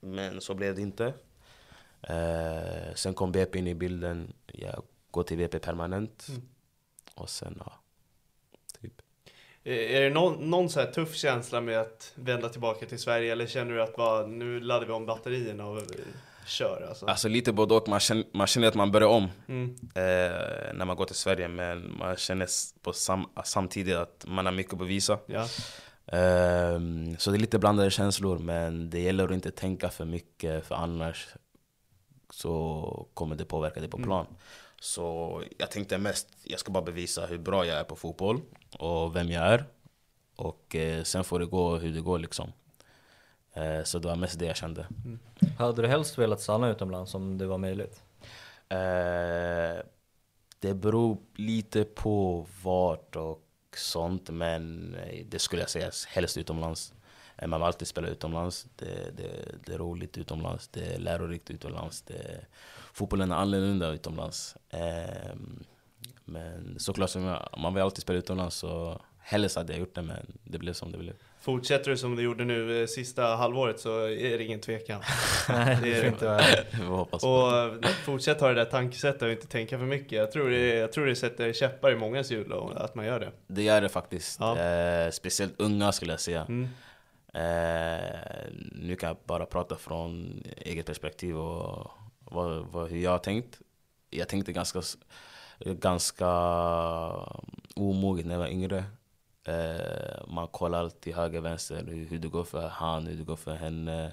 Men 0.00 0.40
så 0.40 0.54
blev 0.54 0.74
det 0.74 0.82
inte. 0.82 1.14
Eh, 2.02 2.94
sen 2.94 3.14
kom 3.14 3.32
BP 3.32 3.58
in 3.58 3.66
i 3.66 3.74
bilden. 3.74 4.32
Jag 4.46 4.82
går 5.10 5.22
till 5.22 5.38
BP 5.38 5.58
permanent. 5.58 6.26
Mm. 6.28 6.42
Och 7.14 7.30
sen, 7.30 7.62
ja. 7.66 7.72
Typ. 8.80 9.02
Eh, 9.64 9.72
Är 9.96 10.00
det 10.00 10.10
någon, 10.10 10.50
någon 10.50 10.68
så 10.70 10.80
här 10.80 10.92
tuff 10.92 11.14
känsla 11.14 11.60
med 11.60 11.80
att 11.80 12.12
vända 12.14 12.48
tillbaka 12.48 12.86
till 12.86 12.98
Sverige 12.98 13.32
eller 13.32 13.46
känner 13.46 13.72
du 13.74 13.82
att 13.82 13.96
bara, 13.96 14.26
nu 14.26 14.60
laddar 14.60 14.86
vi 14.86 14.92
om 14.92 15.06
batterierna 15.06 15.66
och 15.66 15.82
kör 16.46 16.86
alltså? 16.88 17.06
Alltså 17.06 17.28
lite 17.28 17.52
både 17.52 17.74
och. 17.74 17.88
Man 17.88 18.00
känner, 18.00 18.24
man 18.32 18.46
känner 18.46 18.68
att 18.68 18.74
man 18.74 18.92
börjar 18.92 19.08
om 19.08 19.28
Mm. 19.48 19.70
eh, 19.94 20.74
när 20.74 20.84
man 20.84 20.96
går 20.96 21.04
till 21.04 21.14
Sverige. 21.16 21.48
Men 21.48 21.96
man 21.98 22.16
känner 22.16 22.48
på 22.82 22.92
sam, 22.92 23.26
samtidigt 23.44 23.96
att 23.96 24.24
man 24.28 24.46
har 24.46 24.52
mycket 24.52 24.72
att 24.72 24.78
bevisa. 24.78 25.18
Ja. 25.26 25.46
Ehm, 26.06 27.16
så 27.18 27.30
det 27.30 27.36
är 27.36 27.38
lite 27.40 27.58
blandade 27.58 27.90
känslor, 27.90 28.38
men 28.38 28.90
det 28.90 29.00
gäller 29.00 29.24
att 29.24 29.30
inte 29.30 29.50
tänka 29.50 29.88
för 29.88 30.04
mycket 30.04 30.66
för 30.66 30.74
annars 30.74 31.28
så 32.30 33.08
kommer 33.14 33.36
det 33.36 33.44
påverka 33.44 33.80
dig 33.80 33.88
på 33.88 33.96
Mm. 33.96 34.06
plan. 34.08 34.26
Så 34.80 35.42
jag 35.58 35.70
tänkte 35.70 35.98
mest, 35.98 36.28
jag 36.42 36.60
ska 36.60 36.72
bara 36.72 36.84
bevisa 36.84 37.26
hur 37.26 37.38
bra 37.38 37.66
jag 37.66 37.78
är 37.78 37.84
på 37.84 37.96
fotboll 37.96 38.40
och 38.78 39.16
vem 39.16 39.28
jag 39.30 39.44
är. 39.46 39.64
Och 40.36 40.76
eh, 40.76 41.02
sen 41.02 41.24
får 41.24 41.38
det 41.40 41.46
gå 41.46 41.76
hur 41.76 41.94
det 41.94 42.00
går 42.00 42.18
liksom. 42.18 42.52
Eh, 43.56 43.82
så 43.84 43.98
det 43.98 44.08
var 44.08 44.16
mest 44.16 44.38
det 44.38 44.46
jag 44.46 44.56
kände. 44.56 44.86
Hade 45.58 45.82
du 45.82 45.88
helst 45.88 46.18
velat 46.18 46.40
stanna 46.40 46.70
utomlands 46.70 47.14
om 47.14 47.38
det 47.38 47.46
var 47.46 47.58
möjligt? 47.58 48.02
Eh, 48.68 49.84
det 50.60 50.74
beror 50.74 51.18
lite 51.34 51.84
på 51.84 52.46
vart 52.62 53.16
och 53.16 53.42
sånt, 53.76 54.30
men 54.30 54.94
eh, 54.94 55.26
det 55.26 55.38
skulle 55.38 55.62
jag 55.62 55.70
säga 55.70 55.90
helst 56.08 56.36
utomlands. 56.36 56.94
Eh, 57.36 57.48
Man 57.48 57.60
vill 57.60 57.66
alltid 57.66 57.88
spela 57.88 58.08
utomlands. 58.08 58.66
Det, 58.76 59.16
det, 59.16 59.54
det 59.66 59.74
är 59.74 59.78
roligt 59.78 60.18
utomlands, 60.18 60.68
det 60.68 60.94
är 60.94 60.98
lärorikt 60.98 61.50
utomlands. 61.50 62.02
Det, 62.02 62.46
fotbollen 62.92 63.32
är 63.32 63.36
annorlunda 63.36 63.88
utomlands. 63.88 64.56
Eh, 64.68 65.34
men 66.24 66.78
såklart, 66.78 67.10
som 67.10 67.22
jag, 67.22 67.48
man 67.58 67.74
vill 67.74 67.82
alltid 67.82 68.02
spela 68.02 68.18
utomlands 68.18 68.56
så 68.56 69.00
helst 69.18 69.56
hade 69.56 69.72
jag 69.72 69.80
gjort 69.80 69.94
det, 69.94 70.02
men 70.02 70.38
det 70.44 70.58
blev 70.58 70.72
som 70.72 70.92
det 70.92 70.98
blev. 70.98 71.14
Fortsätter 71.46 71.90
du 71.90 71.96
som 71.96 72.16
du 72.16 72.22
gjorde 72.22 72.44
nu 72.44 72.80
eh, 72.82 72.86
sista 72.86 73.22
halvåret 73.22 73.80
så 73.80 74.00
är 74.00 74.38
det 74.38 74.44
ingen 74.44 74.60
tvekan. 74.60 75.00
Nej, 75.48 75.78
Det 75.82 75.94
är 75.94 76.02
det. 76.02 76.08
inte 76.08 77.26
Och 77.26 77.56
eh, 77.56 77.90
fortsätt 78.04 78.40
ha 78.40 78.48
det 78.48 78.54
där 78.54 78.64
tankesättet 78.64 79.22
och 79.22 79.30
inte 79.30 79.46
tänka 79.46 79.78
för 79.78 79.86
mycket. 79.86 80.12
Jag 80.12 80.32
tror 80.32 80.50
det, 80.50 80.74
jag 80.74 80.92
tror 80.92 81.06
det 81.06 81.16
sätter 81.16 81.52
käppar 81.52 81.92
i 81.92 81.96
mångas 81.96 82.30
hjul 82.30 82.52
att 82.76 82.94
man 82.94 83.06
gör 83.06 83.20
det. 83.20 83.32
Det 83.46 83.62
gör 83.62 83.80
det 83.80 83.88
faktiskt. 83.88 84.40
Ja. 84.40 84.58
Eh, 84.58 85.10
speciellt 85.10 85.60
unga 85.60 85.92
skulle 85.92 86.12
jag 86.12 86.20
säga. 86.20 86.46
Mm. 86.48 86.68
Eh, 87.34 88.50
nu 88.72 88.96
kan 88.96 89.08
jag 89.08 89.16
bara 89.24 89.46
prata 89.46 89.76
från 89.76 90.42
eget 90.56 90.86
perspektiv 90.86 91.36
och 91.36 91.90
vad, 92.18 92.66
vad, 92.66 92.90
hur 92.90 92.98
jag 92.98 93.10
har 93.10 93.18
tänkt. 93.18 93.60
Jag 94.10 94.28
tänkte 94.28 94.52
ganska, 94.52 94.82
ganska 95.58 96.26
omoget 97.76 98.26
när 98.26 98.34
jag 98.34 98.40
var 98.40 98.48
yngre. 98.48 98.84
Eh, 99.46 100.28
man 100.28 100.48
kollar 100.48 100.78
alltid 100.78 101.14
höger, 101.14 101.40
vänster, 101.40 101.84
hur, 101.86 102.06
hur 102.06 102.18
det 102.18 102.28
går 102.28 102.44
för 102.44 102.68
han, 102.68 103.06
hur 103.06 103.16
det 103.16 103.24
går 103.24 103.36
för 103.36 103.54
henne. 103.54 104.12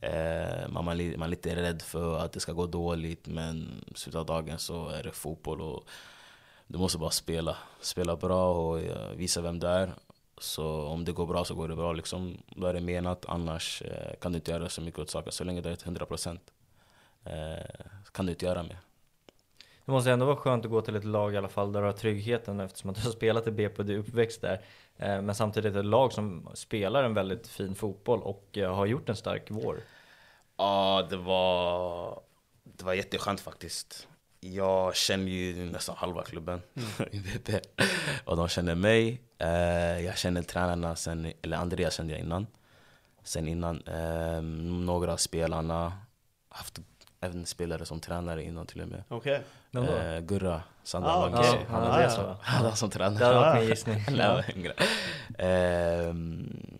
Eh, 0.00 0.68
man, 0.68 0.84
man, 0.84 0.96
man 1.18 1.22
är 1.22 1.28
lite 1.28 1.56
rädd 1.56 1.82
för 1.82 2.18
att 2.18 2.32
det 2.32 2.40
ska 2.40 2.52
gå 2.52 2.66
dåligt 2.66 3.26
men 3.26 3.84
i 3.86 3.98
slutet 3.98 4.18
av 4.18 4.26
dagen 4.26 4.58
så 4.58 4.88
är 4.88 5.02
det 5.02 5.12
fotboll 5.12 5.60
och 5.60 5.84
du 6.66 6.78
måste 6.78 6.98
bara 6.98 7.10
spela. 7.10 7.56
Spela 7.80 8.16
bra 8.16 8.54
och 8.54 8.80
eh, 8.80 9.10
visa 9.16 9.40
vem 9.40 9.58
du 9.58 9.66
är. 9.66 9.94
Så 10.38 10.86
om 10.86 11.04
det 11.04 11.12
går 11.12 11.26
bra 11.26 11.44
så 11.44 11.54
går 11.54 11.68
det 11.68 11.76
bra 11.76 11.92
liksom. 11.92 12.38
Då 12.56 12.66
är 12.66 12.74
det 12.74 12.80
menat, 12.80 13.24
annars 13.28 13.82
eh, 13.82 14.14
kan 14.20 14.32
du 14.32 14.36
inte 14.36 14.50
göra 14.50 14.68
så 14.68 14.80
mycket 14.80 15.00
åt 15.00 15.10
saker. 15.10 15.30
Så 15.30 15.44
länge 15.44 15.60
du 15.60 15.68
är 15.68 15.76
till 15.76 15.88
100% 15.88 16.38
eh, 17.24 17.86
kan 18.12 18.26
du 18.26 18.32
inte 18.32 18.44
göra 18.44 18.62
mer. 18.62 18.78
Det 19.84 19.92
måste 19.92 20.10
ändå 20.10 20.26
vara 20.26 20.36
skönt 20.36 20.64
att 20.64 20.70
gå 20.70 20.80
till 20.80 20.96
ett 20.96 21.04
lag 21.04 21.34
i 21.34 21.36
alla 21.36 21.48
fall 21.48 21.72
där 21.72 21.80
du 21.80 21.86
har 21.86 21.92
tryggheten 21.92 22.60
eftersom 22.60 22.90
att 22.90 22.96
du 22.96 23.02
har 23.02 23.10
spelat 23.10 23.46
i 23.46 23.50
BP 23.50 23.76
och 23.78 23.86
du 23.86 23.94
är 23.94 23.98
uppväxt 23.98 24.40
där. 24.40 24.60
Eh, 24.96 25.22
Men 25.22 25.34
samtidigt 25.34 25.76
ett 25.76 25.84
lag 25.84 26.12
som 26.12 26.48
spelar 26.54 27.04
en 27.04 27.14
väldigt 27.14 27.48
fin 27.48 27.74
fotboll 27.74 28.22
och 28.22 28.58
eh, 28.58 28.74
har 28.74 28.86
gjort 28.86 29.08
en 29.08 29.16
stark 29.16 29.42
vår. 29.50 29.80
Ja, 30.56 31.06
det 31.10 31.16
var, 31.16 32.20
det 32.64 32.84
var 32.84 32.94
jätteskönt 32.94 33.40
faktiskt. 33.40 34.08
jag 34.40 34.96
känner 34.96 35.32
ju 35.32 35.64
nästan 35.70 35.96
halva 35.96 36.22
klubben 36.22 36.62
i 37.12 37.20
BP. 37.20 37.60
Och 38.24 38.36
de 38.36 38.48
känner 38.48 38.74
mig. 38.74 39.20
Eh, 39.38 40.00
jag 40.00 40.18
känner 40.18 40.42
tränarna 40.42 40.96
sen, 40.96 41.32
eller 41.42 41.56
Andreas 41.56 41.94
kände 41.94 42.12
jag 42.12 42.20
innan. 42.20 42.46
Sen 43.22 43.48
innan, 43.48 43.76
några 44.86 45.12
av 45.12 45.16
spelarna. 45.16 45.92
Haft 46.48 46.78
även 47.24 47.46
spelare 47.46 47.84
som 47.86 48.00
tränare 48.00 48.42
innan 48.42 48.66
till 48.66 48.80
och 48.80 48.88
med. 48.88 49.04
Okej. 49.08 49.42
Då? 49.70 49.82
Eh, 49.82 50.20
Gurra 50.20 50.62
Sandra 50.82 51.10
Ah. 51.10 51.30
Ja, 51.32 51.58
han 51.68 51.82
Ah, 51.82 51.98
det 51.98 52.10
så. 52.10 52.36
Han 52.42 52.64
var 52.64 52.72
som 52.72 52.88
Det 52.88 52.94
tränare. 52.94 53.24
hade 53.24 53.34
varit 53.38 53.60
min 53.60 53.68
gissning. 53.68 54.04
Jag 54.16 54.34
var. 54.34 54.44
Ehm, 55.38 56.78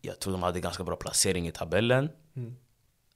jag 0.00 0.18
tror 0.18 0.32
de 0.32 0.42
hade 0.42 0.60
ganska 0.60 0.84
bra 0.84 0.96
placering 0.96 1.48
i 1.48 1.52
tabellen. 1.52 2.08
Mm. 2.36 2.56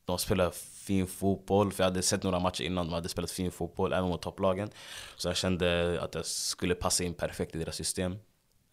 De 0.04 0.18
spelade 0.18 0.50
fin 0.86 1.06
fotboll, 1.06 1.72
för 1.72 1.82
jag 1.84 1.90
hade 1.90 2.02
sett 2.02 2.22
några 2.22 2.38
matcher 2.38 2.62
innan 2.64 2.86
de 2.86 2.92
hade 2.92 3.08
spelat 3.08 3.30
fin 3.30 3.50
fotboll, 3.52 3.92
även 3.92 4.08
mot 4.08 4.22
topplagen. 4.22 4.70
Så 5.16 5.28
jag 5.28 5.36
kände 5.36 5.98
att 6.02 6.14
jag 6.14 6.26
skulle 6.26 6.74
passa 6.74 7.04
in 7.04 7.14
perfekt 7.14 7.54
i 7.54 7.58
deras 7.58 7.76
system. 7.76 8.12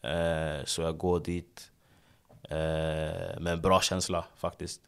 Eh, 0.02 0.66
så 0.66 0.82
jag 0.82 0.98
går 0.98 1.20
dit 1.20 1.72
eh, 2.44 3.40
med 3.40 3.48
en 3.48 3.62
bra 3.62 3.82
känsla 3.82 4.26
faktiskt. 4.36 4.82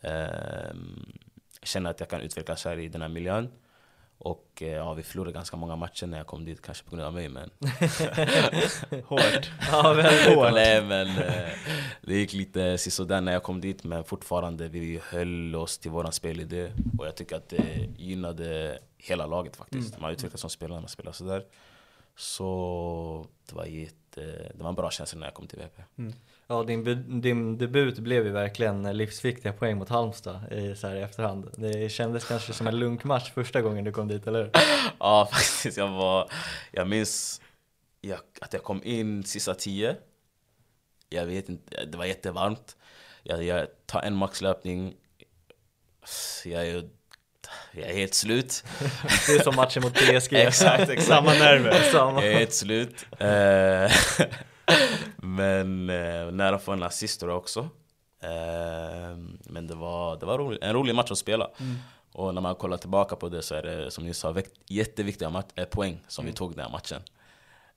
Jag 0.00 0.76
känner 1.64 1.90
att 1.90 2.00
jag 2.00 2.08
kan 2.08 2.20
utvecklas 2.20 2.64
här 2.64 2.78
i 2.78 2.88
den 2.88 3.02
här 3.02 3.08
miljön. 3.08 3.48
Och 4.18 4.62
eh, 4.62 4.68
ja, 4.68 4.94
vi 4.94 5.02
förlorade 5.02 5.32
ganska 5.32 5.56
många 5.56 5.76
matcher 5.76 6.06
när 6.06 6.18
jag 6.18 6.26
kom 6.26 6.44
dit, 6.44 6.62
kanske 6.62 6.84
på 6.84 6.90
grund 6.90 7.06
av 7.06 7.14
mig 7.14 7.28
men... 7.28 7.50
Hårt. 9.04 9.50
Ja, 9.70 9.92
väldigt 9.92 10.34
hårt. 10.36 10.52
Nej 10.52 10.84
men 10.84 11.08
eh, 11.08 11.48
det 12.02 12.14
gick 12.14 12.32
lite 12.32 12.78
sisådär 12.78 13.20
när 13.20 13.32
jag 13.32 13.42
kom 13.42 13.60
dit 13.60 13.84
men 13.84 14.04
fortfarande 14.04 14.68
vi 14.68 15.00
höll 15.04 15.54
oss 15.56 15.78
till 15.78 15.90
våran 15.90 16.12
spelidé 16.12 16.72
och 16.98 17.06
jag 17.06 17.16
tycker 17.16 17.36
att 17.36 17.48
det 17.48 17.88
gynnade 17.96 18.78
hela 18.98 19.26
laget 19.26 19.56
faktiskt. 19.56 20.00
Man 20.00 20.10
utvecklades 20.12 20.40
som 20.40 20.50
spelare 20.50 20.76
när 20.76 20.82
man 20.82 20.88
spelar 20.88 21.12
sådär. 21.12 21.44
Så 22.16 23.26
det 23.48 23.54
var, 23.54 23.64
jätte, 23.64 24.52
det 24.54 24.62
var 24.62 24.68
en 24.68 24.74
bra 24.74 24.90
känsla 24.90 25.18
när 25.20 25.26
jag 25.26 25.34
kom 25.34 25.46
till 25.46 25.58
VP. 25.58 25.82
Ja, 26.46 26.62
din, 26.62 27.20
din 27.20 27.58
debut 27.58 27.98
blev 27.98 28.26
ju 28.26 28.32
verkligen 28.32 28.96
livsviktiga 28.96 29.52
poäng 29.52 29.78
mot 29.78 29.88
Halmstad 29.88 30.52
i, 30.52 30.76
så 30.76 30.86
här, 30.86 30.96
i 30.96 31.02
efterhand. 31.02 31.50
Det 31.56 31.92
kändes 31.92 32.24
kanske 32.24 32.52
som 32.52 32.66
en 32.66 32.78
lunkmatch 32.78 33.32
första 33.32 33.62
gången 33.62 33.84
du 33.84 33.92
kom 33.92 34.08
dit, 34.08 34.26
eller 34.26 34.42
hur? 34.42 34.50
Ja 34.98 35.28
faktiskt, 35.32 35.76
jag 35.76 35.88
var... 35.88 36.30
Jag 36.72 36.88
minns 36.88 37.40
jag, 38.00 38.18
att 38.40 38.52
jag 38.52 38.62
kom 38.62 38.80
in 38.84 39.24
sista 39.24 39.54
tio. 39.54 39.96
Jag 41.08 41.26
vet 41.26 41.48
inte, 41.48 41.84
det 41.84 41.98
var 41.98 42.04
jättevarmt. 42.04 42.76
Jag, 43.22 43.42
jag 43.42 43.66
tar 43.86 44.02
en 44.02 44.14
maxlöpning. 44.14 44.94
Jag 46.44 46.66
är, 46.66 46.88
jag 47.72 47.90
är 47.90 47.94
helt 47.94 48.14
slut. 48.14 48.64
Det 49.26 49.32
är 49.32 49.42
som 49.42 49.56
matchen 49.56 49.82
mot 49.82 49.94
PSG. 49.94 50.32
exakt, 50.32 50.80
exakt. 50.80 51.02
Samma 51.02 51.32
nerver. 51.32 51.82
Samma. 51.92 52.24
Jag 52.24 52.32
är 52.32 52.38
helt 52.38 52.54
slut. 52.54 53.06
Eh, 54.66 54.98
Men 55.16 55.90
eh, 55.90 56.30
nära 56.32 56.58
få 56.58 56.72
en 56.72 56.82
assist 56.82 57.22
också. 57.22 57.60
Eh, 58.22 59.16
Men 59.44 59.66
det 59.66 59.74
var, 59.74 60.16
det 60.16 60.26
var 60.26 60.38
roligt. 60.38 60.62
en 60.62 60.72
rolig 60.74 60.94
match 60.94 61.10
att 61.10 61.18
spela. 61.18 61.50
Och 62.12 62.34
när 62.34 62.40
man 62.40 62.54
kollar 62.54 62.76
tillbaka 62.76 63.16
på 63.16 63.28
det 63.28 63.42
så 63.42 63.54
är 63.54 63.62
det 63.62 63.90
som 63.90 64.04
ni 64.04 64.14
sa 64.14 64.32
väkt- 64.32 64.60
jätteviktiga 64.66 65.30
mat- 65.30 65.52
eh, 65.58 65.64
poäng 65.64 66.00
som 66.08 66.26
vi 66.26 66.32
tog 66.32 66.50
den 66.56 66.64
här 66.64 66.72
matchen. 66.72 67.02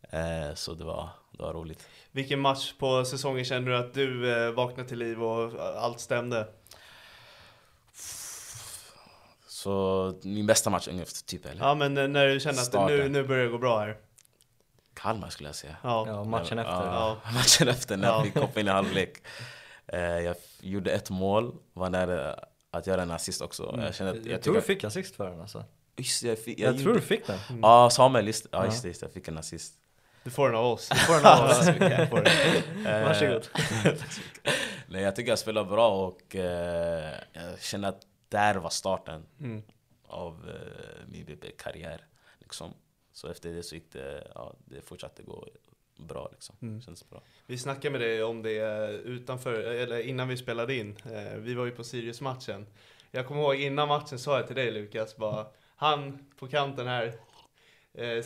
Eh, 0.09 0.55
Så 0.55 0.73
det 0.73 0.83
var, 0.83 1.09
det 1.31 1.43
var 1.43 1.53
roligt. 1.53 1.88
Vilken 2.11 2.39
match 2.39 2.73
på 2.79 3.05
säsongen 3.05 3.45
känner 3.45 3.69
du 3.71 3.77
att 3.77 3.93
du 3.93 4.31
eh, 4.47 4.51
vaknade 4.51 4.89
till 4.89 4.97
liv 4.99 5.23
och 5.23 5.51
allt 5.83 5.99
stämde? 5.99 6.47
Så 9.47 10.13
min 10.23 10.45
bästa 10.47 10.69
match 10.69 10.88
ungefär, 10.88 11.25
typ 11.25 11.45
eller? 11.45 11.61
Ja 11.61 11.75
men 11.75 11.97
eh, 11.97 12.07
när 12.07 12.27
du 12.27 12.39
känner 12.39 12.61
att 12.61 12.89
nu, 12.89 13.09
nu 13.09 13.23
börjar 13.23 13.43
det 13.45 13.49
gå 13.51 13.57
bra 13.57 13.79
här. 13.79 13.97
Kalmar 15.07 15.29
skulle 15.29 15.49
jag 15.49 15.55
säga. 15.55 15.75
Ja. 15.83 16.03
Ja, 16.07 16.23
matchen 16.23 16.59
efter. 16.59 16.71
Ja, 16.73 17.17
matchen 17.33 17.67
efter 17.67 17.97
när 17.97 18.07
Ja. 18.07 18.21
vi 18.21 18.31
kom 18.31 18.49
in 18.55 18.67
i 18.67 18.69
halvlek. 18.69 19.17
Eh, 19.87 19.99
Jag 19.99 20.35
gjorde 20.59 20.91
ett 20.91 21.09
mål, 21.09 21.55
var 21.73 21.89
nära 21.89 22.39
att 22.71 22.87
göra 22.87 23.01
en 23.01 23.11
assist 23.11 23.41
också. 23.41 23.79
Jag, 23.81 23.95
kände 23.95 24.11
att, 24.11 24.17
Jag, 24.25 24.33
jag 24.33 24.41
tror 24.41 24.53
du 24.53 24.61
fick 24.61 24.83
assist 24.83 25.15
för 25.15 25.29
den 25.29 25.41
alltså. 25.41 25.63
Just 25.97 26.23
jag, 26.23 26.39
fick, 26.39 26.59
Jag, 26.59 26.73
jag, 26.73 26.81
tror 26.81 26.93
du 26.93 27.01
fick 27.01 27.27
den. 27.27 27.39
Ja, 27.61 27.89
Samuel, 27.89 28.27
just, 28.27 28.47
ja, 28.51 28.65
just 28.65 28.81
det, 28.81 28.87
just 28.87 29.01
jag 29.01 29.11
fick 29.11 29.27
en 29.27 29.37
assist. 29.37 29.73
Du 30.23 30.29
får 30.31 30.47
den 30.49 30.57
av 30.57 30.65
oss. 30.65 30.89
Får 30.89 31.13
den 31.15 31.25
av 31.25 31.45
oss. 31.49 31.65
Du. 31.65 31.85
Eh, 32.89 33.03
Varsågod. 33.07 33.47
Nej, 34.87 35.01
jag 35.03 35.15
tycker 35.15 35.29
jag 35.31 35.39
spelar 35.39 35.63
bra 35.63 35.89
och 36.07 36.35
eh, 36.35 37.13
jag 37.33 37.61
känner 37.61 37.89
att 37.89 38.01
där 38.29 38.55
var 38.55 38.69
starten 38.69 39.25
Mm. 39.39 39.61
av 40.07 40.49
eh, 40.49 41.07
min 41.07 41.25
BB-karriär. 41.25 42.01
Liksom. 42.39 42.73
Så 43.18 43.28
efter 43.28 43.53
det 43.53 43.63
så 43.63 43.76
gick 43.76 43.91
det, 43.91 44.28
ja, 44.36 44.55
det 44.65 44.82
fortsatte 44.82 45.24
gå 45.24 45.47
bra 45.95 46.30
liksom. 46.32 46.55
Mm. 46.61 46.82
Känns 46.82 47.09
bra. 47.09 47.22
Vi 47.45 47.57
snackade 47.57 47.91
med 47.91 48.01
dig 48.01 48.24
om 48.24 48.41
det 48.41 48.57
eh, 48.57 48.89
utanför, 48.89 49.53
eller 49.53 49.99
innan 49.99 50.28
vi 50.28 50.38
spelade 50.38 50.76
in. 50.76 50.97
Eh, 51.05 51.38
Vi 51.38 51.53
var 51.53 51.65
ju 51.65 51.72
på 51.72 51.84
Sirius-matchen. 51.84 52.68
Jag 53.11 53.28
kommer 53.28 53.41
ihåg 53.41 53.55
innan 53.55 53.88
matchen 53.88 54.20
sa 54.20 54.38
jag 54.38 54.47
till 54.47 54.55
dig 54.55 54.72
Lukas, 54.72 55.18
bara 55.18 55.47
han 55.76 56.26
på 56.36 56.47
kanten 56.47 56.88
här, 56.88 57.13
eh, 57.93 58.26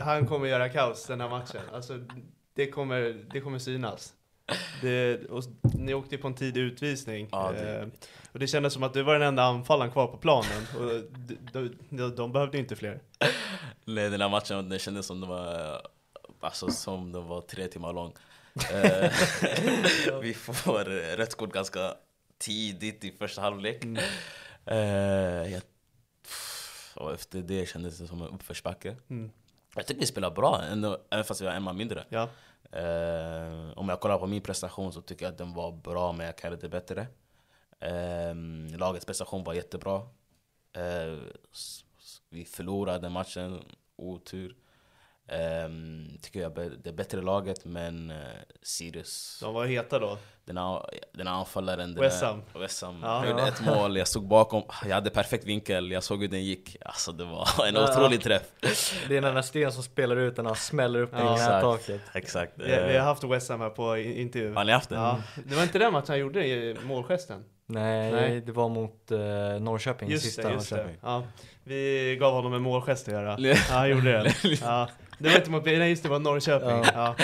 han 0.00 0.26
kommer 0.26 0.46
göra 0.46 0.68
kaos 0.68 1.06
den 1.06 1.20
här 1.20 1.28
matchen. 1.28 1.62
Alltså 1.72 2.00
det 2.54 2.70
kommer, 2.70 3.26
det 3.32 3.40
kommer 3.40 3.58
synas. 3.58 4.14
Det, 4.80 5.26
och 5.30 5.44
ni 5.62 5.94
åkte 5.94 6.18
på 6.18 6.28
en 6.28 6.34
tidig 6.34 6.60
utvisning. 6.60 7.28
Ja, 7.32 7.52
det, 7.52 7.80
eh, 7.80 7.86
och 8.32 8.38
det 8.38 8.46
kändes 8.46 8.72
som 8.72 8.82
att 8.82 8.94
du 8.94 9.02
var 9.02 9.12
den 9.12 9.22
enda 9.22 9.42
anfallaren 9.42 9.92
kvar 9.92 10.06
på 10.06 10.16
planen. 10.16 10.66
Och 10.78 11.02
de, 11.18 11.38
de, 11.52 11.76
de, 11.90 12.14
de 12.16 12.32
behövde 12.32 12.58
inte 12.58 12.76
fler. 12.76 13.00
Nej, 13.84 14.10
den 14.10 14.20
här 14.20 14.28
matchen 14.28 14.68
det 14.68 14.78
kändes 14.78 15.06
som 15.06 15.20
det 15.20 15.26
var, 15.26 15.80
alltså, 16.40 16.70
som 16.70 17.12
det 17.12 17.20
var 17.20 17.40
tre 17.40 17.68
timmar 17.68 17.92
lång. 17.92 18.12
Eh, 18.72 19.10
vi 20.22 20.34
får 20.34 20.84
rött 21.16 21.34
kort 21.34 21.52
ganska 21.52 21.94
tidigt 22.38 23.04
i 23.04 23.12
första 23.12 23.40
halvlek. 23.40 23.84
Eh, 24.66 24.76
jag, 25.52 25.62
och 26.94 27.12
efter 27.12 27.38
det 27.42 27.68
kändes 27.68 27.98
det 27.98 28.06
som 28.06 28.22
en 28.22 28.28
uppförsbacke. 28.28 28.96
Mm. 29.10 29.30
Jag 29.74 29.86
tycker 29.86 30.00
vi 30.00 30.06
spelar 30.06 30.30
bra, 30.30 30.62
ändå, 30.62 30.98
även 31.10 31.24
fast 31.24 31.40
vi 31.40 31.44
var 31.44 31.52
en 31.52 31.62
man 31.62 31.76
mindre. 31.76 32.04
Ja. 32.08 32.28
Eh, 32.72 33.78
om 33.78 33.88
jag 33.88 34.00
kollar 34.00 34.18
på 34.18 34.26
min 34.26 34.42
prestation 34.42 34.92
så 34.92 35.02
tycker 35.02 35.24
jag 35.24 35.32
att 35.32 35.38
den 35.38 35.54
var 35.54 35.72
bra, 35.72 36.12
men 36.12 36.26
jag 36.26 36.36
kan 36.36 36.50
göra 36.50 36.60
det 36.60 36.68
bättre. 36.68 37.06
Eh, 37.80 38.34
lagets 38.78 39.06
prestation 39.06 39.44
var 39.44 39.54
jättebra. 39.54 39.96
Eh, 40.72 41.18
vi 42.30 42.44
förlorade 42.44 43.08
matchen, 43.08 43.64
otur. 43.96 44.56
Eh, 45.28 45.68
tycker 46.22 46.40
jag 46.40 46.54
det 46.82 46.88
är 46.90 46.92
bättre 46.94 47.22
laget, 47.22 47.64
men 47.64 48.10
eh, 48.10 48.16
Sirius, 48.62 49.38
De 49.42 49.54
var 49.54 49.66
heta 49.66 49.98
då. 49.98 50.18
den 50.44 50.56
här, 50.56 50.82
den 51.12 51.28
anfallaren, 51.28 51.94
den. 51.94 52.02
West 52.02 52.82
Ham. 52.82 53.00
Ja. 53.02 53.26
Gjorde 53.28 53.42
ett 53.42 53.64
mål, 53.66 53.96
jag 53.96 54.08
stod 54.08 54.28
bakom, 54.28 54.62
jag 54.88 54.94
hade 54.94 55.10
perfekt 55.10 55.44
vinkel, 55.44 55.90
jag 55.90 56.02
såg 56.02 56.20
hur 56.20 56.28
den 56.28 56.44
gick. 56.44 56.76
Alltså 56.84 57.12
det 57.12 57.24
var 57.24 57.48
en 57.68 57.74
Ja. 57.74 57.90
otrolig 57.92 58.22
träff. 58.22 58.42
Det 59.08 59.16
är 59.16 59.20
den 59.22 59.34
där 59.34 59.42
sten 59.42 59.72
som 59.72 59.82
spelar 59.82 60.16
ut 60.16 60.36
den 60.36 60.46
och 60.46 60.58
smäller 60.58 61.00
upp 61.00 61.10
den 61.10 61.20
i 61.20 61.24
Ja. 61.24 61.36
knätaket. 61.36 62.00
Exakt. 62.14 62.52
Vi, 62.56 62.64
vi 62.64 62.96
har 62.96 63.04
haft 63.04 63.24
West 63.24 63.48
Ham 63.50 63.60
här 63.60 63.70
på 63.70 63.96
intervju. 63.98 64.54
Har 64.54 64.64
ni 64.64 64.72
haft 64.72 64.88
den? 64.88 65.00
Ja, 65.00 65.22
det 65.44 65.54
var 65.54 65.62
inte 65.62 65.78
den 65.78 65.92
matchen 65.92 66.06
han 66.08 66.18
gjorde 66.18 66.46
i 66.46 66.76
målgesten? 66.84 67.44
Nej, 67.68 68.12
Nej. 68.12 68.40
det 68.40 68.52
var 68.52 68.68
mot 68.68 69.08
uh, 69.12 69.18
Norrköping 69.60 70.10
Just 70.10 70.24
sista 70.24 70.42
det, 70.48 70.54
just 70.54 70.70
det. 70.70 70.76
Norrköping. 70.76 70.98
Ja, 71.02 71.22
vi 71.64 72.16
gav 72.20 72.32
honom 72.32 72.54
en 72.54 72.62
målgest 72.62 73.08
att 73.08 73.14
göra. 73.14 73.36
Ja, 73.40 73.54
han 73.70 73.90
gjorde 73.90 74.12
det. 74.22 74.34
Ja, 74.60 74.88
det 75.18 75.28
var 75.28 75.36
inte 75.36 75.50
mot, 75.50 75.64
nej 75.64 75.90
just 75.90 76.02
det, 76.02 76.08
var 76.08 76.18
Norrköping. 76.18 76.68
Ja. 76.68 76.84
Ja. 76.94 77.14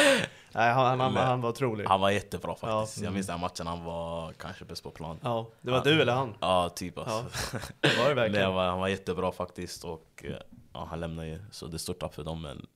Nej, 0.54 0.72
han, 0.72 1.00
han, 1.00 1.14
Nej. 1.14 1.24
han 1.24 1.40
var 1.40 1.48
otrolig. 1.50 1.84
Han 1.84 2.00
var 2.00 2.10
jättebra 2.10 2.54
faktiskt. 2.54 2.98
Ja. 2.98 3.04
Jag 3.04 3.12
minns 3.14 3.26
den 3.26 3.40
matchen, 3.40 3.66
han 3.66 3.84
var 3.84 4.32
kanske 4.32 4.64
bäst 4.64 4.82
på 4.82 4.90
plan. 4.90 5.18
Ja, 5.22 5.48
det 5.60 5.70
var 5.70 5.78
Ja. 5.78 5.84
du 5.84 6.02
eller 6.02 6.12
han? 6.12 6.34
Ja, 6.40 6.68
typ 6.68 6.98
alltså. 6.98 7.24
Ja, 7.52 7.58
det 7.80 7.88
var 7.98 8.04
det 8.04 8.04
Nej, 8.04 8.14
verkligen. 8.14 8.44
han, 8.46 8.54
var, 8.54 8.66
han 8.66 8.80
var 8.80 8.88
jättebra 8.88 9.32
faktiskt 9.32 9.84
och 9.84 10.24
ja, 10.72 10.86
han 10.90 11.00
lämnar 11.00 11.24
ju. 11.24 11.38
Så 11.50 11.66
det 11.66 11.76
är 11.76 11.78
stort 11.78 11.98
tack 11.98 12.14
för 12.14 12.24
dem 12.24 12.42
men 12.42 12.66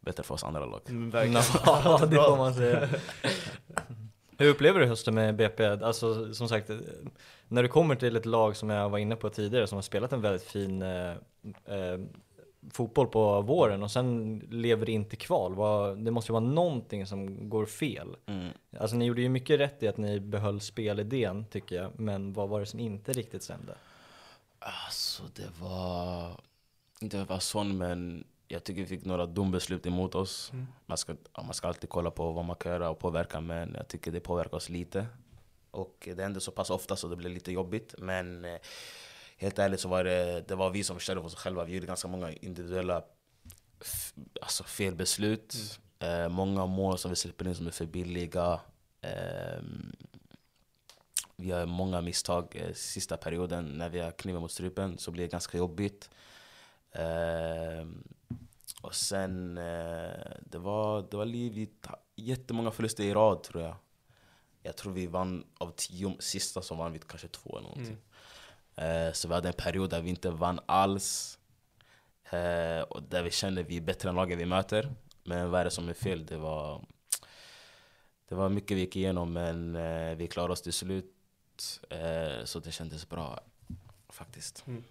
bättre 0.00 0.22
för 0.22 0.34
oss 0.34 0.44
andra 0.44 0.66
lag. 0.66 0.80
Mm, 0.88 1.10
verkligen. 1.10 1.42
Ja, 1.66 1.98
det 2.10 2.16
får 2.16 2.36
man 2.36 2.54
säga. 2.54 2.88
Hur 4.38 4.48
upplever 4.48 4.80
du 4.80 4.86
hösten 4.86 5.14
med 5.14 5.36
BP? 5.36 5.66
Alltså 5.66 6.34
som 6.34 6.48
sagt, 6.48 6.70
när 7.48 7.62
du 7.62 7.68
kommer 7.68 7.94
till 7.94 8.16
ett 8.16 8.26
lag 8.26 8.56
som 8.56 8.70
jag 8.70 8.88
var 8.88 8.98
inne 8.98 9.16
på 9.16 9.28
tidigare 9.30 9.66
som 9.66 9.76
har 9.76 9.82
spelat 9.82 10.12
en 10.12 10.20
väldigt 10.20 10.42
fin 10.42 10.82
eh, 10.82 11.10
eh, 11.64 11.98
fotboll 12.72 13.06
på 13.06 13.40
våren 13.40 13.82
och 13.82 13.90
sen 13.90 14.38
lever 14.50 14.86
det 14.86 14.92
inte 14.92 15.16
kval. 15.16 15.56
Det 16.04 16.10
måste 16.10 16.32
ju 16.32 16.32
vara 16.32 16.44
någonting 16.44 17.06
som 17.06 17.48
går 17.48 17.66
fel. 17.66 18.16
Mm. 18.26 18.52
Alltså 18.78 18.96
ni 18.96 19.04
gjorde 19.04 19.22
ju 19.22 19.28
mycket 19.28 19.60
rätt 19.60 19.82
i 19.82 19.88
att 19.88 19.96
ni 19.96 20.20
behöll 20.20 20.60
spelidén 20.60 21.44
tycker 21.44 21.76
jag, 21.76 22.00
men 22.00 22.32
vad 22.32 22.48
var 22.48 22.60
det 22.60 22.66
som 22.66 22.80
inte 22.80 23.12
riktigt 23.12 23.42
stämde? 23.42 23.74
Alltså 24.58 25.22
det 25.34 25.60
var, 25.60 26.40
inte 27.00 27.22
att 27.22 27.28
vara 27.28 27.40
sån 27.40 27.78
men 27.78 28.24
jag 28.48 28.64
tycker 28.64 28.80
vi 28.80 28.86
fick 28.86 29.04
några 29.04 29.26
dombeslut 29.26 29.86
emot 29.86 30.14
oss. 30.14 30.52
Man, 30.86 30.98
ska, 30.98 31.16
man 31.44 31.54
ska 31.54 31.68
alltid 31.68 31.90
kolla 31.90 32.10
på 32.10 32.32
vad 32.32 32.44
man 32.44 32.56
kan 32.56 32.72
göra 32.72 32.90
och 32.90 32.98
påverka 32.98 33.40
men 33.40 33.74
jag 33.74 33.88
tycker 33.88 34.12
det 34.12 34.20
påverkar 34.20 34.56
oss 34.56 34.68
lite. 34.68 35.06
Och 35.70 36.08
det 36.16 36.22
hände 36.22 36.40
så 36.40 36.50
pass 36.50 36.70
ofta 36.70 36.96
så 36.96 37.08
det 37.08 37.16
blev 37.16 37.32
lite 37.32 37.52
jobbigt 37.52 37.94
men 37.98 38.44
eh, 38.44 38.58
helt 39.36 39.58
ärligt 39.58 39.80
så 39.80 39.88
var 39.88 40.04
det, 40.04 40.44
det 40.48 40.54
var 40.54 40.70
vi 40.70 40.84
som 40.84 40.96
förstörde 40.96 41.20
för 41.20 41.26
oss 41.26 41.34
själva. 41.34 41.64
Vi 41.64 41.74
gjorde 41.74 41.86
ganska 41.86 42.08
många 42.08 42.32
individuella 42.32 43.02
alltså 44.40 44.64
felbeslut. 44.64 45.80
Eh, 45.98 46.28
många 46.28 46.66
mål 46.66 46.98
som 46.98 47.10
vi 47.10 47.16
släpper 47.16 47.48
in 47.48 47.54
som 47.54 47.66
är 47.66 47.70
för 47.70 47.86
billiga. 47.86 48.60
Eh, 49.00 49.62
vi 51.36 51.50
har 51.50 51.66
många 51.66 52.00
misstag 52.00 52.56
eh, 52.56 52.72
sista 52.72 53.16
perioden 53.16 53.64
när 53.64 53.88
vi 53.88 54.00
har 54.00 54.10
kniven 54.10 54.40
mot 54.40 54.52
strupen 54.52 54.98
så 54.98 55.10
blir 55.10 55.22
det 55.22 55.32
ganska 55.32 55.58
jobbigt. 55.58 56.10
Eh, 56.92 57.86
och 58.82 58.94
sen, 58.94 59.58
eh, 59.58 60.36
det 60.40 60.58
var, 60.58 61.06
det 61.10 61.16
var 61.16 61.24
liv, 61.24 61.52
vi 61.52 61.70
jättemånga 62.16 62.70
förluster 62.70 63.04
i 63.04 63.14
rad 63.14 63.42
tror 63.42 63.62
jag. 63.62 63.76
Jag 64.62 64.76
tror 64.76 64.92
vi 64.92 65.06
vann 65.06 65.44
av 65.58 65.72
tio 65.76 66.16
sista 66.18 66.62
som 66.62 66.78
vann 66.78 66.92
vi 66.92 66.98
kanske 66.98 67.28
två 67.28 67.50
eller 67.50 67.68
någonting. 67.68 67.86
Mm. 67.86 68.02
Eh, 68.76 69.12
så 69.12 69.28
vi 69.28 69.34
hade 69.34 69.48
en 69.48 69.54
period 69.54 69.90
där 69.90 70.00
vi 70.00 70.10
inte 70.10 70.30
vann 70.30 70.60
alls. 70.66 71.38
Eh, 72.30 72.80
och 72.80 73.02
där 73.02 73.22
vi 73.22 73.30
kände 73.30 73.60
att 73.60 73.66
vi 73.66 73.76
är 73.76 73.80
bättre 73.80 74.08
än 74.08 74.14
lagen 74.14 74.38
vi 74.38 74.46
möter. 74.46 74.94
Men 75.24 75.50
vad 75.50 75.60
är 75.60 75.64
det 75.64 75.70
som 75.70 75.88
är 75.88 75.94
fel? 75.94 76.26
Det 76.26 76.36
var, 76.36 76.84
det 78.28 78.34
var 78.34 78.48
mycket 78.48 78.76
vi 78.76 78.80
gick 78.80 78.96
igenom 78.96 79.32
men 79.32 79.76
eh, 79.76 80.16
vi 80.16 80.26
klarade 80.26 80.52
oss 80.52 80.62
till 80.62 80.72
slut. 80.72 81.12
Så 82.44 82.60
det 82.60 82.72
kändes 82.72 83.08
bra 83.08 83.40
faktiskt. 84.08 84.64
Mm. 84.66 84.84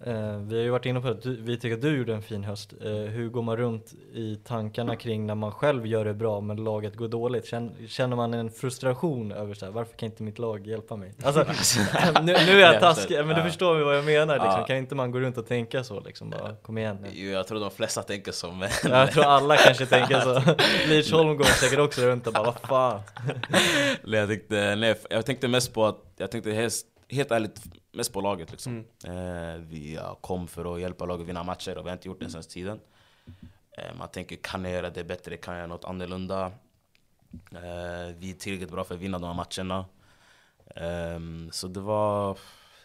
Eh, 0.00 0.36
vi 0.38 0.56
har 0.56 0.62
ju 0.62 0.70
varit 0.70 0.86
inne 0.86 1.00
på 1.00 1.08
att 1.08 1.22
du, 1.22 1.36
vi 1.36 1.58
tycker 1.58 1.74
att 1.74 1.82
du 1.82 1.96
gjorde 1.98 2.14
en 2.14 2.22
fin 2.22 2.44
höst. 2.44 2.74
Eh, 2.80 2.90
hur 2.90 3.28
går 3.28 3.42
man 3.42 3.56
runt 3.56 3.92
i 4.14 4.36
tankarna 4.36 4.96
kring 4.96 5.26
när 5.26 5.34
man 5.34 5.52
själv 5.52 5.86
gör 5.86 6.04
det 6.04 6.14
bra 6.14 6.40
men 6.40 6.56
laget 6.56 6.96
går 6.96 7.08
dåligt? 7.08 7.46
Känner, 7.46 7.86
känner 7.88 8.16
man 8.16 8.34
en 8.34 8.50
frustration 8.50 9.32
över 9.32 9.54
så 9.54 9.64
här, 9.64 9.72
varför 9.72 9.96
kan 9.96 10.06
inte 10.06 10.22
mitt 10.22 10.38
lag 10.38 10.66
hjälpa 10.66 10.96
mig? 10.96 11.12
Alltså, 11.22 11.40
nu, 12.22 12.32
nu 12.32 12.32
är 12.32 12.72
jag 12.72 12.80
taskig, 12.80 13.26
men 13.26 13.36
du 13.36 13.42
förstår 13.42 13.80
vad 13.80 13.96
jag 13.96 14.04
menar 14.04 14.34
liksom. 14.34 14.64
Kan 14.66 14.76
inte 14.76 14.94
man 14.94 15.10
gå 15.10 15.20
runt 15.20 15.38
och 15.38 15.46
tänka 15.46 15.84
så 15.84 16.00
liksom? 16.00 16.30
Bara, 16.30 16.56
kom 16.56 16.78
igen 16.78 16.98
nu. 17.02 17.08
Jo, 17.12 17.30
jag 17.30 17.46
tror 17.46 17.60
de 17.60 17.70
flesta 17.70 18.02
tänker 18.02 18.32
så 18.32 18.52
men... 18.52 18.68
Jag 18.84 19.12
tror 19.12 19.24
alla 19.24 19.56
kanske 19.56 19.86
tänker 19.86 20.20
så. 20.20 20.40
Leach 20.88 21.12
Holm 21.12 21.36
går 21.36 21.44
säkert 21.44 21.78
också 21.78 22.02
runt 22.02 22.26
och 22.26 22.32
bara, 22.32 22.44
vad 22.44 22.60
fan? 22.60 23.00
Jag, 24.04 24.28
tänkte, 24.28 24.76
nej, 24.76 24.94
jag 25.10 25.26
tänkte 25.26 25.48
mest 25.48 25.74
på 25.74 25.86
att, 25.86 25.98
jag 26.16 26.30
tänkte 26.30 26.50
helt, 26.50 26.74
helt 27.08 27.30
ärligt 27.30 27.60
mest 27.92 28.12
på 28.12 28.20
laget 28.20 28.50
liksom. 28.50 28.84
Eh, 29.04 29.54
vi 29.60 29.98
kom 30.20 30.48
för 30.48 30.74
att 30.74 30.80
hjälpa 30.80 31.06
laget 31.06 31.22
att 31.22 31.28
vinna 31.28 31.42
matcher 31.42 31.78
och 31.78 31.84
vi 31.86 31.90
har 31.90 31.96
inte 31.96 32.08
gjort 32.08 32.20
det 32.20 32.30
senaste 32.30 32.52
tiden. 32.52 32.80
Eh, 33.78 33.94
man 33.98 34.08
tänker, 34.08 34.36
kan 34.36 34.64
jag 34.64 34.72
göra 34.72 34.90
det 34.90 35.04
bättre? 35.04 35.36
Kan 35.36 35.54
jag 35.54 35.58
göra 35.58 35.66
något 35.68 35.84
annorlunda? 35.84 36.46
Eh, 37.52 38.14
vi 38.18 38.30
är 38.30 38.38
tillräckligt 38.38 38.70
bra 38.70 38.84
för 38.84 38.94
att 38.94 39.00
vinna 39.00 39.18
de 39.18 39.26
här 39.26 39.44
matcherna. 39.44 39.84
Ehm, 40.76 41.50
så 41.52 41.68
det 41.68 41.80
var, 41.80 42.38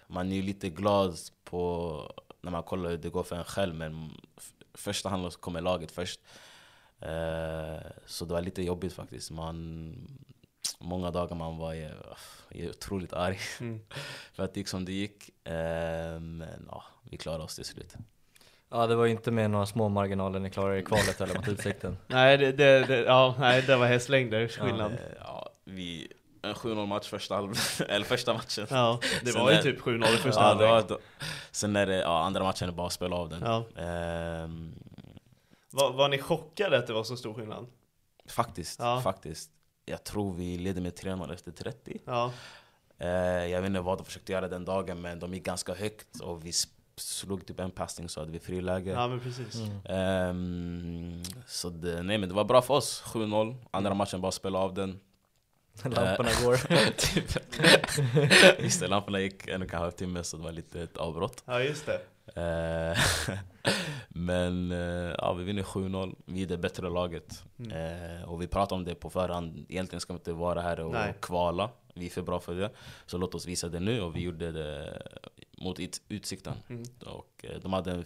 man 0.08 0.32
är 0.32 0.36
ju 0.36 0.42
lite 0.42 0.70
glad 0.70 1.18
på 1.44 2.14
när 2.42 2.52
man 2.52 2.64
kollar 2.64 2.90
hur 2.90 2.98
det 2.98 3.10
går 3.10 3.24
för 3.24 3.36
en 3.36 3.44
själv 3.44 3.76
men 3.76 4.12
f- 4.38 4.54
första 4.74 5.10
hand 5.10 5.42
kommer 5.42 5.62
laget 5.62 5.92
först. 5.92 6.20
Eh, 7.00 7.80
så 8.06 8.26
det 8.26 8.34
var 8.34 8.42
lite 8.42 8.64
jobbigt 8.64 8.94
faktiskt. 8.94 9.32
Man, 9.32 9.96
många 10.80 11.12
dagar 11.12 11.36
man 11.36 11.58
var 11.58 11.74
ju, 11.74 11.90
ju 12.52 12.70
otroligt 12.70 13.14
arg 13.14 13.38
för 14.34 14.44
att 14.44 14.54
det 14.54 14.60
gick 14.60 14.68
som 14.68 14.86
det 14.86 14.92
gick. 14.92 15.30
Eh, 15.48 16.20
men 16.20 16.68
ja, 16.72 16.84
vi 17.12 17.18
klarade 17.18 17.44
oss 17.44 17.56
till 17.56 17.66
slut. 17.66 17.94
Ja, 18.72 18.88
det 18.88 18.96
var 18.96 19.06
ju 19.06 19.12
inte 19.12 19.32
med 19.32 19.52
några 19.52 19.66
små 19.66 19.90
marginaler 19.90 20.40
ni 20.40 20.50
klarade 20.50 20.80
i 20.80 20.84
kvalet 20.84 21.22
eller 21.22 21.36
mot 21.36 21.48
Utsikten. 21.48 21.98
Nej, 22.08 22.38
det, 22.38 22.52
det, 22.52 22.86
det, 22.86 22.98
ja, 23.04 23.36
nej, 23.40 23.62
det 23.62 23.76
var 23.76 23.88
hästlängders 23.88 24.58
skillnad. 24.58 24.92
Ja, 25.20 25.50
vi, 25.66 26.12
en 26.42 26.54
7-0 26.54 26.86
match 26.86 27.08
första, 27.08 27.36
halv, 27.36 27.54
eller 27.90 28.06
första 28.06 28.34
matchen. 28.34 28.68
Ja, 28.70 29.00
det 29.24 29.32
Sen 29.32 29.42
var 29.42 29.52
ju 29.52 29.58
är- 29.58 29.62
typ 29.62 29.80
7-0 29.82 30.04
i 30.14 30.18
första 30.18 30.42
ja, 30.42 30.48
halvlek. 30.48 30.90
var, 30.90 30.98
Sen 31.52 31.76
är 31.76 31.86
det, 31.86 31.96
ja, 31.98 32.24
andra 32.24 32.44
matchen 32.44 32.68
är 32.70 32.74
bara 32.74 32.88
att 32.88 32.94
spela 32.94 33.16
av 33.16 33.30
den. 33.30 33.42
Ja. 33.42 33.82
Ehm, 33.84 34.74
Var, 35.72 35.94
var 35.94 36.10
ni 36.10 36.18
chockade 36.18 36.78
att 36.78 36.88
det 36.88 36.94
var 36.94 37.04
så 37.04 37.18
stor 37.18 37.34
skillnad? 37.34 37.68
faktiskt, 38.30 38.80
Ja. 38.80 39.02
faktiskt. 39.02 39.50
Jag 39.90 40.04
tror 40.04 40.34
vi 40.34 40.58
ledde 40.58 40.82
med 40.82 40.94
3-0 40.94 41.34
efter 41.34 41.52
30. 41.52 41.98
Ja, 42.06 42.32
Eh, 43.02 43.10
jag 43.46 43.62
vet 43.62 43.68
inte 43.68 43.82
vad 43.82 43.98
de 43.98 44.06
försökte 44.06 44.32
göra 44.32 44.48
den 44.48 44.66
dagen 44.66 45.02
men 45.02 45.20
de 45.20 45.34
gick 45.34 45.44
ganska 45.44 45.74
högt 45.74 46.20
och 46.20 46.46
vi 46.46 46.52
slog 46.96 47.46
typ 47.46 47.60
en 47.60 47.72
passning 47.72 48.10
så 48.10 48.20
hade 48.20 48.32
vi 48.32 48.40
friläge. 48.40 48.92
ja 48.92 49.08
men 49.08 49.20
precis. 49.20 49.56
Ehm, 49.86 51.24
så 51.48 51.70
det, 51.70 52.04
nej 52.04 52.18
men 52.18 52.30
det 52.30 52.36
var 52.36 52.44
bra 52.44 52.62
för 52.62 52.74
oss, 52.74 53.04
7-0. 53.06 53.56
Andra 53.72 53.94
matchen 53.94 54.22
bara 54.22 54.32
spela 54.32 54.60
av 54.60 54.74
den. 54.74 55.00
Lamporna 55.84 56.30
går. 56.44 56.58
typ. 56.98 58.60
Just 58.64 58.80
det, 58.80 58.88
lamporna 58.88 59.20
gick 59.20 59.48
en 59.48 59.62
och 59.62 59.74
en 59.74 59.80
halv 59.80 59.92
timme 59.92 60.24
så 60.24 60.38
det 60.38 60.44
var 60.44 60.52
lite 60.52 60.82
ett 60.82 60.98
avbrott. 60.98 61.44
Ja, 61.46 61.64
just 61.64 61.86
det. 61.86 62.02
Eh, 62.40 62.98
men 64.10 64.72
eh, 64.72 65.16
ja, 65.18 65.34
vi 65.34 65.44
vinner 65.44 65.64
7-0, 65.64 66.16
vi 66.26 66.42
är 66.44 66.48
det 66.48 66.58
bättre 66.58 66.90
laget. 66.90 67.44
Mm. 67.60 67.72
Eh, 68.18 68.30
och 68.30 68.42
vi 68.42 68.48
pratade 68.48 68.80
om 68.80 68.86
det 68.86 68.96
på 68.96 69.10
förhand, 69.10 69.66
egentligen 69.70 70.02
ska 70.02 70.14
vi 70.14 70.18
inte 70.18 70.34
vara 70.34 70.62
här 70.62 70.80
och 70.80 70.92
Nej. 70.92 71.14
kvala. 71.22 71.70
Vi 71.94 72.06
är 72.06 72.10
för 72.10 72.22
bra 72.22 72.40
för 72.40 72.56
det. 72.56 72.70
Så 73.06 73.18
låt 73.18 73.36
oss 73.36 73.46
visa 73.46 73.70
det 73.70 73.80
nu 73.80 74.02
och 74.02 74.16
vi 74.16 74.20
gjorde 74.22 74.52
det 74.52 75.02
mot 75.58 75.80
Ut- 75.80 76.02
Utsikten. 76.10 76.54
Mm. 76.70 76.84
Och 77.06 77.46
de 77.62 77.74
hade 77.74 77.92
en 77.92 78.06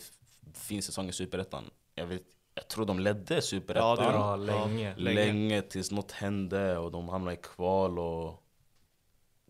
fin 0.53 0.81
säsong 0.83 1.09
i 1.09 1.11
Superettan. 1.13 1.63
Jag, 1.95 2.05
vet, 2.05 2.21
jag 2.55 2.67
tror 2.67 2.85
de 2.85 2.99
ledde 2.99 3.35
Ja, 3.35 3.41
Superettan 3.41 3.97
det 3.97 4.03
Ja, 4.03 4.35
länge. 4.35 4.95
länge. 4.97 5.61
tills 5.61 5.91
något 5.91 6.11
hände 6.11 6.77
och 6.77 6.91
de 6.91 7.09
hamnade 7.09 7.33
i 7.37 7.39
kval 7.43 7.99
och 7.99 8.42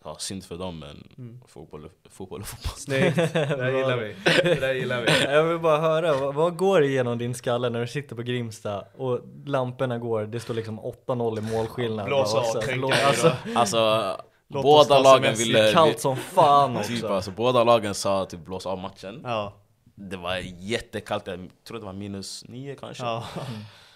Ja, 0.06 0.16
synd 0.20 0.44
för 0.44 0.58
dem 0.58 0.80
men 0.80 1.08
Mm. 1.18 1.40
fotboll, 1.48 1.86
är- 1.86 2.10
fotboll 2.10 2.42
är 2.42 2.46
fotboll. 2.46 2.74
Snyggt, 2.78 3.16
det 3.34 3.46
där 3.58 3.72
gillar 3.78 3.98
vi. 3.98 4.16
Det 4.44 4.60
där 4.60 4.74
gillar 4.74 5.02
vi. 5.02 5.24
Jag 5.34 5.44
vill 5.44 5.60
bara 5.60 5.80
höra, 5.80 6.14
vad, 6.18 6.36
vad 6.36 6.58
går 6.58 6.84
igenom 6.84 7.18
din 7.18 7.34
skalle 7.36 7.70
när 7.70 7.80
du 7.82 7.88
sitter 7.88 8.16
på 8.16 8.22
Grimsta 8.22 8.86
och 8.98 9.20
lamporna 9.46 9.98
går, 10.00 10.24
det 10.26 10.40
står 10.40 10.54
liksom 10.54 10.80
8-0 10.80 11.38
i 11.38 11.42
målskillnad. 11.42 12.06
Blås 12.06 12.34
Bara, 12.34 12.42
av, 12.42 12.92
alltså. 13.08 13.32
Alltså, 13.56 14.18
oss 14.54 14.64
båda 14.64 15.00
lagen 15.00 15.36
ville... 15.36 15.72
kallt 15.72 16.00
som 16.00 16.16
fan 16.18 16.78
också. 16.78 16.90
Typ, 16.92 17.04
alltså, 17.04 17.32
båda 17.32 17.64
lagen 17.64 17.94
sa 17.96 18.26
typ 18.26 18.40
blås 18.46 18.66
av 18.66 18.78
matchen. 18.78 19.22
Ja, 19.24 19.54
Det 19.96 20.18
var 20.18 20.38
jättekallt, 20.60 21.28
jag 21.28 21.50
tror 21.68 21.80
det 21.80 21.86
var 21.86 21.94
minus 21.94 22.46
nio 22.48 22.76
kanske. 22.76 23.04
ja. 23.04 23.24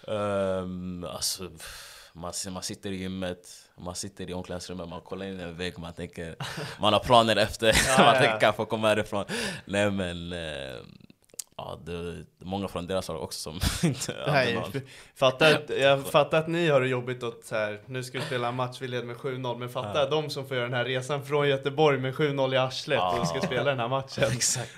Ehm, 0.08 1.04
alltså, 1.14 1.42
man, 2.12 2.32
man 2.50 2.62
sitter 2.62 2.90
i 2.92 2.96
gymmet, 2.96 3.48
man 3.80 3.94
sitter 3.94 4.30
i 4.30 4.34
omklädningsrummet, 4.34 4.88
man 4.88 5.00
kollar 5.00 5.26
in 5.26 5.40
en 5.40 5.56
vägg, 5.56 5.78
man 5.78 5.92
tänker... 5.92 6.36
Man 6.80 6.92
har 6.92 7.00
planer 7.00 7.36
efter, 7.36 7.66
Ja, 7.66 7.72
man 7.98 8.06
ja, 8.06 8.12
tänker 8.12 8.32
ja. 8.32 8.38
kan 8.38 8.54
få 8.54 8.64
komma 8.64 8.88
härifrån. 8.88 9.24
Nej 9.64 9.90
men... 9.90 10.34
ja, 11.58 11.78
det 11.84 11.92
det 12.12 12.44
är 12.44 12.46
många 12.46 12.68
från 12.68 12.86
deras 12.86 13.08
lag 13.08 13.22
också 13.22 13.38
som 13.40 13.60
inte 13.88 14.12
hade 14.12 14.32
Nej, 14.32 14.54
någon. 14.54 14.72
fatta 15.16 15.48
att, 15.48 15.70
jag 15.80 16.06
fattar 16.06 16.38
att 16.38 16.48
ni 16.48 16.68
har 16.68 16.80
det 16.80 16.88
jobbigt 16.88 17.22
att 17.22 17.44
så 17.44 17.54
här, 17.54 17.80
nu 17.86 18.02
ska 18.04 18.18
vi 18.18 18.24
spela 18.24 18.48
en 18.48 18.54
match, 18.54 18.78
vi 18.80 18.88
leder 18.88 19.04
med 19.04 19.16
7-0, 19.16 19.58
men 19.58 19.68
fatta 19.68 20.10
de 20.10 20.30
som 20.30 20.46
får 20.48 20.56
göra 20.56 20.66
den 20.68 20.76
här 20.76 20.84
resan 20.84 21.24
från 21.24 21.48
Göteborg 21.48 21.98
med 21.98 22.14
7-0 22.14 22.54
i 22.54 22.56
arslet 22.56 23.00
och 23.20 23.26
ska 23.26 23.36
Ja. 23.38 23.42
spela 23.46 23.64
den 23.64 23.78
här 23.80 23.88
matchen. 23.88 24.24
Exakt. 24.32 24.70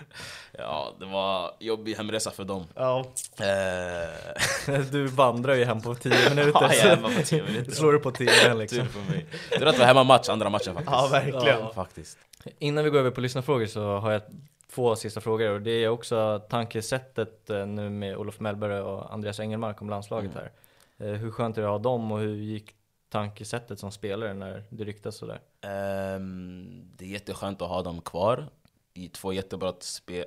Ja, 0.58 0.94
det 1.00 1.06
var 1.06 1.50
jobbig 1.60 1.94
hemresa 1.94 2.30
för 2.30 2.44
dem. 2.44 2.64
Ja, 2.74 3.04
Eh, 3.40 4.80
Du 4.92 5.06
vandrar 5.06 5.54
ju 5.54 5.64
hem 5.64 5.80
på 5.82 5.94
10 5.94 6.12
minuter. 6.30 6.50
Ja, 6.54 6.74
jag 6.74 6.86
är 6.86 6.96
hemma 6.96 7.08
på 7.16 7.22
10 7.22 7.42
minuter. 7.42 7.72
Slår 7.72 7.92
du 7.92 7.98
på 7.98 8.10
TVn 8.10 8.58
liksom. 8.58 8.78
Tur 8.78 8.86
för 8.86 9.12
mig. 9.12 9.26
Tur 9.58 9.66
att 9.66 9.72
det 9.74 9.78
var 9.80 9.86
hemmamatch, 9.86 10.28
andra 10.28 10.48
matchen 10.50 10.74
faktiskt. 10.74 10.92
ja 10.92 11.08
verkligen. 11.12 11.60
Ja. 11.60 11.72
Faktiskt. 11.74 12.18
Innan 12.58 12.84
vi 12.84 12.90
går 12.90 12.98
över 12.98 13.10
på 13.10 13.20
lyssnarfrågor 13.20 13.66
så 13.66 13.96
har 13.98 14.12
jag 14.12 14.22
två 14.70 14.96
sista 14.96 15.20
frågor 15.20 15.50
och 15.50 15.60
det 15.60 15.70
är 15.70 15.88
också 15.88 16.42
tankesättet 16.50 17.50
eh, 17.50 17.66
nu 17.66 17.90
med 17.90 18.16
Olof 18.16 18.40
Mellberg 18.40 18.80
och 18.80 19.12
Andreas 19.14 19.40
Engelmark 19.40 19.82
om 19.82 19.90
landslaget 19.90 20.34
här. 20.34 20.52
Eh, 20.98 21.12
Hur 21.14 21.30
skönt 21.30 21.58
är 21.58 21.62
det 21.62 21.68
att 21.68 21.72
ha 21.72 21.78
dem 21.78 22.12
och 22.12 22.18
hur 22.18 22.34
gick 22.36 22.74
tankesättet 23.08 23.78
som 23.78 23.92
spelare 23.92 24.34
när 24.34 24.64
det 24.70 24.84
ryktas 24.84 25.16
sådär? 25.16 25.40
Ehm, 25.60 26.90
det 26.96 27.04
är 27.04 27.08
jätteskönt 27.08 27.62
att 27.62 27.68
ha 27.68 27.82
dem 27.82 28.00
kvar. 28.00 28.48
I 28.94 29.08
två 29.08 29.32
jättebra 29.32 29.72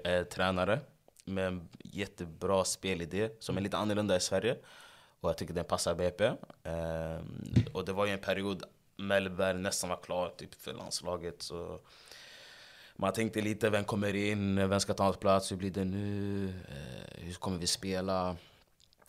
eh, 0.04 0.24
tränare 0.24 0.80
med 1.26 1.48
en 1.48 1.70
jättebra 1.84 2.64
spelidé 2.64 3.30
som 3.40 3.58
är 3.58 3.62
lite 3.62 3.78
annorlunda 3.78 4.16
i 4.16 4.20
Sverige. 4.20 4.58
Och 5.20 5.30
jag 5.30 5.38
tycker 5.38 5.54
den 5.54 5.66
passar 5.66 5.96
BP. 5.96 6.32
Ehm, 6.64 7.44
och 7.74 7.86
det 7.86 7.94
var 7.94 8.06
ju 8.06 8.12
en 8.12 8.20
period 8.20 8.64
Mellberg 8.96 9.58
nästan 9.58 9.90
var 9.90 9.98
klar 9.98 10.34
typ, 10.38 10.62
för 10.62 10.74
landslaget. 10.74 11.42
Så 11.42 11.80
man 12.96 13.14
tänkte 13.14 13.42
lite, 13.42 13.70
vem 13.70 13.84
kommer 13.84 14.16
in? 14.16 14.70
Vem 14.70 14.80
ska 14.80 14.94
ta 14.94 15.04
hans 15.04 15.18
plats? 15.18 15.52
Hur 15.52 15.58
blir 15.58 15.72
det 15.72 15.86
nu? 15.86 16.48
Eh, 16.50 17.26
hur 17.26 17.34
kommer 17.34 17.58
vi 17.58 17.68
spela? 17.68 18.36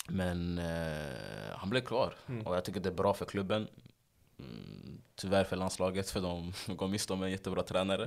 Men 0.08 0.58
eh, 0.58 1.56
han 1.56 1.70
blev 1.70 1.80
klar. 1.80 2.14
Och 2.44 2.56
jag 2.56 2.64
tycker 2.64 2.80
det 2.80 2.88
är 2.88 2.92
bra 2.94 3.14
för 3.14 3.24
klubben. 3.24 3.68
Mm, 4.38 5.00
tyvärr 5.14 5.44
för 5.44 5.56
landslaget, 5.56 6.10
för 6.10 6.20
de 6.20 6.52
går 6.76 6.88
miste 6.88 7.12
om 7.12 7.22
en 7.22 7.30
jättebra 7.30 7.62
tränare. 7.62 8.04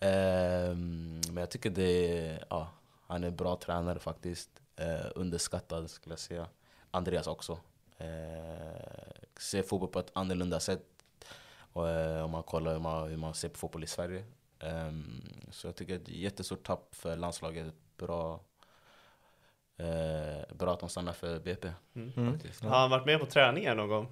Ehm, 0.00 1.20
men 1.28 1.36
jag 1.36 1.50
tycker 1.50 1.70
det 1.70 2.38
ja, 2.50 2.70
han 3.06 3.24
är 3.24 3.28
en 3.28 3.36
bra 3.36 3.56
tränare 3.56 3.98
faktiskt. 3.98 4.50
Eh, 4.76 5.06
underskattad 5.14 5.90
skulle 5.90 6.12
jag 6.12 6.20
säga. 6.20 6.46
Andreas 6.90 7.26
också. 7.26 7.58
Eh, 7.98 8.06
ser 9.40 9.62
fotboll 9.62 9.88
på 9.88 9.98
ett 9.98 10.10
annorlunda 10.12 10.60
sätt. 10.60 10.82
Och, 11.72 11.88
eh, 11.88 12.24
om 12.24 12.30
man 12.30 12.42
kollar 12.42 12.72
hur 12.72 12.80
man, 12.80 13.08
hur 13.08 13.16
man 13.16 13.34
ser 13.34 13.48
på 13.48 13.58
fotboll 13.58 13.84
i 13.84 13.86
Sverige. 13.86 14.24
Ehm, 14.60 15.22
så 15.50 15.66
jag 15.68 15.76
tycker 15.76 15.92
det 15.98 15.98
är 15.98 16.02
ett 16.02 16.08
jättestort 16.08 16.66
tapp 16.66 16.94
för 16.94 17.16
landslaget. 17.16 17.74
Bra, 17.96 18.40
eh, 19.76 20.54
bra 20.54 20.72
att 20.72 20.80
de 20.80 20.88
stannar 20.88 21.12
för 21.12 21.40
BP. 21.40 21.72
Mm. 21.94 22.32
Faktiskt. 22.32 22.62
Har 22.62 22.78
han 22.78 22.90
varit 22.90 23.06
med 23.06 23.20
på 23.20 23.26
träningar 23.26 23.74
någon 23.74 23.88
gång? 23.88 24.08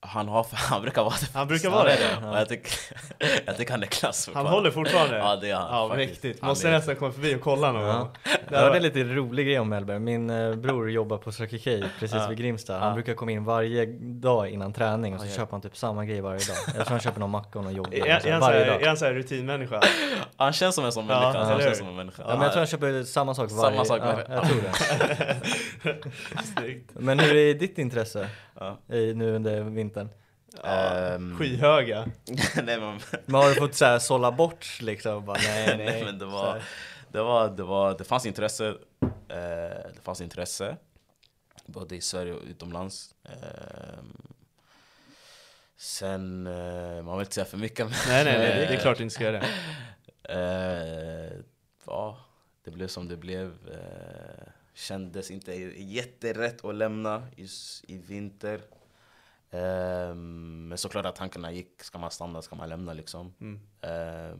Han, 0.00 0.28
har, 0.28 0.46
han 0.52 0.82
brukar 0.82 1.02
vara 1.02 1.14
det. 1.20 1.26
Han 1.34 1.48
brukar 1.48 1.70
vara 1.70 1.84
det? 1.84 2.28
Och 2.30 2.38
jag, 2.38 2.48
tycker, 2.48 2.72
jag 3.46 3.56
tycker 3.56 3.70
han 3.72 3.82
är 3.82 3.86
klass 3.86 4.26
Han 4.26 4.34
fortfarande. 4.34 4.50
håller 4.50 4.70
fortfarande? 4.70 5.16
Ja 5.18 5.36
det 5.36 5.50
är 5.50 5.54
han 5.54 5.68
Ja, 5.76 5.88
faktiskt. 5.88 6.10
mäktigt. 6.10 6.40
Han 6.40 6.48
Måste 6.48 6.68
är- 6.68 6.72
nästan 6.72 6.96
komma 6.96 7.12
förbi 7.12 7.34
och 7.34 7.40
kolla 7.40 7.72
någon 7.72 7.82
gång. 7.82 8.08
Ja. 8.24 8.30
Det 8.48 8.54
var- 8.68 8.76
en 8.76 8.82
lite 8.82 9.04
rolig 9.04 9.46
grej 9.46 9.58
om 9.58 9.68
Mellberg. 9.68 9.98
Min 9.98 10.30
eh, 10.30 10.54
bror 10.54 10.90
jobbar 10.90 11.18
på 11.18 11.32
Circle 11.32 11.58
K 11.80 11.86
precis 12.00 12.16
Ja. 12.16 12.26
vid 12.28 12.38
Grimsta. 12.38 12.78
Han 12.78 12.88
Ja. 12.88 12.94
brukar 12.94 13.14
komma 13.14 13.30
in 13.30 13.44
varje 13.44 13.86
dag 14.00 14.48
innan 14.50 14.72
träning 14.72 15.14
och 15.14 15.20
så 15.20 15.26
Ja, 15.26 15.30
ja. 15.30 15.36
köper 15.36 15.50
han 15.52 15.60
typ 15.60 15.76
samma 15.76 16.04
grej 16.04 16.20
varje 16.20 16.38
dag. 16.38 16.56
Jag 16.66 16.74
tror 16.74 16.90
han 16.90 17.00
köper 17.00 17.20
någon 17.20 17.30
macka 17.30 17.58
och 17.58 17.64
någon 17.64 17.76
yoghurt. 17.76 17.94
Är, 17.94 18.26
är, 18.26 18.32
han 18.32 18.40
varje 18.40 18.58
såhär, 18.64 18.72
dag. 18.72 18.82
är 18.82 18.86
han 18.88 18.96
såhär 18.96 19.12
rutinmänniska? 19.14 19.80
Han 20.36 20.52
känns 20.52 20.74
som 20.74 20.84
en 20.84 20.92
sån 20.92 21.06
Ja, 21.08 21.20
människa. 21.20 21.38
han 21.44 21.52
eller 21.52 21.64
känns 21.64 21.78
som 21.78 21.88
en 21.88 21.96
människa. 21.96 22.22
Ja, 22.22 22.32
men 22.34 22.40
jag 22.42 22.52
tror 22.52 22.58
han 22.60 22.66
köper 22.66 23.02
samma 23.04 23.34
sak 23.34 23.50
Samma 23.50 23.62
varje 23.62 23.84
sak 23.84 23.98
ja, 24.02 24.04
varje- 24.06 24.26
jag 24.34 24.48
tror 24.48 24.60
det. 24.62 26.06
Snyggt. 26.56 26.90
Men 26.94 27.18
hur 27.18 27.36
är 27.36 27.54
ditt 27.54 27.78
intresse 27.78 28.28
Ja. 28.60 28.78
i, 28.94 29.14
nu 29.14 29.34
under 29.34 29.62
vintern? 29.62 30.08
Ehm, 30.64 31.38
Skyhöga. 31.38 32.08
nej, 32.62 32.80
men, 32.80 33.00
Men 33.26 33.34
har 33.34 33.48
du 33.48 33.54
fått 33.54 33.74
så 33.74 33.84
här 33.84 33.98
sålla 33.98 34.32
bort 34.32 34.78
liksom? 34.80 35.24
Bara, 35.24 35.38
nej, 35.38 35.66
nej. 35.76 35.86
nej, 35.86 36.04
men 36.04 36.18
det 36.18 36.24
var, 36.24 36.62
det 37.12 37.22
var, 37.22 37.48
det 37.48 37.62
var, 37.62 37.98
det 37.98 38.04
fanns 38.04 38.26
intresse. 38.26 38.68
Eh, 39.28 39.88
det 39.94 40.00
fanns 40.02 40.20
intresse. 40.20 40.76
Både 41.66 41.96
i 41.96 42.00
Sverige 42.00 42.32
och 42.32 42.42
utomlands. 42.42 43.14
Ehm, 43.24 44.32
sen, 45.76 46.46
eh, 46.46 47.02
man 47.02 47.18
vill 47.18 47.24
inte 47.24 47.34
säga 47.34 47.44
för 47.44 47.58
mycket. 47.58 47.86
Men, 47.86 47.94
Nej, 48.08 48.24
nej, 48.24 48.38
nej, 48.38 48.66
det 48.66 48.74
är 48.74 48.80
klart 48.80 48.96
du 48.98 49.02
inte 49.02 49.14
ska 49.14 49.24
göra 49.24 49.40
det. 49.40 49.48
Eh, 50.28 51.38
ja, 51.86 52.18
det 52.64 52.70
blev 52.70 52.88
som 52.88 53.08
det 53.08 53.16
blev. 53.16 53.52
Kändes 54.78 55.30
inte 55.30 55.52
jätterätt 55.82 56.64
att 56.64 56.74
lämna 56.74 57.26
s- 57.36 57.82
i 57.88 57.98
vinter. 57.98 58.60
Eh, 59.50 60.14
men 60.14 60.78
såklart 60.78 61.06
att 61.06 61.16
tankarna 61.16 61.52
gick, 61.52 61.82
ska 61.82 61.98
man 61.98 62.10
stanna, 62.10 62.42
ska 62.42 62.56
man 62.56 62.68
lämna 62.68 62.92
liksom. 62.92 63.34
Mm. 63.40 63.60
Eh, 63.80 64.36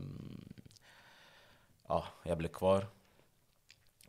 ja, 1.87 2.05
jag 2.23 2.37
blev 2.37 2.49
kvar. 2.49 2.87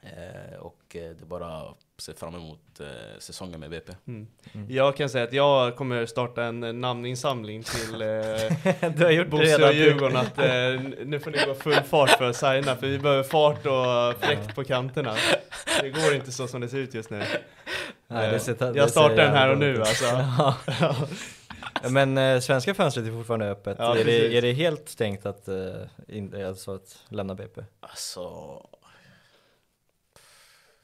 Eh, 0.01 0.55
och 0.59 0.97
eh, 0.97 1.17
det 1.17 1.25
bara 1.27 1.75
se 2.01 2.15
fram 2.15 2.35
emot 2.35 2.61
eh, 2.81 2.87
säsongen 3.19 3.61
med 3.61 3.71
BP. 3.71 3.93
Mm. 4.09 4.27
Jag 4.69 4.97
kan 4.97 5.09
säga 5.09 5.25
att 5.25 5.33
jag 5.33 5.77
kommer 5.77 6.07
starta 6.07 6.45
en 6.45 6.81
namninsamling 6.81 7.63
till 7.63 8.03
eh, 8.03 8.91
Du 8.97 9.05
har 9.05 9.11
gjort 9.11 9.29
Bosse 9.29 9.45
redan. 9.45 9.69
och 9.69 9.75
Djurgården 9.75 10.17
att 10.17 10.39
eh, 10.39 11.05
nu 11.07 11.21
får 11.21 11.31
ni 11.31 11.39
gå 11.47 11.55
full 11.55 11.75
fart 11.75 12.11
för 12.11 12.25
att 12.31 12.37
signa 12.37 12.77
för 12.77 12.87
vi 12.87 12.99
behöver 12.99 13.23
fart 13.23 13.67
och 13.67 14.23
fläkt 14.25 14.55
på 14.55 14.65
kanterna. 14.65 15.17
Det 15.81 15.91
går 15.91 16.15
inte 16.15 16.33
så 16.33 16.49
som 16.49 16.61
det 16.61 16.69
ser 16.69 16.79
ut 16.79 16.95
just 16.95 17.11
nu. 17.11 17.19
Nej, 18.09 18.29
det 18.29 18.35
Eh, 18.37 18.41
ser- 18.41 18.73
det 18.73 18.79
jag 18.79 18.91
startar 18.91 19.17
den 19.17 19.33
här 19.33 19.49
och 19.51 19.59
nu 19.59 19.67
ut. 19.75 19.79
alltså. 19.79 20.05
Ja, 21.83 21.89
Men 21.89 22.19
eh, 22.19 22.41
svenska 22.41 22.75
fönstret 22.75 23.07
är 23.07 23.11
fortfarande 23.13 23.51
öppet. 23.51 23.77
Ja, 23.79 23.97
är, 23.99 24.05
det, 24.05 24.37
är 24.39 24.43
det 24.43 24.53
helt 24.53 24.89
stängt 24.89 25.27
att, 25.27 25.49
eh, 25.49 25.55
in, 26.09 26.45
alltså 26.47 26.75
att 26.75 26.99
lämna 27.09 27.35
BP? 27.35 27.61
Alltså, 27.81 28.21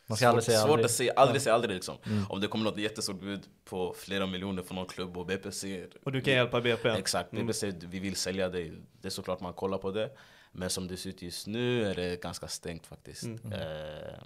Man 0.06 0.16
ska 0.16 0.28
aldrig 0.28 0.44
säga 0.44 0.58
svårt 0.60 0.70
aldrig. 0.70 0.84
att 0.84 0.90
säga, 0.90 1.12
aldrig 1.12 1.42
säga 1.42 1.54
aldrig 1.54 1.74
liksom. 1.74 1.96
Mm. 2.06 2.24
Om 2.28 2.40
det 2.40 2.48
kommer 2.48 2.64
något 2.64 2.78
jättestort 2.78 3.20
bud 3.20 3.46
på 3.64 3.94
flera 3.98 4.26
miljoner 4.26 4.62
från 4.62 4.76
någon 4.76 4.86
klubb 4.86 5.16
och 5.16 5.26
BP 5.26 5.52
säger 5.52 5.88
Och 6.04 6.12
du 6.12 6.20
kan 6.20 6.34
hjälpa 6.34 6.60
BP. 6.60 6.88
Exakt, 6.88 7.30
BP 7.30 7.40
Mm. 7.40 7.54
säger 7.54 7.74
vi 7.86 7.98
vill 7.98 8.16
sälja 8.16 8.48
dig. 8.48 8.72
Det 9.00 9.08
är 9.08 9.10
såklart 9.10 9.40
man 9.40 9.52
kollar 9.52 9.78
på 9.78 9.90
det. 9.90 10.10
Men 10.52 10.70
som 10.70 10.88
det 10.88 10.96
ser 10.96 11.10
ut 11.10 11.22
just 11.22 11.46
nu 11.46 11.84
är 11.86 11.94
det 11.94 12.22
ganska 12.22 12.48
stängt 12.48 12.86
faktiskt. 12.86 13.22
Mm. 13.24 13.52
Eh, 13.52 14.18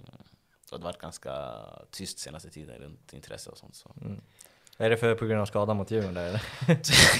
och 0.71 0.79
det 0.79 0.85
har 0.85 0.93
varit 0.93 1.01
ganska 1.01 1.51
tyst 1.91 2.19
senaste 2.19 2.49
tiden 2.49 2.79
runt 2.81 3.13
intresse 3.13 3.49
och 3.49 3.57
sånt. 3.57 3.75
Så. 3.75 3.95
Är 4.77 4.89
det 4.89 4.97
för 4.97 5.15
på 5.15 5.25
grund 5.25 5.41
av 5.41 5.45
skadan 5.45 5.77
mot 5.77 5.91
Djurgården 5.91 6.13
där 6.13 6.27
eller? 6.27 6.41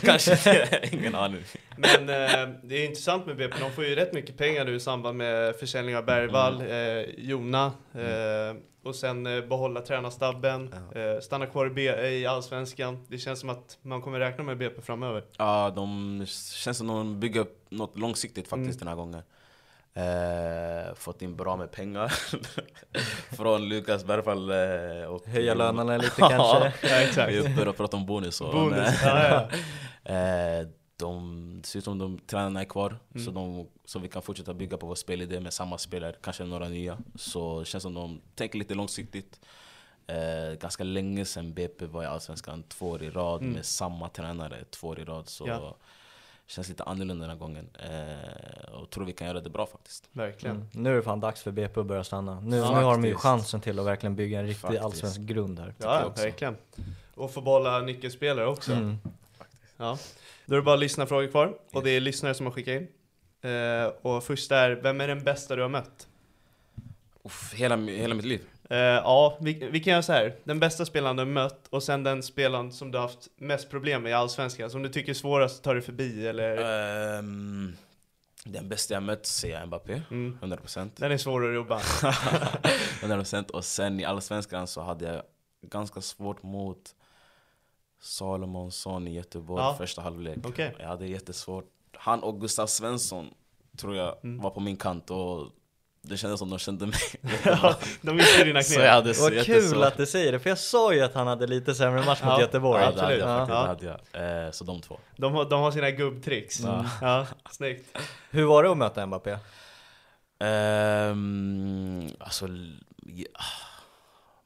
Kanske 0.06 0.80
ingen 0.92 1.16
aning. 1.16 1.44
Men 1.78 2.10
eh, 2.10 2.50
det 2.64 2.76
är 2.76 2.86
intressant 2.86 3.26
med 3.26 3.38
BP, 3.38 3.56
de 3.60 3.72
får 3.72 3.86
ju 3.86 3.96
rätt 3.96 4.14
mycket 4.14 4.38
pengar 4.38 4.66
nu 4.66 4.76
i 4.76 4.80
samband 4.80 5.18
med 5.18 5.56
försäljning 5.56 5.98
av 5.98 6.06
Bergvall, 6.06 6.62
eh, 6.62 7.02
Jona 7.18 7.66
eh, 7.94 8.56
och 8.84 8.96
sen 8.96 9.26
eh, 9.28 9.42
behålla 9.46 9.82
tränarstabben, 9.82 10.74
eh, 10.96 11.20
stanna 11.22 11.46
kvar 11.46 11.68
i, 11.68 11.70
B, 11.70 11.82
i 12.08 12.26
Allsvenskan. 12.26 13.06
Det 13.08 13.18
känns 13.18 13.40
som 13.40 13.50
att 13.50 13.78
man 13.82 14.02
kommer 14.02 14.20
räkna 14.20 14.44
med 14.44 14.58
BP 14.58 14.82
framöver. 14.82 15.24
Ja, 15.38 15.74
de 15.76 16.26
känns 16.56 16.78
som 16.78 16.88
de 16.88 17.20
bygger 17.20 17.40
upp 17.42 17.66
något 17.70 17.98
långsiktigt 17.98 18.48
faktiskt 18.48 18.68
Mm. 18.70 18.80
den 18.80 18.88
här 18.88 18.96
gången. 18.96 19.22
Eh, 19.94 20.94
fått 20.96 21.22
in 21.22 21.36
bra 21.36 21.56
med 21.56 21.72
pengar 21.72 22.08
från 23.36 23.70
Lukas 23.70 24.06
Bergvall. 24.06 24.50
Eh, 24.50 25.06
och 25.08 25.26
Höja 25.28 25.54
lönerna 25.54 25.98
lite 25.98 26.16
kanske? 26.18 26.74
Ja, 26.88 26.96
exakt. 27.02 27.32
Vi 27.34 27.66
och 27.70 27.76
pratar 27.78 27.98
om 27.98 28.06
bonus. 28.06 28.42
Och, 28.42 28.54
Bonus, 28.54 28.90
ja, 29.04 29.48
ja. 30.04 30.14
eh, 30.14 30.68
de, 30.98 31.54
det 31.62 31.68
ser 31.68 31.80
ut 31.80 31.86
som 31.86 31.98
de 31.98 32.20
tränarna 32.20 32.62
är 32.62 32.66
kvar, 32.66 32.98
Mm. 33.16 33.26
så, 33.26 33.32
de, 33.32 33.68
så 33.86 34.00
vi 34.00 34.08
kan 34.08 34.22
fortsätta 34.22 34.54
bygga 34.54 34.78
på 34.78 34.88
vår 34.88 34.96
spelidé 34.96 35.40
med 35.40 35.54
samma 35.54 35.78
spelare, 35.78 36.16
kanske 36.22 36.44
några 36.44 36.68
nya. 36.68 36.98
Så 37.16 37.60
det 37.60 37.66
känns 37.66 37.82
som 37.84 37.94
de 37.94 38.22
tänker 38.36 38.60
lite 38.60 38.74
långsiktigt. 38.76 39.40
Eh, 40.08 40.54
ganska 40.60 40.84
länge 40.84 41.26
sedan 41.26 41.54
BP 41.54 41.86
var 41.86 42.04
i 42.04 42.06
Allsvenskan 42.06 42.64
två 42.64 42.90
år 42.90 43.04
i 43.04 43.10
rad 43.10 43.42
Mm. 43.42 43.54
med 43.54 43.66
samma 43.66 44.10
tränare 44.10 44.64
två 44.70 44.88
år 44.88 45.00
i 45.00 45.04
rad. 45.04 45.30
Så 45.30 45.48
Ja. 45.48 45.76
Känns 46.48 46.70
lite 46.70 46.84
annorlunda 46.84 47.24
den 47.28 47.30
här 47.30 47.38
gången. 47.38 47.70
Eh, 47.80 48.74
och 48.74 48.90
tror 48.90 49.06
vi 49.06 49.14
kan 49.14 49.28
göra 49.28 49.42
det 49.42 49.50
bra 49.50 49.66
faktiskt. 49.66 50.10
Verkligen. 50.12 50.56
Mm. 50.56 50.68
Nu 50.72 50.92
är 50.92 50.96
det 50.96 51.02
fan 51.02 51.20
dags 51.20 51.42
för 51.44 51.52
BP 51.52 51.80
att 51.80 51.86
börja 51.86 52.04
stanna. 52.04 52.40
Nu, 52.40 52.58
Ja, 52.58 52.78
nu 52.80 52.84
har 52.84 52.92
de 52.92 53.06
ju 53.06 53.16
chansen 53.16 53.62
till 53.62 53.80
att 53.80 53.86
verkligen 53.86 54.16
bygga 54.16 54.40
en 54.40 54.46
riktig 54.48 54.62
Faktiskt. 54.62 54.84
allsvensk 54.84 55.20
grund 55.22 55.60
här. 55.60 55.74
Ja, 55.78 56.14
verkligen. 56.18 56.58
Och 57.16 57.32
få 57.34 57.42
behålla 57.42 57.80
nyckelspelare 57.80 58.48
också. 58.48 58.72
Mm. 58.72 58.98
Ja. 59.78 59.98
Då 60.46 60.54
är 60.56 60.58
det 60.60 60.64
bara 60.64 60.76
lyssnarfrågor 60.76 61.28
kvar, 61.28 61.58
och 61.74 61.84
det 61.84 61.90
är 61.92 62.00
lyssnare 62.00 62.34
som 62.34 62.46
har 62.46 62.54
skickat 62.54 62.72
in. 62.82 62.88
Eh, 63.52 63.86
och 64.02 64.24
först 64.24 64.52
är, 64.52 64.72
vem 64.72 65.02
är 65.02 65.08
den 65.08 65.24
bästa 65.24 65.56
du 65.56 65.62
har 65.62 65.70
mött? 65.70 66.08
Uff, 67.24 67.54
hela, 67.54 67.76
hela 67.78 68.16
mitt 68.16 68.26
liv. 68.26 68.42
Eh, 68.72 68.78
ja, 68.78 69.38
vi, 69.42 69.54
vi 69.72 69.80
kan 69.80 69.92
göra 69.92 70.02
så 70.02 70.14
här. 70.14 70.36
Den 70.44 70.60
bästa 70.60 70.86
spelaren 70.86 71.16
du 71.16 71.26
mött, 71.26 71.68
och 71.70 71.84
sen 71.84 72.04
den 72.04 72.24
spelaren 72.24 72.72
som 72.72 72.92
du 72.92 72.98
haft 72.98 73.28
mest 73.38 73.70
problem 73.70 74.04
med 74.04 74.10
i 74.10 74.14
Allsvenskan, 74.14 74.70
som 74.70 74.84
du 74.84 74.90
tycker 74.90 75.10
är 75.10 75.14
svårast 75.14 75.58
att 75.58 75.64
ta 75.64 75.74
dig 75.74 75.82
förbi, 75.82 76.28
eller? 76.28 76.58
Ehm, 77.20 77.76
den 78.46 78.70
bästa 78.70 78.94
jag 78.94 79.04
mött 79.04 79.26
säger 79.26 79.60
jag 79.60 79.68
Mbappé, 79.68 80.02
Mm. 80.12 80.38
100%. 80.42 80.90
Den 80.96 81.12
är 81.12 81.18
svår 81.18 81.50
att 81.50 81.56
jobba. 81.56 81.80
100% 83.02 83.50
och 83.52 83.66
sen 83.66 84.00
i 84.00 84.06
Allsvenskan 84.06 84.68
så 84.68 84.82
hade 84.82 85.06
jag 85.14 85.22
ganska 85.62 86.02
svårt 86.02 86.44
mot 86.44 86.96
Salomonsson 88.02 89.08
i 89.08 89.14
Göteborg 89.14 89.64
Ja. 89.64 89.76
första 89.78 90.02
halvlek. 90.02 90.38
Okej. 90.44 90.76
Jag 90.80 90.88
hade 90.88 91.08
jättesvårt. 91.08 91.66
Han 91.94 92.24
och 92.24 92.42
Gustav 92.42 92.68
Svensson 92.68 93.34
tror 93.78 93.96
jag 93.96 94.16
Mm. 94.24 94.42
var 94.42 94.50
på 94.50 94.60
min 94.60 94.78
kant 94.78 95.10
och 95.12 95.48
det 96.02 96.18
kändes 96.18 96.40
som 96.40 96.50
de 96.50 96.60
kände 96.60 96.86
mig. 96.86 97.00
Ja, 97.46 97.76
de 98.02 98.18
visste 98.18 98.44
dina 98.44 98.62
så 98.64 98.74
jag 98.74 98.80
knep. 98.82 98.92
hade 98.92 99.14
Vad 99.14 99.46
kul 99.46 99.84
att 99.84 99.98
du 99.98 100.06
säger 100.06 100.32
det, 100.32 100.40
för 100.40 100.50
jag 100.50 100.58
sa 100.58 100.94
ju 100.94 101.02
att 101.02 101.14
han 101.14 101.28
hade 101.28 101.48
lite 101.48 101.76
sämre 101.76 102.06
match 102.06 102.22
mot 102.24 102.40
Göteborg. 102.40 102.84
Ja, 102.84 102.92
det 102.92 103.02
hade 103.02 103.18
jag 103.18 103.30
absolut. 103.42 103.48
faktiskt. 103.50 103.84
Ja. 103.84 103.90
Det 103.90 104.20
hade 104.20 104.40
jag. 104.42 104.46
Eh, 104.46 104.52
så 104.52 104.64
de 104.64 104.82
två. 104.82 105.00
De 105.18 105.34
har, 105.34 105.46
de 105.50 105.62
har 105.62 105.72
sina 105.72 105.92
gubbtricks. 105.92 106.60
Ja. 106.60 106.86
Ja, 107.02 107.28
snyggt. 107.52 107.98
Hur 108.30 108.44
var 108.46 108.64
det 108.64 108.72
att 108.72 108.78
möta 108.78 109.06
Mbappé? 109.06 109.38
Ehm, 110.72 112.10
alltså, 112.20 112.46
l- 112.46 112.84
ja, 113.06 113.42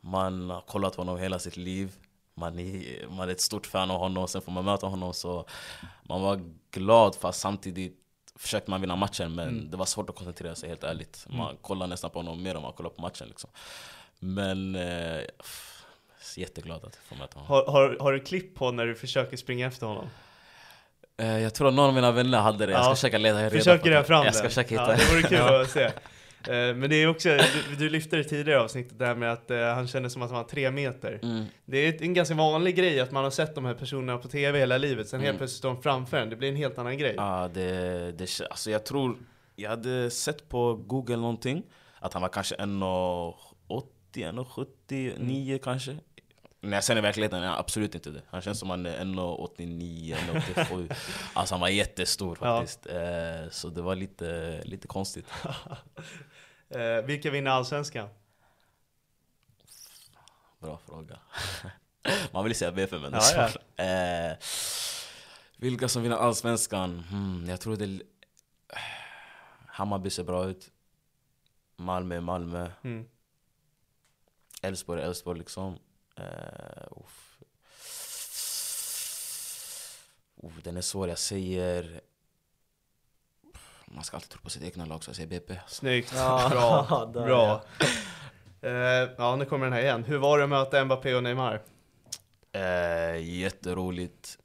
man 0.01 0.49
har 0.49 0.61
kollat 0.61 0.95
på 0.95 1.01
honom 1.01 1.17
hela 1.17 1.39
sitt 1.39 1.57
liv. 1.57 1.91
Man 2.37 2.59
är, 2.59 3.07
man 3.09 3.27
är 3.29 3.31
ett 3.31 3.41
stort 3.41 3.65
fan 3.67 3.91
av 3.91 3.97
honom, 3.99 4.27
sen 4.27 4.41
får 4.41 4.51
man 4.51 4.65
möta 4.65 4.87
honom 4.87 5.13
så 5.13 5.45
man 6.03 6.21
var 6.21 6.41
glad 6.71 7.15
fast 7.15 7.39
samtidigt 7.39 7.97
försökte 8.39 8.71
man 8.71 8.81
vinna 8.81 8.95
matchen 8.95 9.35
men 9.35 9.47
Mm. 9.49 9.69
det 9.71 9.77
var 9.77 9.85
svårt 9.85 10.09
att 10.09 10.15
koncentrera 10.15 10.55
sig 10.55 10.69
helt 10.69 10.83
ärligt. 10.83 11.25
Man 11.29 11.57
kollar 11.61 11.87
nästan 11.87 12.09
på 12.09 12.19
honom 12.19 12.43
mer 12.43 12.55
än 12.55 12.61
man 12.61 12.73
kollar 12.73 12.89
på 12.89 13.01
matchen 13.01 13.27
liksom. 13.27 13.49
Men 14.19 14.75
eh, 14.75 15.21
jätteglad 16.35 16.85
att 16.85 16.95
få 16.95 17.15
möta 17.15 17.39
honom. 17.39 17.47
Har, 17.47 17.65
har, 17.71 17.97
har 17.99 18.13
du 18.13 18.19
klipp 18.19 18.55
på 18.55 18.71
när 18.71 18.85
du 18.85 18.95
försöker 18.95 19.37
springa 19.37 19.67
efter 19.67 19.87
honom? 19.87 20.05
Eh, 21.17 21.39
jag 21.39 21.53
tror 21.53 21.67
att 21.67 21.73
någon 21.73 21.85
av 21.87 21.93
mina 21.93 22.11
vänner 22.11 22.37
hade 22.39 22.65
det, 22.65 22.71
jag 22.71 22.81
ska 22.81 22.89
Ja. 22.91 22.95
försöka 22.95 23.17
leta 23.17 23.37
reda 23.39 23.49
Försök 23.49 23.81
på 23.81 23.89
det. 23.89 24.03
fram 24.03 24.25
Jag 24.25 24.33
ska 24.33 24.41
den. 24.43 24.49
försöka 24.51 24.69
hitta 24.69 24.91
ja, 24.91 24.97
det 24.97 25.11
vore 25.13 25.21
kul 25.21 25.55
att 25.61 25.69
se. 25.69 25.91
Eh, 26.47 26.75
Men 26.75 26.89
det 26.89 26.95
är 26.95 27.07
också, 27.07 27.29
du, 27.29 27.75
du 27.77 27.89
lyfte 27.89 28.17
det 28.17 28.23
tidigare 28.23 28.61
avsnittet 28.61 28.99
där 28.99 29.15
med 29.15 29.31
att 29.31 29.51
eh, 29.51 29.59
han 29.59 29.87
kände 29.87 30.09
som 30.09 30.21
att 30.21 30.29
han 30.29 30.37
var 30.37 30.49
tre 30.49 30.71
meter. 30.71 31.19
Mm. 31.23 31.45
Det 31.65 31.77
är 31.77 32.03
en 32.03 32.13
ganska 32.13 32.35
vanlig 32.35 32.75
grej 32.75 32.99
att 32.99 33.11
man 33.11 33.23
har 33.23 33.31
sett 33.31 33.55
de 33.55 33.65
här 33.65 33.73
personerna 33.73 34.17
på 34.17 34.27
TV 34.27 34.59
hela 34.59 34.77
livet, 34.77 35.07
sen 35.07 35.19
helt 35.19 35.29
Mm. 35.29 35.37
plötsligt 35.37 35.57
står 35.57 35.69
de 35.69 35.81
framför 35.81 36.17
en, 36.17 36.29
det 36.29 36.35
blir 36.35 36.49
en 36.49 36.55
helt 36.55 36.77
annan 36.77 36.97
grej. 36.97 37.13
Ja, 37.17 37.49
det, 37.53 38.11
det, 38.11 38.41
alltså 38.49 38.71
jag 38.71 38.85
tror, 38.85 39.17
jag 39.55 39.69
hade 39.69 40.09
sett 40.11 40.49
på 40.49 40.73
google 40.75 41.15
någonting 41.17 41.63
Att 41.99 42.13
han 42.13 42.21
var 42.21 42.29
kanske 42.29 42.55
1,80, 42.55 43.33
1,79 44.13 45.57
kanske 45.63 45.97
När 46.65 46.77
jag 46.77 46.83
ser 46.83 46.97
i 46.97 47.01
verkligheten 47.01 47.43
är 47.43 47.47
han 47.47 47.59
absolut 47.59 47.95
inte 47.95 48.09
det. 48.09 48.21
Han 48.29 48.41
känns 48.41 48.59
som 48.59 48.69
han 48.69 48.85
är 48.85 48.99
1,89, 48.99 50.15
1,87. 50.15 50.95
Alltså 51.33 51.53
han 51.55 51.59
var 51.61 51.67
jättestor 51.67 52.37
Ja. 52.41 52.59
faktiskt. 52.59 52.85
Eh, 52.87 53.49
så 53.51 53.69
det 53.69 53.81
var 53.81 53.95
lite, 53.95 54.61
lite 54.65 54.87
konstigt. 54.87 55.25
Eh, 56.69 57.01
vilka 57.05 57.31
vinner 57.31 57.51
Allsvenskan? 57.51 58.09
Bra 60.59 60.79
fråga. 60.85 61.19
Man 62.31 62.43
vill 62.43 62.55
säga 62.55 62.71
BP 62.71 62.97
men 62.97 63.11
det 63.11 63.17
Ja, 63.35 63.49
ja. 63.75 63.83
Eh, 63.83 64.37
vilka 65.57 65.87
som 65.87 66.03
vinner 66.03 66.15
Allsvenskan? 66.17 66.99
Hmm, 66.99 67.45
jag 67.49 67.61
tror 67.61 67.75
det... 67.75 68.01
Hammarby 69.67 70.09
ser 70.09 70.23
bra 70.23 70.45
ut. 70.45 70.71
Malmö 71.75 72.15
är 72.15 72.21
Malmö. 72.21 72.69
Mm. 72.83 73.05
Elfsborg 74.61 75.01
är 75.01 75.05
Elfsborg 75.05 75.39
liksom. 75.39 75.79
Uh, 76.19 76.87
uff. 76.91 77.37
Uff, 80.43 80.63
den 80.63 80.77
är 80.77 80.81
svår, 80.81 81.09
jag 81.09 81.19
säger... 81.19 82.01
Man 83.85 84.03
ska 84.03 84.17
alltid 84.17 84.29
tro 84.29 84.41
på 84.41 84.49
sitt 84.49 84.63
egna 84.63 84.85
lag 84.85 85.03
så 85.03 85.09
jag 85.09 85.15
säger 85.15 85.29
BP. 85.29 85.59
Snyggt, 85.67 86.13
Ja, 86.15 86.47
bra, 86.49 87.05
bra. 87.13 87.63
Eh, 88.61 89.09
ja, 89.17 89.35
nu 89.35 89.45
kommer 89.45 89.65
den 89.65 89.73
här 89.73 89.81
igen. 89.81 90.03
Hur 90.03 90.17
var 90.17 90.37
det 90.37 90.43
att 90.43 90.49
möta 90.49 90.85
Mbappé 90.85 91.15
och 91.15 91.23
Neymar? 91.23 91.61
Eh, 92.51 93.17
jätteroligt. 93.17 94.37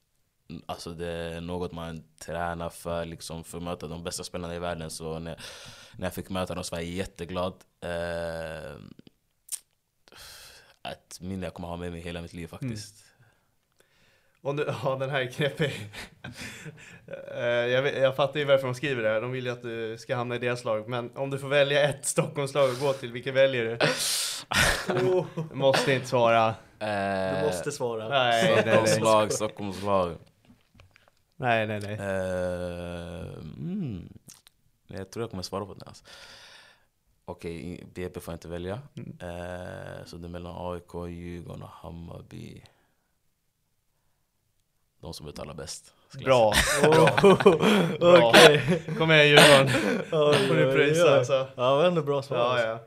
Alltså 0.67 0.91
det 0.91 1.09
är 1.09 1.41
något 1.41 1.73
man 1.73 2.05
tränar 2.19 2.71
för, 2.71 3.05
liksom, 3.05 3.45
för 3.45 3.59
att 3.59 3.65
möta 3.65 3.87
de 3.87 4.05
bästa 4.05 4.25
spelarna 4.25 4.55
i 4.55 4.59
världen. 4.59 4.91
Så 4.91 5.19
när, 5.19 5.41
när 5.97 6.07
jag 6.07 6.15
fick 6.15 6.29
möta 6.29 6.55
dem 6.55 6.65
så 6.65 6.75
var 6.75 6.83
jag 6.83 6.91
jätteglad. 6.91 7.55
Eh, 7.81 8.77
ett 10.89 11.21
minne 11.21 11.47
jag 11.47 11.55
kommer 11.55 11.69
ha 11.69 11.77
med 11.77 11.93
mig 11.93 12.01
hela 12.01 12.23
mitt 12.23 12.33
liv 12.33 12.47
faktiskt. 12.47 13.05
Om 14.43 14.57
du, 14.57 14.75
ja, 14.85 14.97
den 15.01 15.11
här 15.11 15.21
är 15.21 15.27
knepig. 15.27 15.73
Eh, 17.35 17.45
jag, 17.45 17.99
jag 17.99 18.17
fattar 18.17 18.41
ju 18.41 18.47
varför 18.47 18.67
de 18.67 18.75
skriver 18.75 19.03
det 19.03 19.09
här. 19.09 19.21
De 19.21 19.33
vill 19.33 19.45
ju 19.45 19.53
att 19.53 19.63
du 19.63 19.99
ska 19.99 20.17
hamna 20.17 20.35
i 20.35 20.39
deras 20.39 20.65
lag. 20.65 20.89
Men 20.89 21.17
om 21.17 21.31
du 21.31 21.39
får 21.39 21.49
välja 21.49 21.89
ett 21.89 22.07
Stockholmslag 22.07 22.71
att 22.71 22.81
gå 22.81 22.93
till, 22.93 23.13
vilket 23.13 23.35
väljer 23.35 23.65
du? 23.65 23.79
Oh, 24.95 25.27
Du 25.51 25.55
måste 25.55 25.93
inte 25.93 26.07
svara. 26.07 26.55
Eh, 26.79 27.41
du 27.41 27.47
måste 27.47 27.73
svara. 27.73 28.09
Nej. 28.09 28.63
Stockholmslag, 28.63 29.33
Stockholmslag. 29.33 30.17
Nej, 31.37 31.67
nej, 31.67 31.81
nej. 31.81 31.93
Eh, 31.93 33.33
mm, 33.59 34.09
jag 34.87 35.11
tror 35.11 35.23
jag 35.23 35.31
kommer 35.31 35.43
svara 35.43 35.67
på 35.67 35.75
den. 35.75 35.89
Alltså. 35.89 36.05
Okej, 37.31 37.85
BP 37.95 38.21
får 38.21 38.33
jag 38.33 38.37
inte 38.37 38.49
välja. 38.49 38.81
Eh, 39.21 40.05
så 40.07 40.17
det 40.17 40.27
är 40.27 40.29
mellan 40.29 40.73
AIK, 40.73 41.11
Djurgården 41.11 41.63
och 41.63 41.69
Hammarby. 41.69 42.65
De 45.01 45.15
som 45.15 45.27
betalar 45.27 45.55
bäst. 45.55 45.95
Bra. 46.25 46.53
Bra. 46.83 48.29
Okej. 48.29 48.83
Kom 48.99 49.13
igen 49.13 49.29
Djurgården. 49.29 49.69
Oj, 50.13 50.49
får 50.49 50.73
pröjsa 50.73 51.05
oj. 51.05 51.19
alltså. 51.19 51.33
Ja, 51.57 51.71
det 51.71 51.77
var 51.77 51.85
ändå 51.85 52.03
bra 52.03 52.23
svar. 52.23 52.37
Ja, 52.37 52.45
alltså. 52.45 52.67
ja. 52.67 52.79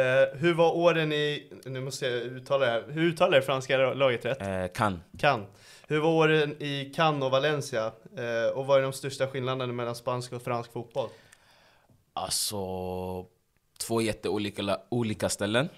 Eh, 0.00 0.28
hur 0.38 0.54
var 0.54 0.76
åren 0.76 1.12
i, 1.12 1.52
nu 1.64 1.80
måste 1.80 2.06
jag 2.06 2.14
uttala 2.14 2.66
det 2.66 2.72
här, 2.72 2.84
hur 2.88 3.02
uttalar 3.02 3.32
jag 3.32 3.42
det 3.42 3.46
franska 3.46 3.76
laget 3.76 4.24
rätt? 4.24 4.42
Eh, 4.42 4.66
kan. 4.74 5.02
Cannes. 5.18 5.48
Hur 5.88 6.00
var 6.00 6.10
åren 6.10 6.62
i 6.62 6.92
Cannes 6.96 7.24
och 7.24 7.30
Valencia? 7.30 7.92
Eh, 8.16 8.52
och 8.54 8.66
vad 8.66 8.78
är 8.78 8.82
de 8.82 8.92
största 8.92 9.26
skillnaderna 9.26 9.72
mellan 9.72 9.94
spansk 9.94 10.32
och 10.32 10.42
fransk 10.42 10.72
fotboll? 10.72 11.08
Alltså, 12.12 12.58
två 13.78 14.00
jätteolika 14.00 14.80
olika 14.88 15.28
ställen. 15.28 15.68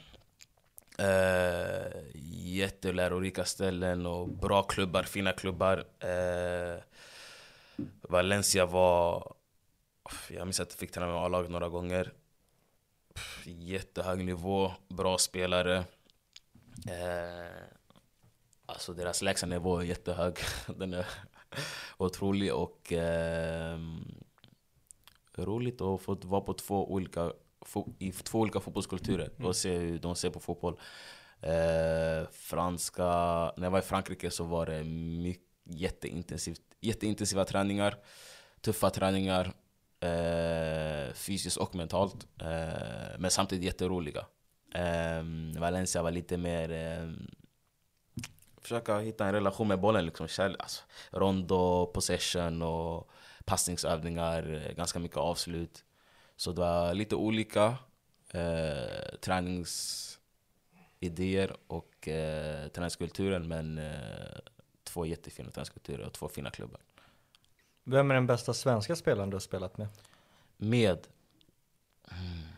Uh, 1.01 2.03
jättelärorika 2.45 3.45
ställen 3.45 4.07
och 4.07 4.29
bra 4.29 4.63
klubbar, 4.63 5.03
fina 5.03 5.33
klubbar. 5.33 5.79
Uh, 5.79 6.83
Valencia 8.03 8.67
var... 8.67 9.35
Jag 10.31 10.47
minns 10.47 10.61
att 10.61 10.71
jag 10.71 10.79
fick 10.79 10.93
träna 10.93 11.07
med 11.07 11.17
A-laget 11.17 11.51
några 11.51 11.69
gånger. 11.69 12.13
Jättehög 13.45 14.25
nivå, 14.25 14.73
bra 14.89 15.19
spelare. 15.19 15.85
Eh, 16.89 17.63
alltså 18.67 18.93
deras 18.93 19.23
lägsta 19.23 19.47
nivå 19.47 19.79
är 19.79 19.85
jättehög. 19.85 20.39
Den 20.67 20.95
är 20.95 21.07
otrolig 21.99 22.55
och... 22.55 22.93
ehm, 22.93 24.21
roligt 25.45 25.81
att 25.81 26.03
få 26.03 26.15
vara 26.15 26.41
på 26.41 26.55
två 26.55 26.93
olika, 26.93 27.33
i 27.99 28.13
två 28.13 28.39
olika 28.39 28.61
fotbollskulturer 28.61 29.31
och 29.43 29.57
se 29.57 29.79
hur 29.79 29.99
de 29.99 30.17
ser 30.17 30.31
på 30.31 30.41
fotboll. 30.41 30.81
Eh, 31.41 32.29
franska, 32.33 33.05
när 33.57 33.63
jag 33.63 33.71
var 33.71 33.79
i 33.79 33.83
Frankrike 33.83 34.31
så 34.31 34.45
var 34.45 34.67
det 34.67 34.85
mycket, 34.85 35.47
jätteintensivt, 35.65 36.61
jätteintensiva 36.81 37.45
träningar, 37.45 37.97
tuffa 38.61 38.91
träningar, 38.91 39.53
eh, 40.01 41.13
fysiskt 41.15 41.57
och 41.57 41.75
mentalt. 41.75 42.27
Eh, 42.41 43.19
men 43.19 43.31
samtidigt 43.31 43.65
jätteroliga. 43.65 44.27
Eh, 44.75 45.25
Valencia 45.61 46.03
var 46.03 46.11
lite 46.11 46.37
mer 46.37 46.73
eh, 46.73 47.11
försöka 48.63 48.99
hitta 48.99 49.27
en 49.27 49.33
relation 49.33 49.69
med 49.69 49.81
bollen. 49.81 50.07
Liksom, 50.07 50.29
alltså, 50.39 50.83
rondo, 51.11 51.87
possession 51.87 52.63
och 52.63 53.11
passningsövningar, 53.45 54.67
eh, 54.67 54.77
ganska 54.77 54.99
mycket 54.99 55.17
avslut. 55.17 55.85
Så 56.41 56.53
det 56.53 56.61
var 56.61 56.95
lite 56.95 57.17
olika 57.17 57.77
eh, 58.31 59.15
träningsidéer 59.21 61.57
och 61.67 62.09
eh, 62.09 62.69
träningskulturen 62.69 63.49
men 63.49 63.79
eh, 63.79 64.39
två 64.85 65.07
jättefina 65.07 65.51
träningskulturer 65.51 66.07
och 66.07 66.13
två 66.13 66.29
fina 66.29 66.51
klubbar. 66.51 66.81
Vem 67.85 68.11
är 68.11 68.15
den 68.15 68.27
bästa 68.27 68.55
svenska 68.55 68.97
spelaren 68.97 69.31
du 69.31 69.35
har 69.35 69.41
spelat 69.41 69.79
med? 69.79 69.89
Med 70.57 71.07
mm, 72.11 72.49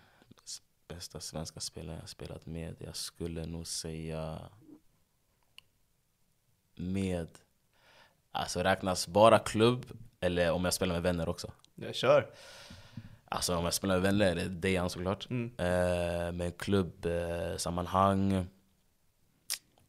bästa 0.88 1.20
svenska 1.20 1.60
spelaren 1.60 1.98
jag 2.00 2.08
spelat 2.08 2.46
med, 2.46 2.76
jag 2.78 2.96
skulle 2.96 3.46
nog 3.46 3.66
säga 3.66 4.38
med, 6.74 7.28
alltså 8.32 8.62
räknas 8.62 9.08
bara 9.08 9.38
klubb 9.38 9.86
eller 10.20 10.50
om 10.50 10.64
jag 10.64 10.74
spelar 10.74 10.94
med 10.94 11.02
vänner 11.02 11.28
också? 11.28 11.52
Jag 11.74 11.94
kör. 11.94 12.30
Alltså 13.32 13.56
om 13.56 13.64
jag 13.64 13.74
spelar 13.74 13.94
med 13.94 14.02
vänner 14.02 14.26
är 14.30 14.34
det 14.34 14.48
Dejan 14.48 14.90
såklart. 14.90 15.30
Mm. 15.30 15.50
Eh, 15.58 16.32
med 16.32 16.58
klubbsammanhang, 16.58 18.46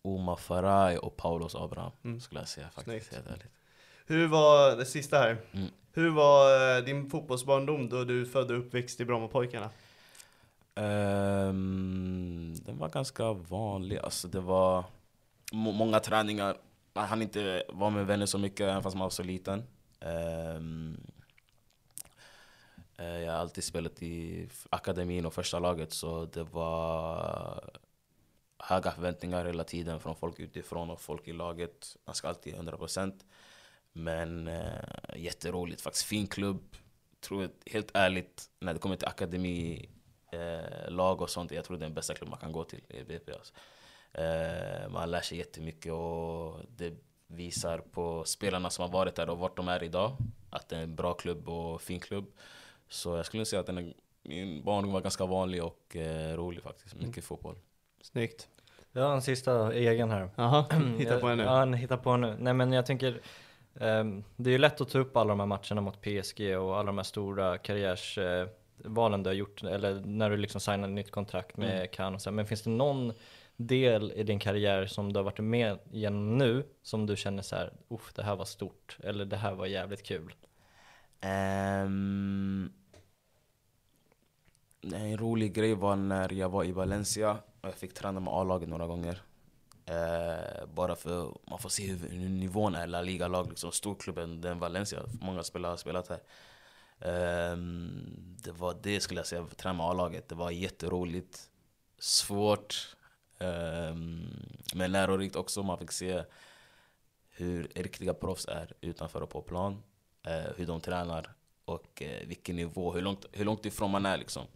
Omar 0.02 0.36
Faraj 0.36 0.98
och 0.98 1.18
Paulos 1.18 1.56
Abraham 1.56 1.92
Mm. 2.04 2.20
skulle 2.22 2.42
jag 2.42 2.48
säga 2.48 2.70
faktiskt. 2.70 3.08
Snyggt. 3.08 3.14
Helt 3.14 3.28
ärligt. 3.28 3.52
Hur 4.06 4.28
var, 4.28 4.76
det 4.76 4.86
sista 4.86 5.18
här. 5.18 5.38
Mm. 5.52 5.68
Hur 5.94 6.10
var 6.10 6.78
eh, 6.78 6.84
din 6.84 7.10
fotbollsbarndom 7.10 7.90
då 7.90 8.04
du 8.04 8.26
född 8.26 8.52
och 8.52 8.58
uppväxt 8.60 9.02
i 9.02 9.06
Brommapojkarna? 9.06 9.70
Ehm, 11.04 12.54
den 12.66 12.78
var 12.78 12.90
ganska 12.90 13.34
vanlig. 13.34 13.98
Alltså 13.98 14.28
det 14.28 14.40
var 14.40 14.84
må- 15.52 15.72
många 15.72 16.00
träningar. 16.00 16.58
Man 16.94 17.06
hann 17.08 17.22
inte 17.22 17.64
vara 17.70 17.90
med 17.90 18.08
vänner 18.08 18.26
så 18.26 18.38
mycket 18.38 18.60
även 18.62 18.84
fast 18.84 18.96
man 18.96 19.06
var 19.06 19.10
så 19.10 19.24
liten. 19.24 19.64
Eh, 20.00 20.60
Eh, 22.98 23.06
jag 23.06 23.32
har 23.32 23.40
alltid 23.40 23.64
spelat 23.64 24.04
i 24.04 24.48
akademin 24.70 25.26
och 25.26 25.34
första 25.34 25.60
laget 25.60 25.94
så 25.94 26.26
det 26.26 26.44
var 26.44 27.72
höga 28.60 28.92
förväntningar 28.92 29.46
hela 29.46 29.64
tiden 29.64 30.00
från 30.00 30.16
folk 30.16 30.40
utifrån 30.40 30.90
och 30.90 31.02
folk 31.02 31.28
i 31.28 31.34
laget. 31.34 31.98
Man 32.06 32.16
ska 32.16 32.28
alltid 32.28 32.56
100%. 32.56 33.20
Men 33.94 34.48
eh, 34.48 35.16
jätteroligt 35.16 35.82
faktiskt. 35.82 36.06
Fin 36.06 36.28
klubb. 36.28 36.76
Tror 37.20 37.50
helt 37.66 37.92
ärligt, 37.94 38.50
när 38.60 38.74
det 38.74 38.80
kommer 38.80 38.96
till 38.96 39.08
akademi 39.08 39.90
eh, 40.32 40.90
lag 40.92 41.22
och 41.22 41.30
sånt, 41.30 41.52
jag 41.52 41.66
tror 41.66 41.78
det 41.78 41.84
är 41.84 41.88
den 41.88 41.94
bästa 41.94 42.14
klubben 42.14 42.30
man 42.30 42.40
kan 42.40 42.52
gå 42.52 42.64
till 42.64 42.82
i 42.90 43.04
BP. 43.04 43.32
Alltså. 43.32 43.54
Eh, 44.14 44.90
man 44.90 45.12
lär 45.12 45.22
sig 45.22 45.38
jättemycket 45.38 45.92
och 45.92 46.60
det 46.78 46.94
visar 47.28 47.78
på 47.78 48.24
spelarna 48.24 48.70
som 48.70 48.84
har 48.84 48.90
varit 48.90 49.16
där 49.16 49.30
och 49.30 49.38
vart 49.38 49.58
de 49.58 49.68
är 49.68 49.84
idag. 49.84 50.18
Att 50.50 50.70
det 50.70 50.78
är 50.78 50.82
en 50.84 50.96
bra 50.96 51.14
klubb 51.14 51.50
och 51.50 51.82
fin 51.82 52.00
klubb. 52.00 52.26
Så 52.94 53.16
jag 53.16 53.26
skulle 53.26 53.46
säga 53.46 53.60
att 53.60 53.66
den 53.66 53.78
är, 53.78 53.94
min 54.24 54.64
barndom 54.64 54.92
var 54.94 55.02
ganska 55.02 55.26
vanlig 55.26 55.64
och 55.64 55.96
eh, 55.96 56.36
rolig 56.38 56.64
faktiskt. 56.64 56.96
Mycket 56.96 57.24
fotboll. 57.24 57.56
Snyggt. 58.02 58.48
Jag 58.92 59.04
har 59.04 59.14
en 59.14 59.22
sista 59.22 59.74
egen 59.74 60.12
här. 60.12 60.30
Jaha, 60.36 60.66
hitta 60.98 61.20
på 61.20 61.28
en 61.28 61.38
nu. 61.38 61.44
Ja, 61.44 61.62
en 61.62 61.74
hitta 61.74 61.98
på 61.98 62.10
en 62.10 62.22
nu. 62.22 62.36
Nej 62.40 62.54
men 62.54 62.72
jag 62.72 62.86
tänker, 62.86 63.22
ehm, 63.80 64.24
det 64.36 64.50
är 64.50 64.52
ju 64.52 64.58
lätt 64.58 64.82
att 64.82 64.90
ta 64.90 65.00
upp 65.00 65.18
alla 65.18 65.30
de 65.30 65.40
här 65.40 65.48
matcherna 65.48 65.82
mot 65.82 66.02
PSG 66.02 66.58
och 66.58 66.78
alla 66.78 66.84
de 66.86 66.98
här 66.98 67.04
stora 67.04 67.58
karriärsvalen 67.58 69.24
du 69.24 69.30
har 69.30 69.34
gjort, 69.34 69.64
eller 69.64 70.00
när 70.06 70.30
du 70.30 70.38
liksom 70.38 70.62
signar 70.62 70.88
nytt 70.88 71.12
kontrakt 71.12 71.58
med 71.58 71.76
Mm. 71.76 71.88
Cannes 71.88 72.16
och 72.16 72.22
så. 72.22 72.32
Men 72.32 72.46
finns 72.46 72.62
det 72.62 72.70
någon 72.70 73.14
del 73.56 74.12
i 74.16 74.24
din 74.24 74.40
karriär 74.40 74.86
som 74.86 75.14
du 75.14 75.20
har 75.20 75.24
varit 75.24 75.40
med 75.40 75.80
igenom 75.92 76.38
nu 76.38 76.64
som 76.82 77.06
du 77.06 77.16
känner 77.16 77.44
så 77.44 77.56
här, 77.56 77.74
uff 77.90 78.14
det 78.14 78.24
här 78.24 78.36
var 78.36 78.46
stort, 78.46 78.98
eller 79.04 79.26
det 79.26 79.38
här 79.38 79.54
var 79.54 79.66
jävligt 79.66 80.04
kul? 80.04 80.34
Ehm, 81.22 82.74
en 84.92 85.18
rolig 85.18 85.54
grej 85.54 85.76
var 85.76 85.96
när 85.96 86.34
jag 86.34 86.50
var 86.50 86.64
i 86.64 86.72
Valencia 86.72 87.32
och 87.32 87.68
jag 87.68 87.76
fick 87.76 87.94
träna 87.94 88.20
med 88.20 88.34
A-laget 88.34 88.70
några 88.70 88.88
gånger. 88.88 89.22
Eh, 89.86 90.66
bara 90.74 90.96
för 90.96 91.38
man 91.50 91.60
får 91.60 91.70
se 91.70 91.88
hur, 91.88 92.10
hur 92.10 92.30
nivån 92.30 92.76
är, 92.76 92.88
La 92.88 93.02
Liga-lag, 93.02 93.50
liksom, 93.50 93.72
storklubben, 93.72 94.42
den 94.42 94.60
Valencia, 94.60 95.00
många 95.22 95.44
spelare 95.44 95.70
har 95.70 95.78
spelat 95.78 96.08
här. 96.08 96.20
Eh, 97.00 97.58
det 98.44 98.52
var 98.52 98.78
det 98.84 99.00
skulle 99.00 99.20
jag 99.20 99.28
säga, 99.28 99.48
träna 99.56 99.74
med 99.74 99.86
A-laget. 99.86 100.30
Det 100.30 100.36
var 100.36 100.52
jätteroligt, 100.52 101.50
svårt, 102.00 102.96
eh, 103.40 103.96
men 104.76 104.92
lärorikt 104.92 105.36
också. 105.36 105.64
Man 105.64 105.78
fick 105.78 105.92
se 105.92 106.24
hur 107.30 107.72
riktiga 107.76 108.14
proffs 108.14 108.46
är 108.46 108.74
utanför 108.82 109.22
och 109.22 109.30
på 109.30 109.42
plan. 109.42 109.84
Eh, 110.24 110.52
hur 110.56 110.66
de 110.66 110.82
tränar 110.82 111.34
och 111.66 112.02
eh, 112.02 112.28
vilken 112.28 112.56
nivå, 112.56 112.94
hur 112.94 113.02
långt, 113.02 113.26
hur 113.32 113.46
långt 113.46 113.66
ifrån 113.66 113.92
man 113.92 114.06
är 114.06 114.18
liksom. 114.18 114.48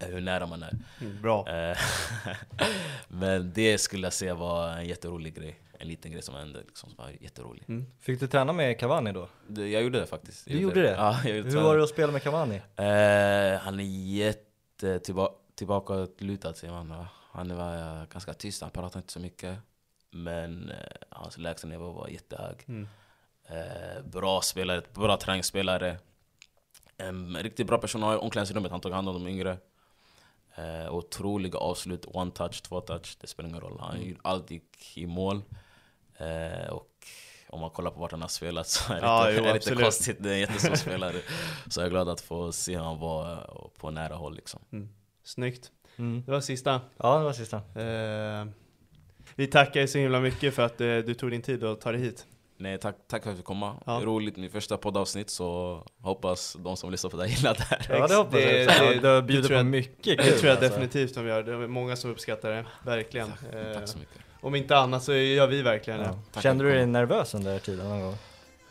Eh, 0.00 0.08
hur 0.08 0.20
nära 0.20 0.46
man 0.46 0.62
är. 0.62 0.78
Mm, 1.00 1.22
bra. 1.22 1.48
Eh, 1.48 1.78
men 3.08 3.52
det 3.52 3.78
skulle 3.78 4.06
jag 4.06 4.12
säga 4.12 4.34
var 4.34 4.68
en 4.68 4.86
jätterolig 4.86 5.34
grej. 5.34 5.60
En 5.78 5.88
liten 5.88 6.12
grej 6.12 6.22
som 6.22 6.34
hände 6.34 6.58
liksom, 6.66 6.90
som 6.90 7.04
var 7.04 7.12
jätterolig. 7.20 7.64
Mm. 7.68 7.86
Fick 8.00 8.20
du 8.20 8.26
träna 8.26 8.52
med 8.52 8.78
Cavani 8.78 9.12
då? 9.12 9.28
Det, 9.46 9.68
jag 9.68 9.82
gjorde 9.82 10.00
det 10.00 10.06
faktiskt. 10.06 10.46
Jag 10.46 10.56
Du 10.56 10.62
gjorde 10.62 10.82
det? 10.82 10.90
Ja, 10.90 11.20
jag 11.24 11.36
gjorde 11.36 11.50
Hur 11.50 11.60
var 11.60 11.76
det 11.76 11.82
att 11.84 11.90
spela 11.90 12.12
med 12.12 12.22
Cavani? 12.22 12.56
Eh, 12.56 13.60
han 13.60 13.80
är 13.80 14.14
jätte 14.14 14.98
tillba 14.98 15.28
tillbaka 15.54 16.08
lutad 16.18 16.54
säger 16.54 16.72
man 16.72 16.88
va? 16.88 17.08
Han 17.32 17.56
var 17.56 18.00
eh, 18.00 18.06
ganska 18.06 18.34
tyst, 18.34 18.62
han 18.62 18.70
pratade 18.70 18.98
inte 18.98 19.12
så 19.12 19.20
mycket. 19.20 19.58
Men 20.10 20.70
eh, 20.70 20.76
hans 21.10 21.38
lägstanivå 21.38 21.92
var 21.92 22.08
jättehög. 22.08 22.64
Mm. 22.68 22.88
Eh, 23.48 24.02
bra 24.04 24.40
spelare, 24.42 24.82
bra 24.94 25.16
träningsspelare. 25.16 25.98
En 26.96 27.36
riktigt 27.36 27.66
bra 27.66 27.78
person 27.78 28.02
i 28.02 28.16
omklädningsrummet, 28.16 28.70
han 28.70 28.80
tog 28.80 28.92
hand 28.92 29.08
om 29.08 29.14
de 29.24 29.30
yngre. 29.30 29.58
Eh, 30.56 30.94
otroliga 30.94 31.58
avslut, 31.58 32.04
one 32.08 32.30
touch, 32.30 32.62
två 32.62 32.80
touch, 32.80 33.16
det 33.20 33.26
spelar 33.26 33.48
ingen 33.48 33.60
roll. 33.60 33.78
Han 33.80 33.94
Mm. 33.96 34.08
gjorde 34.08 34.20
allt 34.24 34.50
gick 34.50 34.96
i 34.98 35.06
mål. 35.06 35.42
Eh, 36.16 36.68
och 36.70 36.90
om 37.48 37.60
man 37.60 37.70
kollar 37.70 37.90
på 37.90 38.00
vart 38.00 38.10
han 38.10 38.20
har 38.20 38.28
spelat 38.28 38.68
så 38.68 38.92
är 38.92 39.00
det 39.00 39.06
Ja, 39.06 39.28
lite, 39.28 39.40
jo, 39.42 39.48
är 39.48 39.54
lite 39.54 39.74
konstigt. 39.74 40.16
Det 40.20 40.30
är 40.30 40.34
en 40.34 40.40
jättestor 40.40 40.74
spelare. 40.86 41.14
Så 41.70 41.80
jag 41.80 41.86
är 41.86 41.90
glad 41.90 42.08
att 42.08 42.20
få 42.20 42.52
se 42.52 42.76
honom 42.78 42.98
vara 42.98 43.46
på 43.78 43.90
nära 43.90 44.14
håll 44.14 44.34
liksom. 44.34 44.60
Snyggt. 45.24 45.70
Mm. 45.96 46.22
Det 46.26 46.32
var 46.32 46.40
sista. 46.40 46.80
Ja, 46.96 47.18
det 47.18 47.24
var 47.24 47.32
sista. 47.32 47.56
Eh, 47.56 48.46
vi 49.34 49.46
tackar 49.46 49.86
så 49.86 49.98
himla 49.98 50.20
mycket 50.20 50.54
för 50.54 50.62
att 50.62 50.80
eh, 50.80 50.86
du 50.98 51.14
tog 51.14 51.30
din 51.30 51.42
tid 51.42 51.64
och 51.64 51.80
tar 51.80 51.92
dig 51.92 52.02
hit. 52.02 52.26
Nej, 52.56 52.78
tack, 52.78 52.96
tack 53.08 53.22
för 53.22 53.30
att 53.30 53.36
fick 53.36 53.44
komma. 53.46 53.74
Ja. 53.86 54.00
Roligt, 54.04 54.36
min 54.36 54.50
första 54.50 54.76
poddavsnitt 54.76 55.30
så 55.30 55.82
hoppas 56.02 56.56
de 56.60 56.76
som 56.76 56.90
lyssnar 56.90 57.10
på 57.10 57.16
det 57.16 57.22
här 57.22 57.30
gillar 57.36 57.54
det 57.54 57.62
här. 57.62 57.86
Ja, 57.88 58.06
det 58.06 58.14
hoppas 58.14 58.32
Det- 58.32 58.62
jag. 58.62 58.68
det- 58.68 58.94
Du 58.94 59.00
det 59.16 59.22
bjudit 59.22 59.46
tror 59.46 59.56
på 59.56 59.58
jag- 59.58 59.66
mycket 59.66 60.04
Det 60.04 60.16
kul 60.16 60.32
tror 60.32 60.46
jag 60.46 60.50
alltså. 60.58 60.68
definitivt 60.70 61.14
de 61.14 61.26
gör. 61.26 61.42
Det 61.42 61.52
är 61.52 61.66
många 61.68 61.96
som 61.96 62.10
uppskattar 62.10 62.50
det, 62.50 62.64
verkligen. 62.84 63.28
Eh, 63.28 63.74
Tack 63.74 63.88
så 63.88 63.98
mycket. 63.98 64.18
om 64.40 64.54
inte 64.54 64.76
annat 64.76 65.02
så 65.02 65.12
gör 65.14 65.46
vi 65.46 65.62
verkligen 65.62 66.00
det. 66.00 66.06
Ja. 66.06 66.18
Tack 66.32 66.42
Kände 66.42 66.64
du 66.64 66.70
dig 66.70 66.80
du 66.80 66.86
nervös 66.86 67.34
under 67.34 67.58
tiden 67.58 67.88
någon 67.88 68.00
gång? 68.02 68.16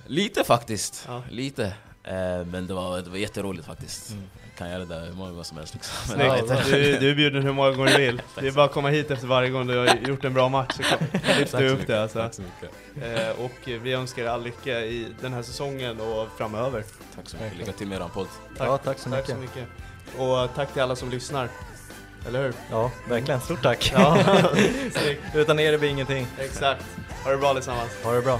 Lite 0.07 0.43
faktiskt, 0.43 1.05
Ja. 1.07 1.23
lite. 1.29 1.65
Eh, 2.03 2.45
men 2.45 2.67
det 2.67 2.73
var, 2.73 3.01
det 3.01 3.09
var 3.09 3.17
jätteroligt 3.17 3.65
faktiskt. 3.65 4.11
Jag 4.11 4.19
kan 4.57 4.69
göra 4.69 4.79
det 4.79 4.85
där 4.85 5.05
hur 5.05 5.13
många 5.13 5.29
gånger 5.29 5.43
som 5.43 5.57
helst 5.57 5.73
liksom. 5.73 5.93
Men, 6.17 6.29
Snyggt. 6.29 6.49
ja, 6.49 6.55
tack. 6.55 6.65
Du, 6.65 6.97
du 6.99 7.09
är 7.11 7.15
bjuden 7.15 7.43
hur 7.43 7.51
många 7.53 7.71
gånger 7.71 7.91
du 7.97 8.05
vill. 8.05 8.21
Det 8.39 8.47
är 8.47 8.51
bara 8.51 8.65
att 8.65 8.71
komma 8.71 8.89
hit 8.89 9.11
efter 9.11 9.27
varje 9.27 9.49
gång 9.49 9.67
du 9.67 9.77
har 9.77 9.95
gjort 10.07 10.23
en 10.25 10.33
bra 10.33 10.49
match 10.49 10.73
så 10.77 10.83
Tack 10.83 11.39
lyfter 11.39 11.57
du 11.59 11.65
upp 11.69 11.73
mycket. 11.73 11.87
det 11.87 12.01
alltså. 12.01 12.19
Tack 12.19 12.33
så 12.33 12.41
mycket. 12.41 12.71
Eh, 13.19 13.45
och 13.45 13.83
vi 13.83 13.93
önskar 13.93 14.23
er 14.23 14.27
all 14.27 14.43
lycka 14.43 14.79
i 14.81 15.07
den 15.21 15.33
här 15.33 15.41
säsongen 15.41 15.99
och 16.01 16.27
framöver. 16.37 16.83
Tack 17.15 17.29
så 17.29 17.37
mycket. 17.37 17.57
Lycka 17.59 17.71
till 17.71 17.87
med 17.87 18.01
er 18.01 18.07
podd. 18.13 18.27
Ja, 18.59 18.77
tack 18.77 18.99
så 18.99 19.09
Tack 19.09 19.25
så 19.25 19.35
mycket. 19.35 19.55
mycket. 19.55 20.19
Och 20.19 20.55
tack 20.55 20.73
till 20.73 20.81
alla 20.81 20.95
som 20.95 21.09
lyssnar. 21.09 21.49
Eller 22.27 22.43
hur? 22.43 22.53
Ja, 22.71 22.91
verkligen. 23.09 23.41
Stort 23.41 23.61
tack. 23.63 23.91
Ja. 23.95 24.17
Utan 25.35 25.59
er 25.59 25.73
är 25.73 25.77
vi 25.77 25.87
ingenting. 25.87 26.27
Exakt. 26.39 26.85
Ha 27.23 27.31
det 27.31 27.37
bra 27.37 27.49
allesammans. 27.49 27.89
Ha 28.03 28.11
det 28.13 28.21
bra. 28.21 28.39